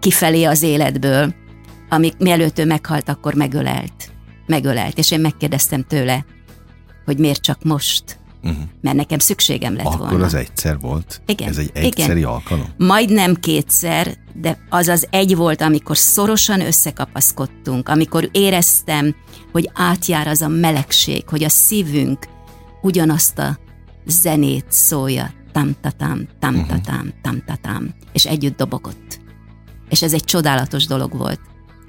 kifelé 0.00 0.44
az 0.44 0.62
életből, 0.62 1.34
amik 1.88 2.16
mielőtt 2.18 2.58
ő 2.58 2.64
meghalt, 2.64 3.08
akkor 3.08 3.34
megölelt. 3.34 4.12
Megölelt, 4.46 4.98
és 4.98 5.10
én 5.10 5.20
megkérdeztem 5.20 5.82
tőle, 5.82 6.24
hogy 7.04 7.18
miért 7.18 7.40
csak 7.42 7.62
most, 7.62 8.18
Uh-huh. 8.42 8.62
mert 8.80 8.96
nekem 8.96 9.18
szükségem 9.18 9.76
lett 9.76 9.86
Akkor 9.86 10.08
volna. 10.08 10.24
az 10.24 10.34
egyszer 10.34 10.78
volt? 10.78 11.20
Igen, 11.26 11.48
Ez 11.48 11.56
egy 11.58 11.70
igen. 11.74 11.82
egyszeri 11.84 12.22
alkalom? 12.22 12.66
Majdnem 12.76 13.34
kétszer, 13.34 14.14
de 14.34 14.58
az 14.68 14.88
az 14.88 15.06
egy 15.10 15.36
volt, 15.36 15.60
amikor 15.60 15.96
szorosan 15.96 16.60
összekapaszkodtunk, 16.60 17.88
amikor 17.88 18.28
éreztem, 18.32 19.14
hogy 19.52 19.70
átjár 19.74 20.26
az 20.26 20.40
a 20.42 20.48
melegség, 20.48 21.28
hogy 21.28 21.44
a 21.44 21.48
szívünk 21.48 22.26
ugyanazt 22.82 23.38
a 23.38 23.58
zenét 24.06 24.66
szólja, 24.68 25.30
tam-tatám, 25.52 26.28
tam-tatám, 26.40 27.12
tam-tatám, 27.22 27.94
és 28.12 28.26
együtt 28.26 28.56
dobogott. 28.56 29.20
És 29.88 30.02
ez 30.02 30.12
egy 30.12 30.24
csodálatos 30.24 30.86
dolog 30.86 31.16
volt. 31.16 31.40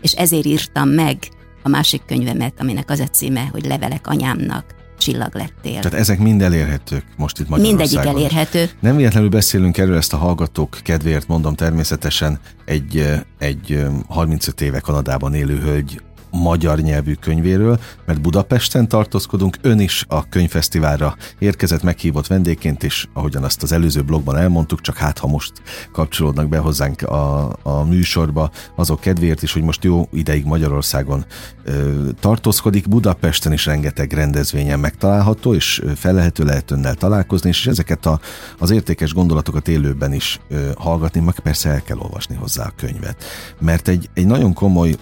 És 0.01 0.12
ezért 0.12 0.45
írtam 0.45 0.89
meg 0.89 1.17
a 1.63 1.69
másik 1.69 2.06
könyvemet, 2.06 2.60
aminek 2.60 2.89
az 2.89 2.99
a 2.99 3.08
címe, 3.08 3.45
hogy 3.51 3.65
Levelek 3.65 4.08
anyámnak, 4.08 4.75
csillag 4.97 5.36
lettél. 5.36 5.79
Tehát 5.79 5.93
ezek 5.93 6.19
mind 6.19 6.41
elérhetők 6.41 7.05
most 7.17 7.39
itt 7.39 7.49
Magyarországon. 7.49 7.88
Mindegyik 7.88 8.15
elérhető. 8.15 8.69
Nem 8.79 8.95
véletlenül 8.95 9.29
beszélünk 9.29 9.77
erről, 9.77 9.95
ezt 9.97 10.13
a 10.13 10.17
hallgatók 10.17 10.77
kedvéért 10.84 11.27
mondom 11.27 11.55
természetesen, 11.55 12.39
egy, 12.65 13.10
egy 13.38 13.71
eh, 13.71 13.88
35 14.08 14.62
éve 14.62 14.79
Kanadában 14.79 15.34
élő 15.34 15.60
hölgy 15.60 16.01
magyar 16.36 16.80
nyelvű 16.80 17.13
könyvéről, 17.13 17.80
mert 18.06 18.21
Budapesten 18.21 18.88
tartózkodunk, 18.88 19.58
ön 19.62 19.80
is 19.80 20.06
a 20.08 20.30
könyvfesztiválra 20.30 21.15
érkezett 21.39 21.84
meghívott 21.84 22.28
vendégként, 22.28 22.84
és 22.84 23.08
ahogyan 23.13 23.43
azt 23.43 23.63
az 23.63 23.71
előző 23.71 24.02
blogban 24.02 24.38
elmondtuk, 24.38 24.82
csak 24.82 24.98
hát 24.98 25.17
ha 25.17 25.28
most 25.28 25.52
kapcsolódnak 25.91 26.50
be 26.50 26.58
hozzánk 26.58 27.02
a, 27.02 27.56
a 27.63 27.84
műsorba, 27.84 28.52
azok 28.76 29.00
kedvéért 29.00 29.43
is, 29.43 29.54
hogy 29.54 29.62
most 29.62 29.84
jó 29.84 30.08
ideig 30.13 30.46
Magyarországon 30.46 31.25
ö, 31.63 32.10
tartózkodik, 32.19 32.90
Budapesten 32.90 33.54
is 33.54 33.65
rengeteg 33.65 34.13
rendezvényen 34.13 34.79
megtalálható, 34.79 35.54
és 35.54 35.81
ö, 35.83 35.92
fel 35.96 36.13
lehető 36.13 36.44
lehet 36.44 36.71
önnel 36.71 36.96
találkozni, 36.96 37.50
és 37.50 37.67
ezeket 37.67 38.06
a, 38.06 38.19
az 38.60 38.71
értékes 38.71 39.13
gondolatokat 39.13 39.67
élőben 39.67 40.13
is 40.13 40.40
ö, 40.50 40.69
hallgatni, 40.77 41.19
meg 41.19 41.40
persze 41.40 41.69
el 41.69 41.81
kell 41.81 41.98
olvasni 41.98 42.36
hozzá 42.36 42.65
a 42.65 42.73
könyvet. 42.75 43.23
Mert 43.60 43.88
egy, 43.88 44.10
egy 44.13 44.25
nagyon 44.25 44.54
komoly 44.54 44.96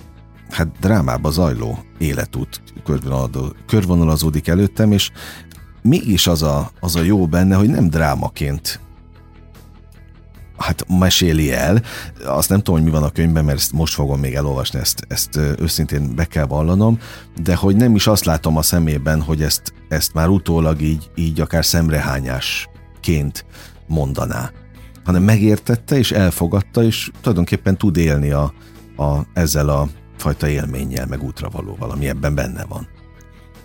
hát 0.54 0.68
drámába 0.80 1.30
zajló 1.30 1.84
életút 1.97 2.62
körvonalazó- 2.84 3.56
körvonalazódik 3.68 4.47
előttem, 4.47 4.91
és 4.91 5.12
mégis 5.82 6.28
az 6.28 6.41
a, 6.41 6.72
az 6.80 6.95
a 6.95 7.01
jó 7.01 7.28
benne, 7.28 7.56
hogy 7.56 7.70
nem 7.70 7.89
drámaként 7.89 8.80
hát 10.58 10.86
meséli 10.99 11.51
el. 11.51 11.82
Azt 12.26 12.49
nem 12.49 12.58
tudom, 12.58 12.76
hogy 12.76 12.84
mi 12.84 12.95
van 12.97 13.04
a 13.04 13.10
könyvben, 13.10 13.45
mert 13.45 13.58
ezt 13.58 13.72
most 13.72 13.93
fogom 13.93 14.20
még 14.20 14.34
elolvasni, 14.34 14.80
ezt, 14.80 15.06
ezt 15.08 15.36
őszintén 15.36 16.16
be 16.16 16.26
kell 16.26 16.45
vallanom, 16.45 16.99
de 17.41 17.56
hogy 17.56 17.76
nem 17.76 17.95
is 17.95 18.08
azt 18.08 18.26
látom 18.26 18.58
a 18.58 18.62
szemében, 18.62 19.22
hogy 19.22 19.41
ezt, 19.41 19.74
ezt 19.89 20.14
már 20.14 20.28
utólag 20.28 20.82
így, 20.82 21.12
így 21.16 21.41
akár 21.41 21.66
szemrehányásként 21.66 23.45
mondaná, 23.88 24.51
hanem 25.04 25.24
megértette 25.24 25.97
és 25.97 26.12
elfogadta, 26.12 26.84
és 26.84 27.12
tulajdonképpen 27.22 27.78
tud 27.78 27.97
élni 27.97 28.32
a, 28.32 28.54
a, 28.95 29.26
ezzel 29.34 29.70
a 29.70 29.88
fajta 30.24 30.48
élménnyel, 30.48 31.06
meg 31.06 31.24
útravalóval, 31.24 31.92
ami 31.92 32.08
ebben 32.08 32.36
benne 32.36 32.66
van. 32.66 32.88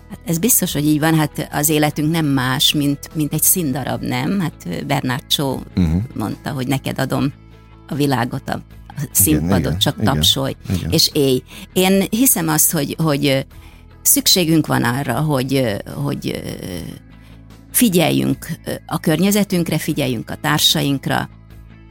Hát 0.09 0.19
ez 0.25 0.37
biztos, 0.37 0.73
hogy 0.73 0.85
így 0.85 0.99
van, 0.99 1.15
hát 1.15 1.47
az 1.51 1.69
életünk 1.69 2.11
nem 2.11 2.25
más, 2.25 2.73
mint, 2.73 3.09
mint 3.13 3.33
egy 3.33 3.41
színdarab, 3.41 4.01
nem? 4.01 4.39
Hát 4.39 4.85
Bernard 4.85 5.23
Shaw 5.27 5.59
uh-huh. 5.75 6.01
mondta, 6.15 6.51
hogy 6.51 6.67
neked 6.67 6.99
adom 6.99 7.33
a 7.87 7.95
világot, 7.95 8.49
a, 8.49 8.61
a 8.87 9.07
színpadot, 9.11 9.59
igen, 9.59 9.77
csak 9.77 9.97
igen, 9.99 10.13
tapsolj, 10.13 10.55
igen. 10.69 10.91
és 10.91 11.09
élj. 11.13 11.43
Én 11.73 12.03
hiszem 12.09 12.47
azt, 12.47 12.71
hogy, 12.71 12.95
hogy 12.97 13.45
szükségünk 14.01 14.67
van 14.67 14.83
arra, 14.83 15.19
hogy, 15.19 15.81
hogy 15.95 16.41
figyeljünk 17.71 18.47
a 18.85 18.99
környezetünkre, 18.99 19.77
figyeljünk 19.77 20.29
a 20.29 20.35
társainkra, 20.35 21.29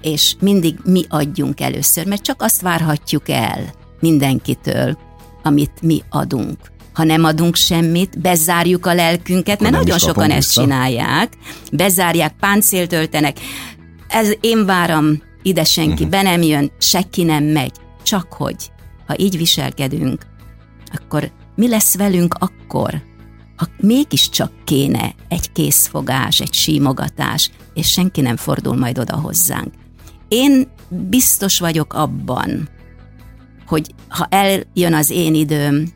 és 0.02 0.34
mindig 0.40 0.78
mi 0.84 1.04
adjunk 1.08 1.60
először, 1.60 2.06
mert 2.06 2.22
csak 2.22 2.42
azt 2.42 2.60
várhatjuk 2.60 3.28
el 3.28 3.77
mindenkitől, 4.00 4.98
amit 5.42 5.82
mi 5.82 6.02
adunk 6.10 6.56
ha 6.98 7.04
nem 7.04 7.24
adunk 7.24 7.54
semmit, 7.54 8.20
bezárjuk 8.20 8.86
a 8.86 8.94
lelkünket, 8.94 9.60
mert 9.60 9.74
nagyon 9.74 9.98
sokan 9.98 10.30
ezt 10.30 10.46
vissza. 10.46 10.60
csinálják, 10.60 11.32
bezárják, 11.72 12.34
páncélt 12.40 12.92
öltenek, 12.92 13.38
ez 14.08 14.32
én 14.40 14.66
várom, 14.66 15.22
ide 15.42 15.64
senki 15.64 15.92
uh-huh. 15.92 16.08
be 16.08 16.22
nem 16.22 16.42
jön, 16.42 16.70
senki 16.78 17.22
nem 17.22 17.44
megy, 17.44 17.72
csak 18.02 18.32
hogy, 18.32 18.70
ha 19.06 19.14
így 19.18 19.36
viselkedünk, 19.36 20.26
akkor 20.92 21.30
mi 21.56 21.68
lesz 21.68 21.96
velünk 21.96 22.34
akkor, 22.38 23.02
ha 23.56 23.66
mégiscsak 23.80 24.52
kéne 24.64 25.14
egy 25.28 25.52
készfogás, 25.52 26.40
egy 26.40 26.54
símogatás, 26.54 27.50
és 27.74 27.90
senki 27.90 28.20
nem 28.20 28.36
fordul 28.36 28.76
majd 28.76 28.98
oda 28.98 29.16
hozzánk. 29.16 29.72
Én 30.28 30.68
biztos 30.88 31.58
vagyok 31.58 31.94
abban, 31.94 32.68
hogy 33.68 33.94
ha 34.08 34.26
eljön 34.30 34.94
az 34.94 35.10
én 35.10 35.34
időm, 35.34 35.92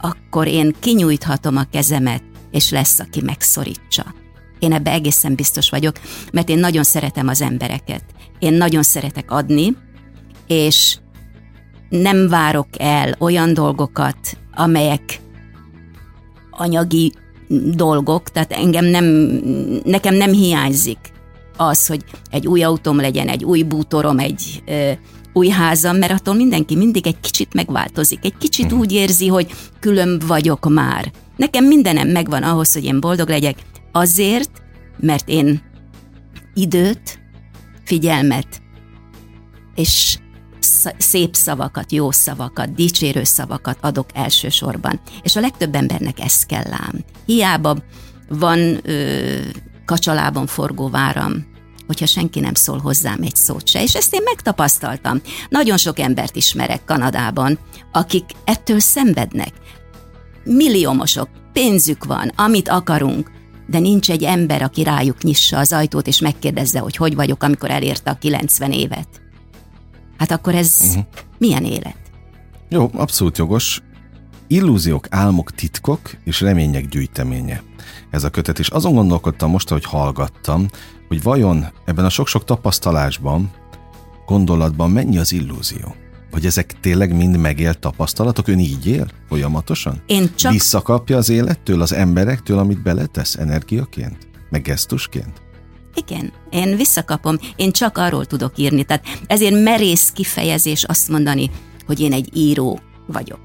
akkor 0.00 0.46
én 0.46 0.74
kinyújthatom 0.80 1.56
a 1.56 1.64
kezemet, 1.70 2.22
és 2.50 2.70
lesz, 2.70 2.98
aki 2.98 3.20
megszorítsa. 3.20 4.14
Én 4.58 4.72
ebbe 4.72 4.90
egészen 4.90 5.34
biztos 5.34 5.70
vagyok, 5.70 5.96
mert 6.32 6.48
én 6.48 6.58
nagyon 6.58 6.82
szeretem 6.82 7.28
az 7.28 7.40
embereket. 7.40 8.04
Én 8.38 8.52
nagyon 8.52 8.82
szeretek 8.82 9.30
adni, 9.30 9.76
és 10.46 10.98
nem 11.88 12.28
várok 12.28 12.68
el 12.78 13.14
olyan 13.18 13.54
dolgokat, 13.54 14.16
amelyek 14.54 15.20
anyagi 16.50 17.12
dolgok, 17.74 18.30
tehát 18.30 18.52
engem 18.52 18.84
nem, 18.84 19.04
nekem 19.84 20.14
nem 20.14 20.32
hiányzik 20.32 20.98
az, 21.56 21.86
hogy 21.86 22.04
egy 22.30 22.46
új 22.46 22.62
autóm 22.62 23.00
legyen, 23.00 23.28
egy 23.28 23.44
új 23.44 23.62
bútorom, 23.62 24.18
egy 24.18 24.62
új 25.34 25.48
házam, 25.48 25.96
mert 25.96 26.12
attól 26.12 26.34
mindenki 26.34 26.76
mindig 26.76 27.06
egy 27.06 27.20
kicsit 27.20 27.54
megváltozik, 27.54 28.24
egy 28.24 28.36
kicsit 28.38 28.64
uh-huh. 28.64 28.80
úgy 28.80 28.92
érzi, 28.92 29.26
hogy 29.26 29.54
külön 29.80 30.22
vagyok 30.26 30.68
már. 30.68 31.12
Nekem 31.36 31.64
mindenem 31.64 32.08
megvan 32.08 32.42
ahhoz, 32.42 32.72
hogy 32.72 32.84
én 32.84 33.00
boldog 33.00 33.28
legyek, 33.28 33.56
azért, 33.92 34.50
mert 35.00 35.28
én 35.28 35.62
időt, 36.54 37.18
figyelmet 37.84 38.62
és 39.74 40.18
szép 40.98 41.34
szavakat, 41.34 41.92
jó 41.92 42.10
szavakat, 42.10 42.74
dicsérő 42.74 43.24
szavakat 43.24 43.78
adok 43.80 44.06
elsősorban. 44.14 45.00
És 45.22 45.36
a 45.36 45.40
legtöbb 45.40 45.74
embernek 45.74 46.20
ez 46.20 46.44
kell 46.46 46.72
ám. 46.72 47.04
Hiába 47.26 47.76
van 48.28 48.78
ö, 48.82 49.38
kacsalában 49.84 50.46
forgó 50.46 50.88
váram, 50.88 51.46
hogyha 51.86 52.06
senki 52.06 52.40
nem 52.40 52.54
szól 52.54 52.78
hozzám 52.78 53.22
egy 53.22 53.36
szót 53.36 53.68
se. 53.68 53.82
És 53.82 53.94
ezt 53.94 54.14
én 54.14 54.22
megtapasztaltam. 54.24 55.20
Nagyon 55.48 55.76
sok 55.76 55.98
embert 55.98 56.36
ismerek 56.36 56.84
Kanadában, 56.84 57.58
akik 57.92 58.24
ettől 58.44 58.80
szenvednek. 58.80 59.52
Milliómosok, 60.44 61.28
pénzük 61.52 62.04
van, 62.04 62.32
amit 62.36 62.68
akarunk, 62.68 63.30
de 63.66 63.78
nincs 63.78 64.10
egy 64.10 64.22
ember, 64.22 64.62
aki 64.62 64.82
rájuk 64.82 65.22
nyissa 65.22 65.58
az 65.58 65.72
ajtót, 65.72 66.06
és 66.06 66.20
megkérdezze, 66.20 66.78
hogy 66.78 66.96
hogy 66.96 67.14
vagyok, 67.14 67.42
amikor 67.42 67.70
elérte 67.70 68.10
a 68.10 68.18
90 68.18 68.72
évet. 68.72 69.08
Hát 70.18 70.30
akkor 70.30 70.54
ez 70.54 70.78
uh-huh. 70.80 71.04
milyen 71.38 71.64
élet? 71.64 71.96
Jó, 72.68 72.90
abszolút 72.94 73.38
jogos. 73.38 73.82
Illúziók, 74.46 75.06
álmok, 75.10 75.50
titkok 75.50 76.00
és 76.24 76.40
remények 76.40 76.88
gyűjteménye. 76.88 77.62
Ez 78.10 78.24
a 78.24 78.30
kötet, 78.30 78.58
és 78.58 78.68
azon 78.68 78.94
gondolkodtam 78.94 79.50
most, 79.50 79.68
hogy 79.68 79.84
hallgattam, 79.84 80.68
hogy 81.14 81.22
vajon 81.22 81.66
ebben 81.84 82.04
a 82.04 82.08
sok-sok 82.08 82.44
tapasztalásban, 82.44 83.50
gondolatban 84.26 84.90
mennyi 84.90 85.18
az 85.18 85.32
illúzió? 85.32 85.94
Hogy 86.30 86.46
ezek 86.46 86.80
tényleg 86.80 87.16
mind 87.16 87.36
megélt 87.36 87.78
tapasztalatok? 87.78 88.48
Ön 88.48 88.58
így 88.58 88.86
él 88.86 89.06
folyamatosan? 89.28 90.02
Én 90.06 90.30
csak... 90.34 90.52
Visszakapja 90.52 91.16
az 91.16 91.28
élettől, 91.28 91.80
az 91.80 91.92
emberektől, 91.92 92.58
amit 92.58 92.82
beletesz 92.82 93.34
energiaként? 93.34 94.16
Meg 94.50 94.62
gesztusként? 94.62 95.42
Igen, 95.94 96.32
én 96.50 96.76
visszakapom, 96.76 97.38
én 97.56 97.72
csak 97.72 97.98
arról 97.98 98.24
tudok 98.24 98.58
írni. 98.58 98.84
Tehát 98.84 99.06
ezért 99.26 99.62
merész 99.62 100.10
kifejezés 100.10 100.84
azt 100.84 101.08
mondani, 101.08 101.50
hogy 101.86 102.00
én 102.00 102.12
egy 102.12 102.36
író 102.36 102.80
vagyok. 103.06 103.43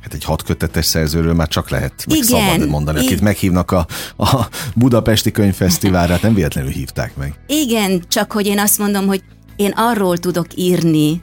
Hát 0.00 0.14
egy 0.14 0.24
hatkötetes 0.24 0.84
szerzőről 0.84 1.34
már 1.34 1.48
csak 1.48 1.70
lehet 1.70 2.04
meg 2.08 2.16
Igen, 2.16 2.50
szabad 2.50 2.68
mondani, 2.68 2.98
akit 2.98 3.10
igen. 3.10 3.24
meghívnak 3.24 3.70
a, 3.70 3.86
a 4.16 4.48
Budapesti 4.74 5.30
Könyvfesztiválra, 5.30 6.12
hát 6.12 6.22
nem 6.22 6.34
véletlenül 6.34 6.70
hívták 6.70 7.16
meg. 7.16 7.34
Igen, 7.46 8.02
csak 8.08 8.32
hogy 8.32 8.46
én 8.46 8.58
azt 8.58 8.78
mondom, 8.78 9.06
hogy 9.06 9.22
én 9.56 9.72
arról 9.76 10.18
tudok 10.18 10.46
írni, 10.54 11.20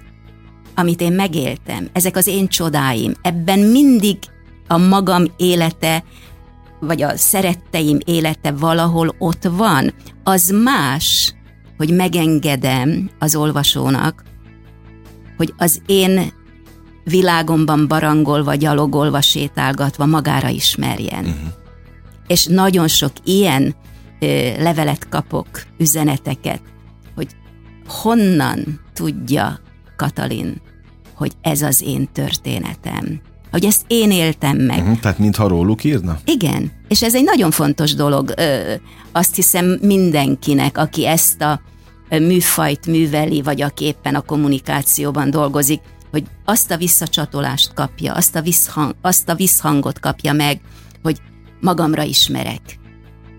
amit 0.76 1.02
én 1.02 1.12
megéltem. 1.12 1.90
Ezek 1.94 2.16
az 2.16 2.28
én 2.28 2.48
csodáim. 2.48 3.14
Ebben 3.22 3.60
mindig 3.60 4.18
a 4.68 4.78
magam 4.78 5.24
élete, 5.38 6.04
vagy 6.80 7.02
a 7.02 7.18
szeretteim 7.18 7.98
élete 8.06 8.52
valahol 8.52 9.16
ott 9.18 9.44
van. 9.44 9.94
Az 10.24 10.50
más, 10.64 11.34
hogy 11.78 11.96
megengedem 11.96 13.10
az 13.20 13.36
olvasónak, 13.36 14.24
hogy 15.38 15.54
az 15.58 15.82
én 15.86 16.34
világomban 17.10 17.88
barangolva, 17.88 18.56
gyalogolva, 18.56 19.22
sétálgatva 19.22 20.06
magára 20.06 20.50
ismerjen. 20.50 21.26
Uh-huh. 21.26 21.50
És 22.28 22.46
nagyon 22.46 22.88
sok 22.88 23.12
ilyen 23.24 23.76
ö, 24.20 24.62
levelet 24.62 25.10
kapok, 25.10 25.48
üzeneteket, 25.78 26.62
hogy 27.16 27.28
honnan 27.88 28.80
tudja 28.94 29.60
Katalin, 29.96 30.62
hogy 31.16 31.32
ez 31.42 31.62
az 31.62 31.82
én 31.82 32.08
történetem. 32.14 33.22
Hogy 33.52 33.66
ezt 33.66 33.82
én 33.88 34.12
éltem 34.12 34.58
meg. 34.58 34.80
Uh-huh, 34.80 35.00
tehát 35.00 35.20
mintha 35.20 35.48
róluk 35.48 35.84
írna? 35.84 36.18
Igen, 36.26 36.72
és 36.88 37.04
ez 37.04 37.16
egy 37.16 37.24
nagyon 37.24 37.52
fontos 37.52 37.94
dolog. 37.94 38.34
Ö, 38.38 38.74
azt 39.12 39.36
hiszem 39.36 39.78
mindenkinek, 39.82 40.78
aki 40.78 41.08
ezt 41.08 41.42
a 41.42 41.62
műfajt 42.10 42.86
műveli, 42.86 43.42
vagy 43.42 43.62
aki 43.62 43.86
éppen 43.86 44.16
a 44.16 44.22
kommunikációban 44.22 45.30
dolgozik, 45.30 45.80
hogy 46.12 46.24
azt 46.46 46.72
a 46.72 46.78
visszacsatolást 46.78 47.74
kapja, 47.74 48.14
azt 48.14 48.36
a, 48.36 48.42
visszhang, 48.42 48.96
azt 49.02 49.30
a 49.30 49.36
visszhangot 49.36 50.00
kapja 50.00 50.34
meg, 50.34 50.62
hogy 51.02 51.22
magamra 51.62 52.04
ismerek. 52.04 52.62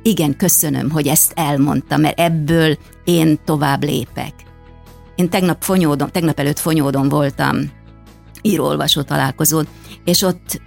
Igen, 0.03 0.37
köszönöm, 0.37 0.91
hogy 0.91 1.07
ezt 1.07 1.33
elmondta, 1.35 1.97
mert 1.97 2.21
ebből 2.21 2.79
én 3.05 3.39
tovább 3.45 3.83
lépek. 3.83 4.33
Én 5.15 5.29
tegnap, 5.29 5.63
fonyódom, 5.63 6.09
tegnap 6.09 6.39
előtt 6.39 6.59
fonyódon 6.59 7.09
voltam 7.09 7.57
író-olvasó 8.43 9.03
találkozón, 9.03 9.67
és 10.05 10.23
ott, 10.23 10.61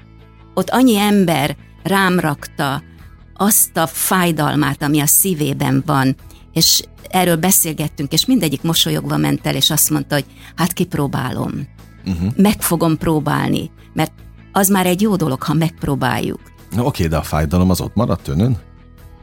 ott 0.53 0.69
annyi 0.69 0.97
ember 0.97 1.55
rám 1.83 2.19
rakta 2.19 2.83
azt 3.33 3.77
a 3.77 3.87
fájdalmát, 3.87 4.83
ami 4.83 4.99
a 4.99 5.05
szívében 5.05 5.83
van, 5.85 6.15
és 6.53 6.81
erről 7.09 7.35
beszélgettünk, 7.35 8.11
és 8.11 8.25
mindegyik 8.25 8.61
mosolyogva 8.61 9.17
ment 9.17 9.47
el, 9.47 9.55
és 9.55 9.69
azt 9.69 9.89
mondta, 9.89 10.15
hogy 10.15 10.25
hát 10.55 10.73
kipróbálom 10.73 11.67
uh-huh. 12.05 12.31
meg 12.35 12.61
fogom 12.61 12.97
próbálni, 12.97 13.71
mert 13.93 14.11
az 14.51 14.67
már 14.67 14.85
egy 14.85 15.01
jó 15.01 15.15
dolog, 15.15 15.43
ha 15.43 15.53
megpróbáljuk. 15.53 16.39
Na 16.75 16.83
oké, 16.83 17.07
de 17.07 17.17
a 17.17 17.23
fájdalom 17.23 17.69
az 17.69 17.81
ott 17.81 17.95
maradt 17.95 18.27
önön? 18.27 18.57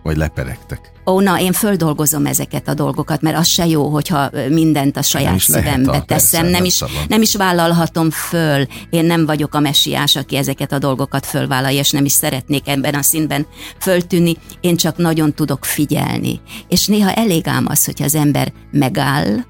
Vagy 0.02 0.16
leperegtek? 0.16 0.92
Ó, 1.06 1.20
na, 1.20 1.40
én 1.40 1.52
földolgozom 1.52 2.26
ezeket 2.26 2.68
a 2.68 2.74
dolgokat, 2.74 3.20
mert 3.20 3.36
az 3.36 3.46
se 3.46 3.66
jó, 3.66 3.88
hogyha 3.88 4.30
mindent 4.48 4.96
a 4.96 5.02
saját 5.02 5.28
nem 5.28 5.38
szívembe 5.38 5.90
a, 5.90 6.02
teszem. 6.02 6.40
Persze, 6.40 6.56
nem, 6.56 6.64
is, 6.64 6.84
nem 7.08 7.22
is 7.22 7.36
vállalhatom 7.36 8.10
föl. 8.10 8.66
Én 8.90 9.04
nem 9.04 9.26
vagyok 9.26 9.54
a 9.54 9.60
messiás, 9.60 10.16
aki 10.16 10.36
ezeket 10.36 10.72
a 10.72 10.78
dolgokat 10.78 11.26
fölvállalja, 11.26 11.78
és 11.78 11.90
nem 11.90 12.04
is 12.04 12.12
szeretnék 12.12 12.68
ebben 12.68 12.94
a 12.94 13.02
színben 13.02 13.46
föltűnni. 13.80 14.36
Én 14.60 14.76
csak 14.76 14.96
nagyon 14.96 15.34
tudok 15.34 15.64
figyelni. 15.64 16.40
És 16.68 16.86
néha 16.86 17.12
elég 17.12 17.48
ám 17.48 17.66
az, 17.68 17.84
hogyha 17.84 18.04
az 18.04 18.14
ember 18.14 18.52
megáll, 18.70 19.44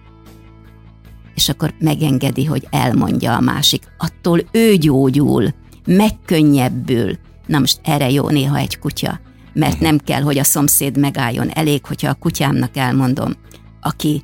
és 1.49 1.55
akkor 1.55 1.75
megengedi, 1.79 2.45
hogy 2.45 2.67
elmondja 2.71 3.37
a 3.37 3.41
másik. 3.41 3.83
Attól 3.99 4.41
ő 4.51 4.77
gyógyul, 4.77 5.55
megkönnyebbül. 5.87 7.19
Na 7.47 7.59
most 7.59 7.81
erre 7.83 8.11
jó 8.11 8.29
néha 8.29 8.57
egy 8.57 8.79
kutya, 8.79 9.21
mert 9.53 9.81
nem 9.81 9.99
kell, 9.99 10.23
hogy 10.23 10.39
a 10.39 10.45
szomszéd 10.45 10.99
megálljon. 10.99 11.49
Elég, 11.49 11.87
hogyha 11.87 12.09
a 12.09 12.15
kutyámnak 12.15 12.77
elmondom, 12.77 13.33
aki 13.81 14.23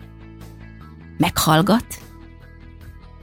meghallgat, 1.19 1.87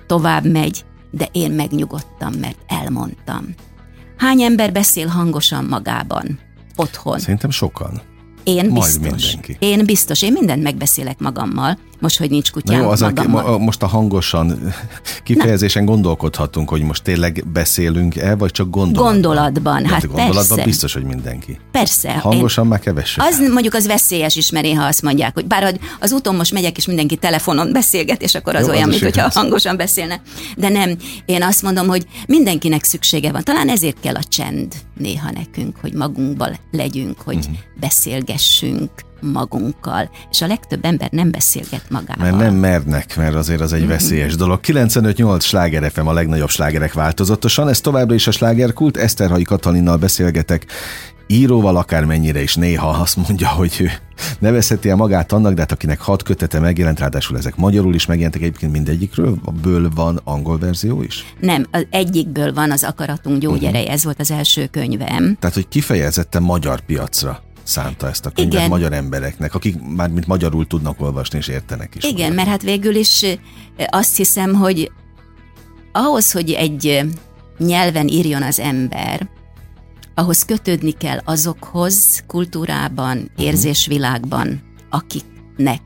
tovább 0.07 0.45
megy, 0.45 0.85
de 1.11 1.27
én 1.31 1.51
megnyugodtam, 1.51 2.33
mert 2.33 2.57
elmondtam. 2.67 3.45
Hány 4.17 4.41
ember 4.41 4.71
beszél 4.71 5.07
hangosan 5.07 5.65
magában, 5.65 6.39
otthon? 6.75 7.19
Szerintem 7.19 7.49
sokan. 7.49 8.01
Én 8.43 8.73
biztos. 8.73 9.37
Én 9.59 9.85
biztos. 9.85 10.21
Én 10.21 10.31
mindent 10.31 10.63
megbeszélek 10.63 11.19
magammal, 11.19 11.77
most, 12.01 12.17
hogy 12.17 12.29
nincs 12.29 12.45
Na 12.47 12.61
kutyám 12.61 12.81
jó, 12.81 12.89
az 12.89 13.01
a, 13.01 13.57
most 13.57 13.83
a 13.83 13.87
hangosan 13.87 14.73
kifejezésen 15.23 15.85
gondolkodhatunk, 15.85 16.69
hogy 16.69 16.81
most 16.81 17.03
tényleg 17.03 17.43
beszélünk-e, 17.53 18.35
vagy 18.35 18.51
csak 18.51 18.69
gondolatban? 18.69 19.11
Gondolatban, 19.11 19.85
hát 19.85 20.05
gondolatban 20.07 20.47
persze. 20.47 20.63
biztos, 20.63 20.93
hogy 20.93 21.03
mindenki. 21.03 21.59
Persze. 21.71 22.11
Hangosan 22.11 22.67
már 22.67 22.79
kevesebb. 22.79 23.25
Az 23.25 23.39
mondjuk 23.51 23.73
az 23.73 23.87
veszélyes 23.87 24.35
is, 24.35 24.51
mert 24.51 24.65
néha 24.65 24.85
azt 24.85 25.01
mondják, 25.01 25.33
hogy 25.33 25.45
bár 25.45 25.79
az 25.99 26.11
úton 26.11 26.35
most 26.35 26.51
megyek, 26.53 26.77
és 26.77 26.85
mindenki 26.85 27.15
telefonon 27.15 27.71
beszélget, 27.71 28.21
és 28.21 28.35
akkor 28.35 28.55
az 28.55 28.61
Jó, 28.65 28.67
az 28.69 28.75
olyan, 28.75 28.87
is 28.87 28.93
mint 28.93 29.03
hogyha 29.03 29.21
igaz. 29.21 29.35
hangosan 29.35 29.77
beszélne. 29.77 30.21
De 30.57 30.69
nem, 30.69 30.97
én 31.25 31.43
azt 31.43 31.61
mondom, 31.61 31.87
hogy 31.87 32.05
mindenkinek 32.27 32.83
szüksége 32.83 33.31
van. 33.31 33.43
Talán 33.43 33.69
ezért 33.69 33.99
kell 33.99 34.15
a 34.15 34.23
csend 34.23 34.73
néha 34.97 35.31
nekünk, 35.31 35.77
hogy 35.81 35.93
magunkban 35.93 36.57
legyünk, 36.71 37.21
hogy 37.21 37.35
Mhm. 37.37 37.51
beszélgessünk 37.79 38.89
magunkkal. 39.21 40.09
És 40.31 40.41
a 40.41 40.47
legtöbb 40.47 40.85
ember 40.85 41.09
nem 41.11 41.31
beszélget 41.31 41.83
magával. 41.89 42.25
Mert 42.25 42.37
nem 42.37 42.55
mernek, 42.55 43.17
mert 43.17 43.35
azért 43.35 43.61
az 43.61 43.73
egy 43.73 43.87
veszélyes 43.87 44.35
dolog. 44.35 44.59
95-8 44.63 45.41
sláger 45.41 45.91
FM 45.91 46.07
a 46.07 46.13
legnagyobb 46.13 46.49
slágerek 46.49 46.93
változatosan. 46.93 47.69
Ez 47.69 47.81
továbbra 47.81 48.15
is 48.15 48.27
a 48.27 48.31
slágerkult. 48.31 48.97
Eszterhai 48.97 49.43
Katalinnal 49.43 49.97
beszélgetek. 49.97 50.65
Íróval 51.27 51.77
akármennyire 51.77 52.41
is 52.41 52.55
néha 52.55 52.87
azt 52.89 53.15
mondja, 53.27 53.47
hogy 53.47 53.75
ő 53.79 53.89
nevezheti 54.39 54.89
el 54.89 54.95
magát 54.95 55.31
annak, 55.31 55.53
de 55.53 55.59
hát 55.61 55.71
akinek 55.71 55.99
hat 55.99 56.23
kötete 56.23 56.59
megjelent, 56.59 56.99
ráadásul 56.99 57.37
ezek 57.37 57.55
magyarul 57.55 57.93
is 57.95 58.05
megjelentek 58.05 58.41
egyébként 58.41 58.71
mindegyikről, 58.71 59.39
ből 59.61 59.89
van 59.95 60.19
angol 60.23 60.57
verzió 60.59 61.01
is. 61.01 61.33
Nem, 61.39 61.65
az 61.71 61.85
egyikből 61.89 62.53
van 62.53 62.71
az 62.71 62.83
Akaratunk 62.83 63.37
gyógyerei, 63.41 63.83
Mhm. 63.83 63.91
ez 63.91 64.03
volt 64.03 64.19
az 64.19 64.31
első 64.31 64.67
könyvem. 64.71 65.37
Tehát, 65.39 65.55
hogy 65.55 65.67
kifejezetten 65.67 66.43
magyar 66.43 66.79
piacra 66.79 67.43
szánta 67.71 68.07
ezt 68.07 68.25
a 68.25 68.29
könyvet 68.29 68.53
Igen. 68.53 68.69
magyar 68.69 68.93
embereknek, 68.93 69.55
akik 69.55 69.75
már 69.95 70.09
mint 70.09 70.27
magyarul 70.27 70.67
tudnak 70.67 71.01
olvasni 71.01 71.37
és 71.37 71.47
értenek 71.47 71.95
is. 71.95 72.03
Igen, 72.03 72.13
magyarul. 72.13 72.35
mert 72.35 72.47
hát 72.49 72.61
végül 72.61 72.95
is 72.95 73.25
azt 73.89 74.17
hiszem, 74.17 74.53
hogy 74.53 74.91
ahhoz, 75.91 76.31
hogy 76.31 76.51
egy 76.51 77.01
nyelven 77.57 78.07
írjon 78.07 78.41
az 78.43 78.59
ember, 78.59 79.27
ahhoz 80.15 80.45
kötődni 80.45 80.91
kell 80.91 81.19
azokhoz 81.23 82.23
kultúrában, 82.27 83.17
Mhm. 83.17 83.27
érzésvilágban, 83.45 84.61
akiknek 84.89 85.81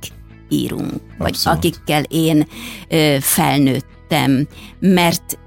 írunk, 0.50 0.92
vagy 1.18 1.28
Abszolút. 1.30 1.58
akikkel 1.58 2.04
én 2.04 2.48
ö, 2.88 3.18
felnőttem, 3.22 4.48
mert 4.80 5.38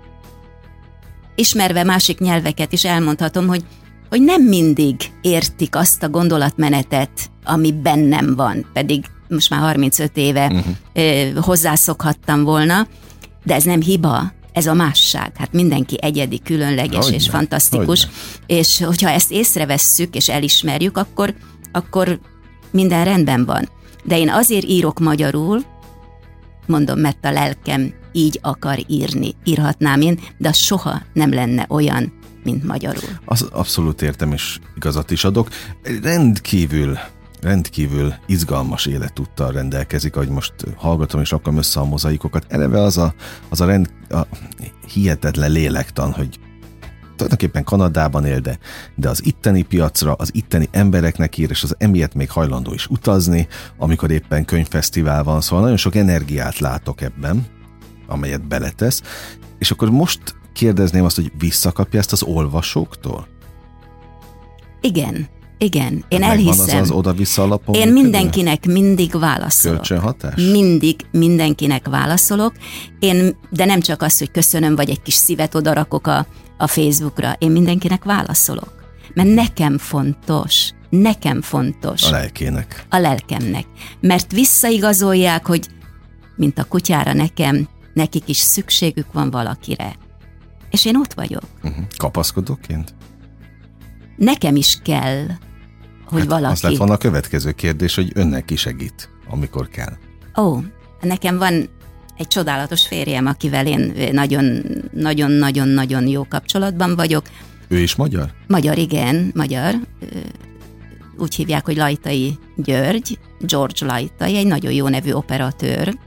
ismerve 1.34 1.84
másik 1.84 2.18
nyelveket 2.18 2.72
is 2.72 2.84
elmondhatom, 2.84 3.46
hogy 3.46 3.64
hogy 4.08 4.22
nem 4.22 4.42
mindig 4.42 4.96
értik 5.20 5.76
azt 5.76 6.02
a 6.02 6.08
gondolatmenetet, 6.08 7.30
ami 7.44 7.72
bennem 7.72 8.34
van, 8.34 8.66
pedig 8.72 9.04
most 9.28 9.50
már 9.50 9.60
35 9.60 10.16
éve 10.16 10.46
uh-huh. 10.46 11.44
hozzászokhattam 11.44 12.42
volna, 12.44 12.86
de 13.44 13.54
ez 13.54 13.64
nem 13.64 13.80
hiba, 13.80 14.32
ez 14.52 14.66
a 14.66 14.74
másság. 14.74 15.32
Hát 15.36 15.52
mindenki 15.52 15.96
egyedi, 16.00 16.40
különleges 16.40 17.04
Hogyne, 17.04 17.16
és 17.16 17.28
fantasztikus, 17.28 18.04
hogyne. 18.04 18.16
és 18.46 18.82
hogyha 18.82 19.10
ezt 19.10 19.30
észrevesszük 19.30 20.14
és 20.14 20.28
elismerjük, 20.28 20.96
akkor, 20.96 21.34
akkor 21.72 22.20
minden 22.70 23.04
rendben 23.04 23.44
van. 23.44 23.68
De 24.04 24.18
én 24.18 24.30
azért 24.30 24.64
írok 24.64 24.98
magyarul, 24.98 25.64
mondom, 26.66 26.98
mert 26.98 27.24
a 27.24 27.30
lelkem 27.30 27.94
így 28.12 28.38
akar 28.42 28.78
írni. 28.86 29.34
Írhatnám 29.44 30.00
én, 30.00 30.20
de 30.38 30.52
soha 30.52 31.02
nem 31.12 31.32
lenne 31.32 31.66
olyan, 31.68 32.12
mint 32.50 32.64
magyarul. 32.64 33.10
Az 33.24 33.42
abszolút 33.42 34.02
értem, 34.02 34.32
és 34.32 34.58
igazat 34.76 35.10
is 35.10 35.24
adok. 35.24 35.48
Rendkívül 36.02 36.98
rendkívül 37.40 38.14
izgalmas 38.26 38.86
életúttal 38.86 39.52
rendelkezik, 39.52 40.16
ahogy 40.16 40.28
most 40.28 40.54
hallgatom 40.76 41.20
és 41.20 41.30
rakam 41.30 41.56
össze 41.56 41.80
a 41.80 41.84
mozaikokat. 41.84 42.44
Eleve 42.48 42.82
az 42.82 42.98
a, 42.98 43.14
az 43.48 43.60
a, 43.60 43.66
rend, 43.66 43.90
a 44.08 44.20
hihetetlen 44.92 45.50
lélektan, 45.50 46.12
hogy 46.12 46.38
tulajdonképpen 47.16 47.64
Kanadában 47.64 48.24
él, 48.24 48.40
de, 48.40 48.58
de 48.94 49.08
az 49.08 49.26
itteni 49.26 49.62
piacra, 49.62 50.12
az 50.12 50.30
itteni 50.34 50.68
embereknek 50.70 51.36
ír, 51.36 51.50
és 51.50 51.62
az 51.62 51.74
emiatt 51.78 52.14
még 52.14 52.30
hajlandó 52.30 52.72
is 52.72 52.86
utazni, 52.86 53.48
amikor 53.76 54.10
éppen 54.10 54.44
könyvfesztivál 54.44 55.24
van, 55.24 55.40
szóval 55.40 55.62
nagyon 55.62 55.76
sok 55.76 55.94
energiát 55.94 56.58
látok 56.58 57.00
ebben, 57.00 57.46
amelyet 58.06 58.48
beletesz, 58.48 59.02
és 59.58 59.70
akkor 59.70 59.90
most 59.90 60.20
kérdezném 60.58 61.04
azt, 61.04 61.16
hogy 61.16 61.32
visszakapja 61.38 61.98
ezt 61.98 62.12
az 62.12 62.22
olvasóktól? 62.22 63.26
Igen, 64.80 65.28
igen, 65.58 66.04
én 66.08 66.18
Megvan 66.18 66.30
elhiszem. 66.30 66.80
az 66.80 66.90
az 66.90 66.90
oda-vissza 66.90 67.42
alapon? 67.42 67.74
Én 67.74 67.80
működő? 67.86 68.02
mindenkinek 68.02 68.66
mindig 68.66 69.18
válaszolok. 69.18 69.76
Kölcsönhatás? 69.76 70.34
Mindig 70.34 70.96
mindenkinek 71.10 71.88
válaszolok, 71.88 72.52
én, 72.98 73.36
de 73.50 73.64
nem 73.64 73.80
csak 73.80 74.02
az, 74.02 74.18
hogy 74.18 74.30
köszönöm, 74.30 74.76
vagy 74.76 74.90
egy 74.90 75.02
kis 75.02 75.14
szívet 75.14 75.54
odarakok 75.54 76.06
a, 76.06 76.26
a 76.56 76.66
Facebookra, 76.66 77.36
én 77.38 77.50
mindenkinek 77.50 78.04
válaszolok. 78.04 78.72
Mert 79.14 79.34
nekem 79.34 79.78
fontos, 79.78 80.70
nekem 80.90 81.42
fontos 81.42 82.02
A 82.02 82.10
lelkének. 82.10 82.86
a 82.88 82.98
lelkemnek. 82.98 83.64
Mert 84.00 84.32
visszaigazolják, 84.32 85.46
hogy 85.46 85.66
mint 86.36 86.58
a 86.58 86.64
kutyára 86.64 87.12
nekem, 87.12 87.68
nekik 87.94 88.28
is 88.28 88.36
szükségük 88.36 89.12
van 89.12 89.30
valakire. 89.30 90.06
És 90.70 90.84
én 90.84 90.96
ott 90.96 91.12
vagyok. 91.12 91.42
Uh-huh. 91.62 91.84
Kapaszkodóként? 91.96 92.94
Nekem 94.16 94.56
is 94.56 94.78
kell, 94.82 95.26
hogy 96.04 96.20
Hát 96.20 96.28
valaki... 96.28 96.52
Az 96.52 96.62
lett 96.62 96.76
volna 96.76 96.92
a 96.92 96.98
következő 96.98 97.52
kérdés, 97.52 97.94
hogy 97.94 98.10
önnek 98.14 98.44
ki 98.44 98.56
segít, 98.56 99.10
amikor 99.30 99.68
kell. 99.68 99.92
Ó, 100.36 100.58
nekem 101.00 101.38
van 101.38 101.68
egy 102.16 102.26
csodálatos 102.26 102.86
férjem, 102.86 103.26
akivel 103.26 103.66
én 103.66 103.92
nagyon-nagyon-nagyon-nagyon 104.12 106.06
jó 106.06 106.26
kapcsolatban 106.28 106.94
vagyok. 106.96 107.26
Ő 107.68 107.78
is 107.78 107.94
magyar? 107.94 108.32
Magyar, 108.46 108.78
igen, 108.78 109.32
magyar. 109.34 109.74
Úgy 111.18 111.34
hívják, 111.34 111.64
hogy 111.64 111.76
Lajtai 111.76 112.38
György, 112.56 113.18
George 113.40 113.86
Lajtai, 113.86 114.36
egy 114.36 114.46
nagyon 114.46 114.72
jó 114.72 114.88
nevű 114.88 115.12
operatőr, 115.12 115.98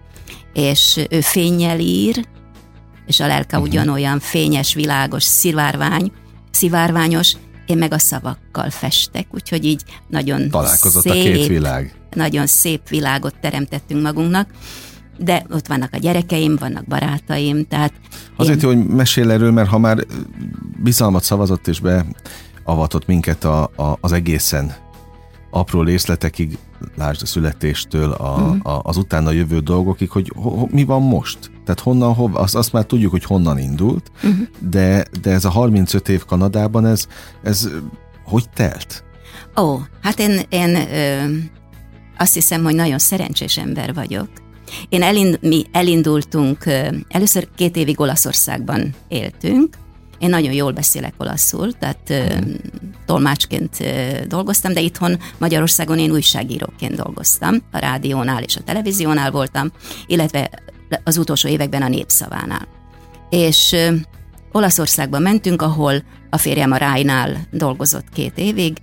és 0.53 1.05
ő 1.09 1.22
fényjel 1.22 1.80
ír, 1.80 2.26
és 3.08 3.20
a 3.20 3.28
lelke 3.28 3.58
uh-huh. 3.58 3.72
ugyanolyan 3.72 4.20
fényes, 4.20 4.74
világos, 4.74 5.24
szivárvány, 5.24 6.12
szivárványos, 6.52 7.36
én 7.66 7.78
meg 7.78 7.93
a 7.93 7.99
szavakkal 7.99 8.70
festek, 8.70 9.28
úgyhogy 9.32 9.66
így 9.66 9.82
nagyon 10.08 10.49
Találkozott 10.49 11.04
szép, 11.04 11.12
a 11.12 11.16
két 11.16 11.47
világ. 11.47 11.93
nagyon 12.16 12.47
szép 12.47 12.89
világot 12.89 13.36
teremtettünk 13.41 14.02
magunknak, 14.02 14.49
de 15.18 15.45
ott 15.52 15.68
vannak 15.68 15.89
a 15.93 15.97
gyerekeim, 15.97 16.56
vannak 16.60 16.86
barátaim, 16.88 17.66
tehát 17.68 17.93
Azért 18.36 18.62
jó, 18.62 18.68
hogy 18.70 18.86
mesél 18.86 19.32
erről, 19.32 19.52
mert 19.52 19.70
ha 19.70 19.78
már 19.78 19.97
bizalmat 20.84 21.24
szavazott 21.24 21.68
és 21.68 21.80
beavatott 21.80 23.06
minket 23.06 23.43
a, 23.43 23.64
a, 23.64 23.97
az 24.02 24.12
egészen 24.12 24.74
apró 25.49 25.82
részletekig, 25.82 26.58
lásd 26.95 27.22
a 27.22 27.26
születéstől 27.26 28.12
a, 28.12 28.38
Mhm. 28.38 28.68
a, 28.68 28.80
az 28.84 28.97
utána 28.97 29.32
jövő 29.32 29.60
dolgokig, 29.60 30.10
hogy 30.10 30.32
ho, 30.36 30.49
ho, 30.49 30.68
mi 30.72 30.84
van 30.84 31.02
most? 31.02 31.52
Tehát 31.74 31.86
honnan, 31.86 32.13
hov, 32.13 32.36
azt, 32.36 32.55
azt 32.55 32.72
már 32.74 32.84
tudjuk, 32.86 33.11
hogy 33.11 33.24
honnan 33.24 33.59
indult, 33.59 34.11
Mhm. 34.22 34.41
de, 34.59 35.05
de 35.22 35.32
ez 35.32 35.45
a 35.45 35.49
35 35.49 36.09
év 36.09 36.26
Kanadában, 36.26 36.86
ez, 36.86 37.07
ez 37.43 37.69
hogy 38.24 38.49
telt? 38.53 39.03
Ó, 39.61 39.78
hát 40.01 40.19
én, 40.19 40.41
én 40.49 40.76
ö, 40.76 41.24
azt 42.17 42.34
hiszem, 42.34 42.63
hogy 42.63 42.76
nagyon 42.76 42.99
szerencsés 42.99 43.57
ember 43.57 43.93
vagyok. 43.93 44.28
Én 44.89 45.01
elind, 45.01 45.38
mi 45.41 45.65
elindultunk, 45.72 46.65
ö, 46.65 46.88
először 47.07 47.47
két 47.55 47.76
évig 47.76 47.99
Olaszországban 47.99 48.93
éltünk, 49.07 49.78
én 50.19 50.30
nagyon 50.30 50.53
jól 50.53 50.72
beszélek 50.72 51.13
olaszul, 51.17 51.74
tehát 51.74 52.09
ö, 52.09 52.24
tolmácsként 53.05 53.78
ö, 53.80 54.26
dolgoztam, 54.28 54.74
de 54.74 54.80
itthon 54.80 55.19
Magyarországon 55.38 55.99
én 55.99 56.11
újságíróként 56.11 56.95
dolgoztam, 56.95 57.55
a 57.72 57.78
rádiónál 57.78 58.43
és 58.43 58.55
a 58.55 58.61
televíziónál 58.61 59.32
voltam, 59.32 59.72
illetve 60.07 60.49
az 61.04 61.18
utolsó 61.18 61.48
években 61.48 61.82
a 61.82 61.88
Népszavánál. 61.88 62.68
És 63.30 63.76
Olaszországba 64.52 65.20
mentünk, 65.20 65.62
ahol 65.62 66.04
a 66.30 66.38
férjem 66.38 66.72
a 66.72 66.78
Rájnál 66.78 67.48
dolgozott 67.52 68.10
két 68.14 68.38
évig, 68.38 68.78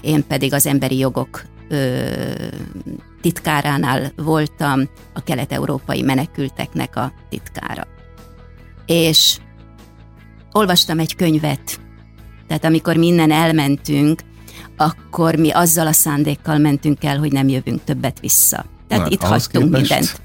én 0.00 0.26
pedig 0.26 0.52
az 0.52 0.66
emberi 0.66 0.98
jogok 0.98 1.44
titkáránál 3.20 4.12
voltam, 4.16 4.88
a 5.14 5.20
kelet-európai 5.20 6.02
menekülteknek 6.02 6.96
a 6.96 7.12
titkára. 7.28 7.86
És 8.86 9.38
olvastam 10.52 10.98
egy 10.98 11.16
könyvet, 11.16 11.80
tehát 12.46 12.64
amikor 12.64 12.96
minden 12.96 13.30
elmentünk, 13.30 14.20
akkor 14.76 15.34
mi 15.34 15.50
azzal 15.50 15.86
a 15.86 15.92
szándékkal 15.92 16.58
mentünk 16.58 17.04
el, 17.04 17.18
hogy 17.18 17.32
nem 17.32 17.48
jövünk 17.48 17.84
többet 17.84 18.20
vissza. 18.20 18.64
Tehát 18.88 19.04
Na, 19.04 19.10
itt 19.10 19.22
hagytunk 19.22 19.64
képest... 19.64 19.90
mindent. 19.90 20.20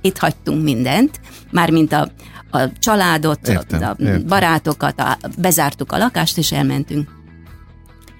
Itt 0.00 0.18
hagytunk 0.18 0.62
mindent, 0.62 1.20
mármint 1.50 1.92
a, 1.92 2.10
a 2.50 2.72
családot, 2.78 3.48
értem, 3.48 3.82
a, 3.82 3.86
a 3.86 3.94
értem. 3.98 4.26
barátokat, 4.26 5.00
a, 5.00 5.18
bezártuk 5.38 5.92
a 5.92 5.98
lakást, 5.98 6.38
és 6.38 6.52
elmentünk. 6.52 7.08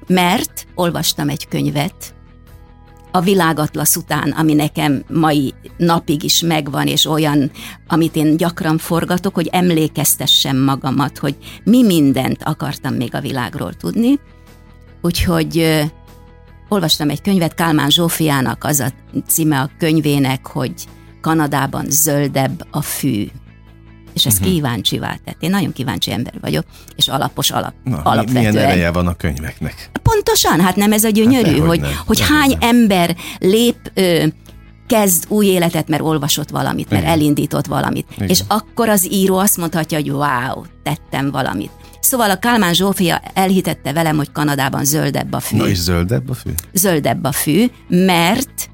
Mert 0.06 0.66
olvastam 0.74 1.28
egy 1.28 1.48
könyvet, 1.48 2.14
a 3.16 3.20
világatlasz 3.20 3.96
után, 3.96 4.30
ami 4.30 4.54
nekem 4.54 5.04
mai 5.08 5.54
napig 5.76 6.22
is 6.22 6.40
megvan, 6.40 6.86
és 6.86 7.06
olyan, 7.06 7.50
amit 7.86 8.16
én 8.16 8.36
gyakran 8.36 8.78
forgatok, 8.78 9.34
hogy 9.34 9.48
emlékeztessem 9.52 10.56
magamat, 10.56 11.18
hogy 11.18 11.36
mi 11.64 11.82
mindent 11.82 12.42
akartam 12.42 12.94
még 12.94 13.14
a 13.14 13.20
világról 13.20 13.74
tudni. 13.74 14.20
Úgyhogy 15.02 15.58
ö, 15.58 15.80
olvastam 16.68 17.10
egy 17.10 17.22
könyvet 17.22 17.54
Kálmán 17.54 17.90
Zsófiának, 17.90 18.64
az 18.64 18.80
a 18.80 18.92
címe 19.26 19.60
a 19.60 19.70
könyvének, 19.78 20.46
hogy 20.46 20.74
Kanadában 21.26 21.86
zöldebb 21.88 22.66
a 22.70 22.82
fű 22.82 23.26
és 24.14 24.26
ez 24.26 24.34
uh-huh. 24.34 24.48
kíváncsivá 24.48 25.16
tett. 25.24 25.36
Én 25.40 25.50
nagyon 25.50 25.72
kíváncsi 25.72 26.12
ember 26.12 26.32
vagyok, 26.40 26.64
és 26.96 27.08
alapos 27.08 27.50
alap, 27.50 27.74
Na, 27.84 27.96
alapvetően. 27.96 28.52
Milyen 28.52 28.56
ereje 28.56 28.90
van 28.90 29.06
a 29.06 29.14
könyveknek? 29.14 29.90
Pontosan, 30.02 30.60
hát 30.60 30.76
nem 30.76 30.92
ez 30.92 31.04
a 31.04 31.08
gyönyörű, 31.08 31.58
hát 31.58 31.66
hogy, 31.66 31.80
nem, 31.80 31.90
hogy 32.06 32.20
hány 32.20 32.56
nem. 32.60 32.68
ember 32.68 33.16
lép 33.38 33.76
ö, 33.94 34.26
kezd 34.86 35.24
új 35.28 35.46
életet, 35.46 35.88
mert 35.88 36.02
olvasott 36.02 36.50
valamit, 36.50 36.90
mert 36.90 37.02
Igen. 37.02 37.14
elindított 37.14 37.66
valamit. 37.66 38.06
Igen. 38.16 38.28
És 38.28 38.40
akkor 38.48 38.88
az 38.88 39.12
író 39.12 39.36
azt 39.36 39.56
mondhatja, 39.56 39.98
hogy 39.98 40.10
wow, 40.10 40.62
tettem 40.82 41.30
valamit. 41.30 41.70
Szóval 42.00 42.30
a 42.30 42.38
Kálmán 42.38 42.74
Zsófia 42.74 43.22
elhitette 43.34 43.92
velem, 43.92 44.16
hogy 44.16 44.32
Kanadában 44.32 44.84
zöldebb 44.84 45.32
a 45.32 45.40
fű. 45.40 45.56
Na 45.56 45.68
és 45.68 45.78
zöldebb 45.78 46.30
a 46.30 46.34
fű? 46.34 46.50
Zöldebb 46.72 47.24
a 47.24 47.32
fű, 47.32 47.66
mert 47.88 48.70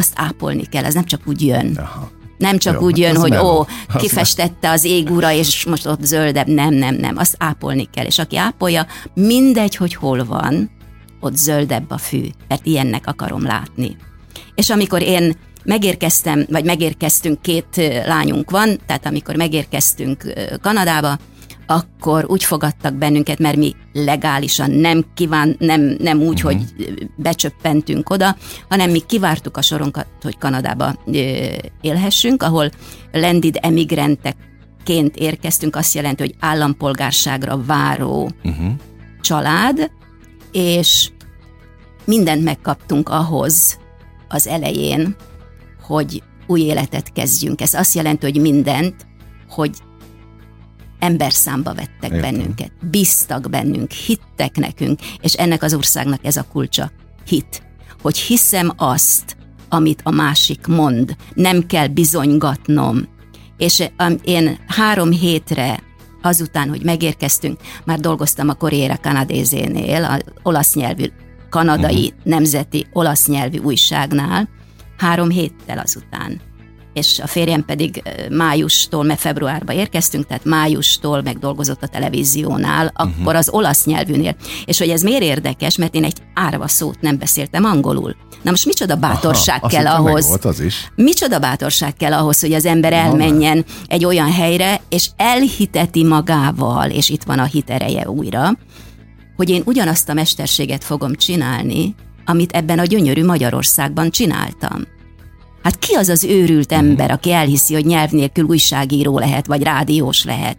azt 0.00 0.12
ápolni 0.14 0.64
kell, 0.64 0.84
ez 0.84 0.94
nem 0.94 1.04
csak 1.04 1.20
úgy 1.24 1.46
jön. 1.46 1.76
Aha. 1.76 2.10
Nem 2.38 2.58
csak 2.58 2.74
Jó, 2.74 2.80
úgy 2.80 2.98
jön, 2.98 3.16
hogy 3.16 3.36
ó, 3.36 3.66
kifestette 3.98 4.70
az 4.70 4.84
égúra, 4.84 5.32
és 5.32 5.64
most 5.64 5.86
ott 5.86 6.02
zöldebb. 6.02 6.46
Nem, 6.46 6.74
nem, 6.74 6.94
nem. 6.94 7.16
Azt 7.16 7.34
ápolni 7.38 7.88
kell. 7.92 8.04
És 8.04 8.18
aki 8.18 8.36
ápolja, 8.36 8.86
mindegy, 9.14 9.76
hogy 9.76 9.94
hol 9.94 10.24
van, 10.24 10.70
ott 11.20 11.36
zöldebb 11.36 11.90
a 11.90 11.98
fű, 11.98 12.22
mert 12.48 12.66
ilyennek 12.66 13.06
akarom 13.06 13.42
látni. 13.42 13.96
És 14.54 14.70
amikor 14.70 15.02
én 15.02 15.36
megérkeztem, 15.64 16.46
vagy 16.48 16.64
megérkeztünk, 16.64 17.42
két 17.42 17.76
lányunk 18.06 18.50
van, 18.50 18.78
tehát 18.86 19.06
amikor 19.06 19.36
megérkeztünk 19.36 20.32
Kanadába, 20.60 21.18
akkor 21.70 22.24
úgy 22.28 22.44
fogadtak 22.44 22.94
bennünket, 22.94 23.38
mert 23.38 23.56
mi 23.56 23.74
legálisan 23.92 24.70
nem 24.70 25.04
kíván, 25.14 25.56
nem, 25.58 25.96
nem 25.98 26.18
úgy, 26.22 26.44
uh-huh. 26.44 26.52
hogy 26.52 26.64
becsöppentünk 27.16 28.10
oda, 28.10 28.36
hanem 28.68 28.90
mi 28.90 28.98
kivártuk 28.98 29.56
a 29.56 29.62
sorunkat, 29.62 30.06
hogy 30.22 30.38
Kanadába 30.38 30.94
élhessünk, 31.80 32.42
ahol 32.42 32.70
landed 33.12 33.56
emigrantekként 33.60 35.16
érkeztünk, 35.16 35.76
azt 35.76 35.94
jelenti, 35.94 36.22
hogy 36.22 36.34
állampolgárságra 36.40 37.64
váró 37.64 38.30
uh-huh. 38.44 38.72
család, 39.20 39.90
és 40.52 41.10
mindent 42.04 42.44
megkaptunk 42.44 43.08
ahhoz 43.08 43.78
az 44.28 44.46
elején, 44.46 45.16
hogy 45.82 46.22
új 46.46 46.60
életet 46.60 47.12
kezdjünk. 47.12 47.60
Ez 47.60 47.74
azt 47.74 47.94
jelenti, 47.94 48.26
hogy 48.26 48.40
mindent, 48.40 49.06
hogy 49.48 49.76
ember 51.00 51.32
számba 51.32 51.74
vettek 51.74 52.12
Értem. 52.12 52.20
bennünket, 52.20 52.72
bíztak 52.90 53.50
bennünk, 53.50 53.90
hittek 53.90 54.56
nekünk, 54.56 55.00
és 55.20 55.32
ennek 55.32 55.62
az 55.62 55.74
országnak 55.74 56.24
ez 56.24 56.36
a 56.36 56.46
kulcsa, 56.52 56.90
hit. 57.26 57.62
Hogy 58.02 58.18
hiszem 58.18 58.72
azt, 58.76 59.36
amit 59.68 60.00
a 60.04 60.10
másik 60.10 60.66
mond, 60.66 61.16
nem 61.34 61.66
kell 61.66 61.86
bizonygatnom. 61.86 63.08
És 63.56 63.82
én 64.24 64.58
három 64.66 65.10
hétre 65.10 65.82
azután, 66.22 66.68
hogy 66.68 66.84
megérkeztünk, 66.84 67.60
már 67.84 68.00
dolgoztam 68.00 68.48
a 68.48 68.54
Corriere 68.54 68.96
Canadézénél, 68.96 70.04
az 70.04 70.20
olasz 70.42 70.74
nyelvű, 70.74 71.04
kanadai 71.48 72.06
uh-huh. 72.06 72.24
nemzeti 72.24 72.86
olasz 72.92 73.26
nyelvű 73.26 73.58
újságnál, 73.58 74.48
három 74.96 75.30
héttel 75.30 75.78
azután 75.78 76.40
és 76.92 77.18
a 77.22 77.26
férjem 77.26 77.64
pedig 77.64 78.02
májustól, 78.30 79.04
mert 79.04 79.20
februárba 79.20 79.72
érkeztünk, 79.72 80.26
tehát 80.26 80.44
májustól 80.44 81.22
megdolgozott 81.22 81.82
a 81.82 81.86
televíziónál, 81.86 82.92
uh-huh. 82.94 83.20
akkor 83.20 83.34
az 83.34 83.48
olasz 83.48 83.84
nyelvűnél. 83.84 84.36
És 84.64 84.78
hogy 84.78 84.88
ez 84.88 85.02
miért 85.02 85.22
érdekes, 85.22 85.76
mert 85.76 85.94
én 85.94 86.04
egy 86.04 86.16
árva 86.34 86.68
szót 86.68 87.00
nem 87.00 87.18
beszéltem 87.18 87.64
angolul. 87.64 88.16
Na 88.42 88.50
most 88.50 88.66
micsoda 88.66 88.96
bátorság 88.96 89.58
Aha, 89.60 89.68
kell 89.68 89.86
ahhoz. 89.86 90.26
Volt 90.26 90.44
az 90.44 90.60
is. 90.60 90.92
Micsoda 90.94 91.38
bátorság 91.38 91.94
kell 91.96 92.12
ahhoz, 92.12 92.40
hogy 92.40 92.52
az 92.52 92.66
ember 92.66 92.92
elmenjen 92.92 93.64
egy 93.86 94.04
olyan 94.04 94.32
helyre, 94.32 94.80
és 94.88 95.08
elhiteti 95.16 96.04
magával, 96.04 96.90
és 96.90 97.08
itt 97.08 97.22
van 97.22 97.38
a 97.38 97.44
hit 97.44 97.70
ereje 97.70 98.08
újra, 98.08 98.58
hogy 99.36 99.50
én 99.50 99.62
ugyanazt 99.64 100.08
a 100.08 100.14
mesterséget 100.14 100.84
fogom 100.84 101.14
csinálni, 101.14 101.94
amit 102.24 102.52
ebben 102.52 102.78
a 102.78 102.84
gyönyörű 102.84 103.24
Magyarországban 103.24 104.10
csináltam. 104.10 104.86
Hát 105.62 105.78
ki 105.78 105.94
az 105.94 106.08
az 106.08 106.24
őrült 106.24 106.72
ember, 106.72 107.10
aki 107.10 107.32
elhiszi, 107.32 107.74
hogy 107.74 107.86
nyelv 107.86 108.10
nélkül 108.10 108.44
újságíró 108.44 109.18
lehet, 109.18 109.46
vagy 109.46 109.62
rádiós 109.62 110.24
lehet? 110.24 110.56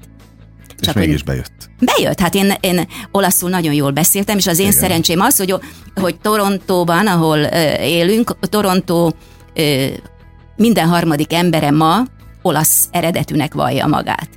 Csak 0.80 0.96
és 0.96 1.02
mégis 1.02 1.24
bejött. 1.24 1.70
Bejött, 1.80 2.20
hát 2.20 2.36
én, 2.36 2.54
én 2.60 2.88
olaszul 3.12 3.50
nagyon 3.50 3.74
jól 3.74 3.92
beszéltem, 3.92 4.38
és 4.38 4.48
az 4.48 4.60
én 4.60 4.68
Igen. 4.68 4.80
szerencsém 4.80 5.20
az, 5.20 5.38
hogy, 5.38 5.56
hogy 5.96 6.20
Torontóban, 6.20 7.08
ahol 7.08 7.40
uh, 7.40 7.88
élünk, 7.90 8.40
Torontó 8.40 9.14
uh, 9.56 9.88
minden 10.56 10.88
harmadik 10.88 11.34
embere 11.34 11.72
ma 11.72 12.04
olasz 12.42 12.88
eredetűnek 12.92 13.54
vallja 13.54 13.88
magát. 13.88 14.30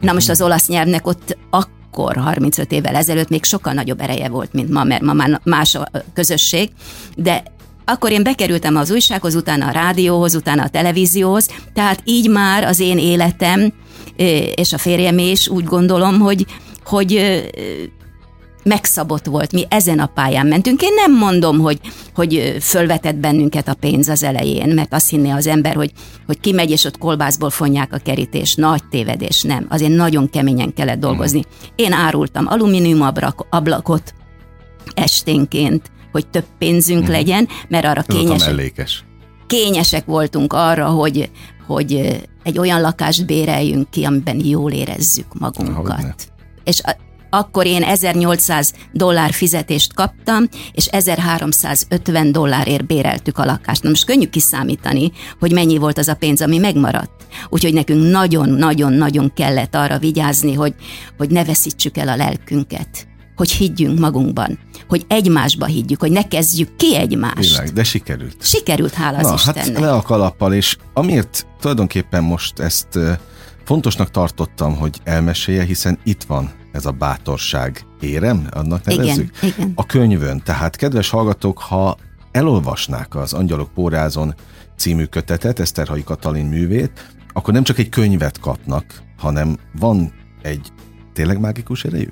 Na 0.00 0.12
most 0.12 0.30
az 0.30 0.42
olasz 0.42 0.68
nyelvnek 0.68 1.06
ott 1.06 1.36
akkor, 1.50 2.16
35 2.16 2.72
évvel 2.72 2.94
ezelőtt 2.94 3.28
még 3.28 3.44
sokkal 3.44 3.72
nagyobb 3.72 4.00
ereje 4.00 4.28
volt, 4.28 4.52
mint 4.52 4.70
ma, 4.70 4.84
mert 4.84 5.02
ma 5.02 5.12
már 5.12 5.40
más 5.44 5.74
a 5.74 5.90
közösség, 6.12 6.70
de 7.16 7.42
akkor 7.84 8.10
én 8.10 8.22
bekerültem 8.22 8.76
az 8.76 8.90
újsághoz, 8.90 9.34
utána 9.34 9.66
a 9.66 9.70
rádióhoz, 9.70 10.34
utána 10.34 10.62
a 10.62 10.68
televízióhoz, 10.68 11.48
tehát 11.74 12.00
így 12.04 12.30
már 12.30 12.64
az 12.64 12.80
én 12.80 12.98
életem, 12.98 13.72
és 14.54 14.72
a 14.72 14.78
férjem 14.78 15.18
is 15.18 15.48
úgy 15.48 15.64
gondolom, 15.64 16.20
hogy, 16.20 16.46
hogy 16.84 17.40
megszabott 18.64 19.26
volt, 19.26 19.52
mi 19.52 19.66
ezen 19.68 19.98
a 19.98 20.06
pályán 20.06 20.46
mentünk. 20.46 20.82
Én 20.82 20.94
nem 20.94 21.16
mondom, 21.16 21.58
hogy, 21.58 21.80
hogy 22.14 22.56
fölvetett 22.60 23.16
bennünket 23.16 23.68
a 23.68 23.74
pénz 23.74 24.08
az 24.08 24.22
elején, 24.22 24.74
mert 24.74 24.94
azt 24.94 25.10
hinné 25.10 25.30
az 25.30 25.46
ember, 25.46 25.74
hogy, 25.74 25.92
hogy 26.26 26.40
kimegy, 26.40 26.70
és 26.70 26.84
ott 26.84 26.98
kolbászból 26.98 27.50
fonják 27.50 27.92
a 27.92 27.98
kerítés. 27.98 28.54
Nagy 28.54 28.82
tévedés, 28.90 29.42
nem. 29.42 29.66
Azért 29.68 29.94
nagyon 29.94 30.30
keményen 30.30 30.74
kellett 30.74 31.00
dolgozni. 31.00 31.44
Én 31.76 31.92
árultam 31.92 32.46
alumínium 32.46 33.10
ablakot 33.50 34.14
esténként, 34.94 35.90
hogy 36.12 36.26
több 36.26 36.46
pénzünk 36.58 37.04
hmm. 37.04 37.12
legyen, 37.12 37.48
mert 37.68 37.84
arra 37.84 38.02
kényesek, 38.02 38.90
kényesek 39.46 40.04
voltunk 40.04 40.52
arra, 40.52 40.86
hogy, 40.86 41.30
hogy 41.66 42.20
egy 42.42 42.58
olyan 42.58 42.80
lakást 42.80 43.26
béreljünk 43.26 43.90
ki, 43.90 44.04
amiben 44.04 44.44
jól 44.44 44.72
érezzük 44.72 45.38
magunkat. 45.38 46.32
És 46.64 46.80
a, 46.82 46.96
akkor 47.34 47.66
én 47.66 47.82
1800 47.82 48.72
dollár 48.92 49.32
fizetést 49.32 49.94
kaptam, 49.94 50.48
és 50.72 50.86
1350 50.86 52.32
dollárért 52.32 52.86
béreltük 52.86 53.38
a 53.38 53.44
lakást. 53.44 53.82
Na 53.82 53.88
most 53.88 54.04
könnyű 54.04 54.26
kiszámítani, 54.26 55.12
hogy 55.38 55.52
mennyi 55.52 55.78
volt 55.78 55.98
az 55.98 56.08
a 56.08 56.14
pénz, 56.14 56.42
ami 56.42 56.58
megmaradt. 56.58 57.26
Úgyhogy 57.48 57.72
nekünk 57.72 58.10
nagyon-nagyon-nagyon 58.10 59.32
kellett 59.34 59.74
arra 59.74 59.98
vigyázni, 59.98 60.54
hogy, 60.54 60.74
hogy 61.16 61.30
ne 61.30 61.44
veszítsük 61.44 61.96
el 61.96 62.08
a 62.08 62.16
lelkünket 62.16 63.06
hogy 63.36 63.50
higgyünk 63.50 63.98
magunkban, 63.98 64.58
hogy 64.88 65.04
egymásba 65.08 65.66
higgyük, 65.66 66.00
hogy 66.00 66.12
ne 66.12 66.28
kezdjük 66.28 66.76
ki 66.76 66.96
egymást. 66.96 67.50
Világ, 67.50 67.72
de 67.72 67.84
sikerült. 67.84 68.36
Sikerült, 68.40 68.94
hála 68.94 69.20
Na, 69.20 69.32
az 69.32 69.44
hát 69.44 69.56
Istennek. 69.56 69.80
le 69.80 69.92
a 69.92 70.02
kalappal, 70.02 70.54
és 70.54 70.76
amiért 70.94 71.46
tulajdonképpen 71.60 72.22
most 72.22 72.58
ezt 72.58 72.98
fontosnak 73.64 74.10
tartottam, 74.10 74.76
hogy 74.76 75.00
elmesélje, 75.04 75.64
hiszen 75.64 75.98
itt 76.04 76.22
van 76.22 76.50
ez 76.72 76.86
a 76.86 76.90
bátorság 76.90 77.86
érem, 78.00 78.46
annak 78.50 78.84
nevezzük? 78.84 79.36
Igen, 79.42 79.54
igen. 79.56 79.72
A 79.74 79.86
könyvön. 79.86 80.42
Tehát, 80.44 80.76
kedves 80.76 81.10
hallgatók, 81.10 81.58
ha 81.58 81.96
elolvasnák 82.32 83.14
az 83.14 83.32
Angyalok 83.32 83.72
Pórázon 83.74 84.34
című 84.76 85.04
kötetet, 85.04 85.58
Eszterhai 85.58 86.04
Katalin 86.04 86.46
művét, 86.46 87.14
akkor 87.32 87.54
nem 87.54 87.62
csak 87.62 87.78
egy 87.78 87.88
könyvet 87.88 88.40
kapnak, 88.40 89.02
hanem 89.18 89.58
van 89.78 90.12
egy 90.42 90.68
tényleg 91.12 91.40
mágikus 91.40 91.84
erejű? 91.84 92.08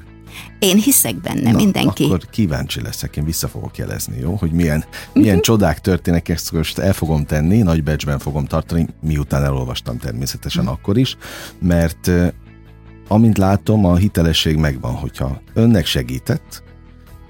Én 0.59 0.77
hiszek 0.77 1.21
benne, 1.21 1.51
Na, 1.51 1.57
mindenki. 1.57 2.05
Akkor 2.05 2.27
kíváncsi 2.31 2.83
leszek, 2.83 3.17
én 3.17 3.25
vissza 3.25 3.49
fogok 3.49 3.77
jelezni, 3.77 4.19
jó? 4.19 4.35
Hogy 4.35 4.53
milyen, 4.53 4.85
milyen 5.13 5.29
uh-huh. 5.29 5.45
csodák 5.45 5.81
történnek, 5.81 6.29
ezt 6.29 6.53
most 6.53 6.79
el 6.79 6.93
fogom 6.93 7.25
tenni, 7.25 7.59
nagy 7.59 7.83
becsben 7.83 8.19
fogom 8.19 8.45
tartani, 8.45 8.87
miután 9.03 9.45
elolvastam 9.45 9.99
természetesen 9.99 10.63
uh-huh. 10.63 10.79
akkor 10.79 10.99
is, 10.99 11.17
mert 11.61 12.11
amint 13.09 13.39
látom, 13.39 13.85
a 13.85 13.97
hitelesség 13.97 14.57
megvan, 14.57 14.95
hogyha 14.95 15.41
önnek 15.55 15.87
segített, 15.87 16.63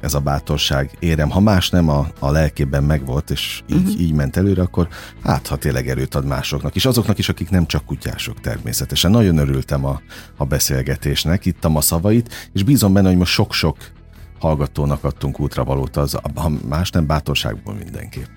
ez 0.01 0.15
a 0.15 0.21
bátorság 0.21 0.91
érem. 0.99 1.31
Ha 1.31 1.41
más 1.41 1.71
nem 1.71 1.89
a, 1.89 2.09
a 2.19 2.31
lelkében 2.31 2.85
megvolt, 2.85 3.31
és 3.31 3.63
így, 3.67 3.77
uh-huh. 3.77 4.01
így 4.01 4.13
ment 4.13 4.37
előre, 4.37 4.63
akkor 4.63 4.89
hát 5.23 5.47
ha 5.47 5.57
tényleg 5.57 5.89
erőt 5.89 6.15
ad 6.15 6.25
másoknak, 6.25 6.75
és 6.75 6.85
azoknak 6.85 7.19
is, 7.19 7.29
akik 7.29 7.51
nem 7.51 7.67
csak 7.67 7.85
kutyások 7.85 8.41
természetesen. 8.41 9.11
Nagyon 9.11 9.39
örültem 9.39 9.85
a, 9.85 10.01
a 10.37 10.45
beszélgetésnek, 10.45 11.47
ittam 11.47 11.77
a 11.77 11.81
szavait, 11.81 12.51
és 12.53 12.63
bízom 12.63 12.93
benne, 12.93 13.09
hogy 13.09 13.17
most 13.17 13.33
sok-sok 13.33 13.77
hallgatónak 14.39 15.05
adtunk 15.05 15.41
útravalót, 15.41 15.97
az, 15.97 16.19
ha 16.35 16.51
más 16.69 16.91
nem 16.91 17.07
bátorságból 17.07 17.75
mindenképp 17.75 18.29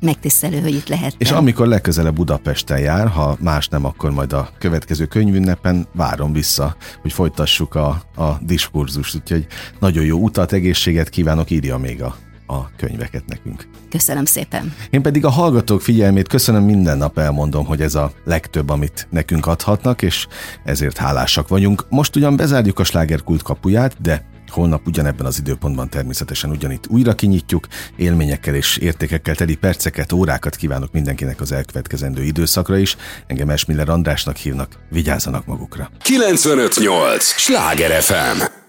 megtisztelő, 0.00 0.60
hogy 0.60 0.74
itt 0.74 0.88
lehet. 0.88 1.14
És 1.18 1.30
amikor 1.30 1.66
legközelebb 1.66 2.14
Budapesten 2.14 2.78
jár, 2.78 3.08
ha 3.08 3.36
más 3.40 3.68
nem, 3.68 3.84
akkor 3.84 4.10
majd 4.10 4.32
a 4.32 4.48
következő 4.58 5.06
könyvünnepen 5.06 5.86
várom 5.94 6.32
vissza, 6.32 6.76
hogy 7.02 7.12
folytassuk 7.12 7.74
a, 7.74 7.88
a 8.16 8.38
diskurzust. 8.40 9.14
Úgyhogy 9.14 9.46
nagyon 9.80 10.04
jó 10.04 10.18
utat, 10.18 10.52
egészséget 10.52 11.08
kívánok, 11.08 11.50
írja 11.50 11.78
még 11.78 12.02
a 12.02 12.14
a 12.50 12.70
könyveket 12.76 13.26
nekünk. 13.26 13.68
Köszönöm 13.90 14.24
szépen. 14.24 14.74
Én 14.90 15.02
pedig 15.02 15.24
a 15.24 15.30
hallgatók 15.30 15.82
figyelmét 15.82 16.28
köszönöm, 16.28 16.64
minden 16.64 16.98
nap 16.98 17.18
elmondom, 17.18 17.66
hogy 17.66 17.80
ez 17.80 17.94
a 17.94 18.12
legtöbb, 18.24 18.68
amit 18.68 19.06
nekünk 19.10 19.46
adhatnak, 19.46 20.02
és 20.02 20.26
ezért 20.64 20.96
hálásak 20.96 21.48
vagyunk. 21.48 21.86
Most 21.88 22.16
ugyan 22.16 22.36
bezárjuk 22.36 22.78
a 22.78 22.84
slágerkult 22.84 23.42
kapuját, 23.42 24.00
de 24.00 24.26
Holnap 24.48 24.86
ugyanebben 24.86 25.26
az 25.26 25.38
időpontban 25.38 25.88
természetesen 25.88 26.50
ugyanitt 26.50 26.86
újra 26.88 27.14
kinyitjuk, 27.14 27.66
élményekkel 27.96 28.54
és 28.54 28.76
értékekkel 28.76 29.34
teli 29.34 29.56
perceket, 29.56 30.12
órákat 30.12 30.56
kívánok 30.56 30.92
mindenkinek 30.92 31.40
az 31.40 31.52
elkövetkezendő 31.52 32.22
időszakra 32.22 32.76
is. 32.76 32.96
Engem 33.26 33.50
Esmiller 33.50 33.88
Andrásnak 33.88 34.36
hívnak, 34.36 34.78
vigyázzanak 34.90 35.46
magukra. 35.46 35.90
958! 36.02 37.24
Sláger 37.24 38.02
FM! 38.02 38.67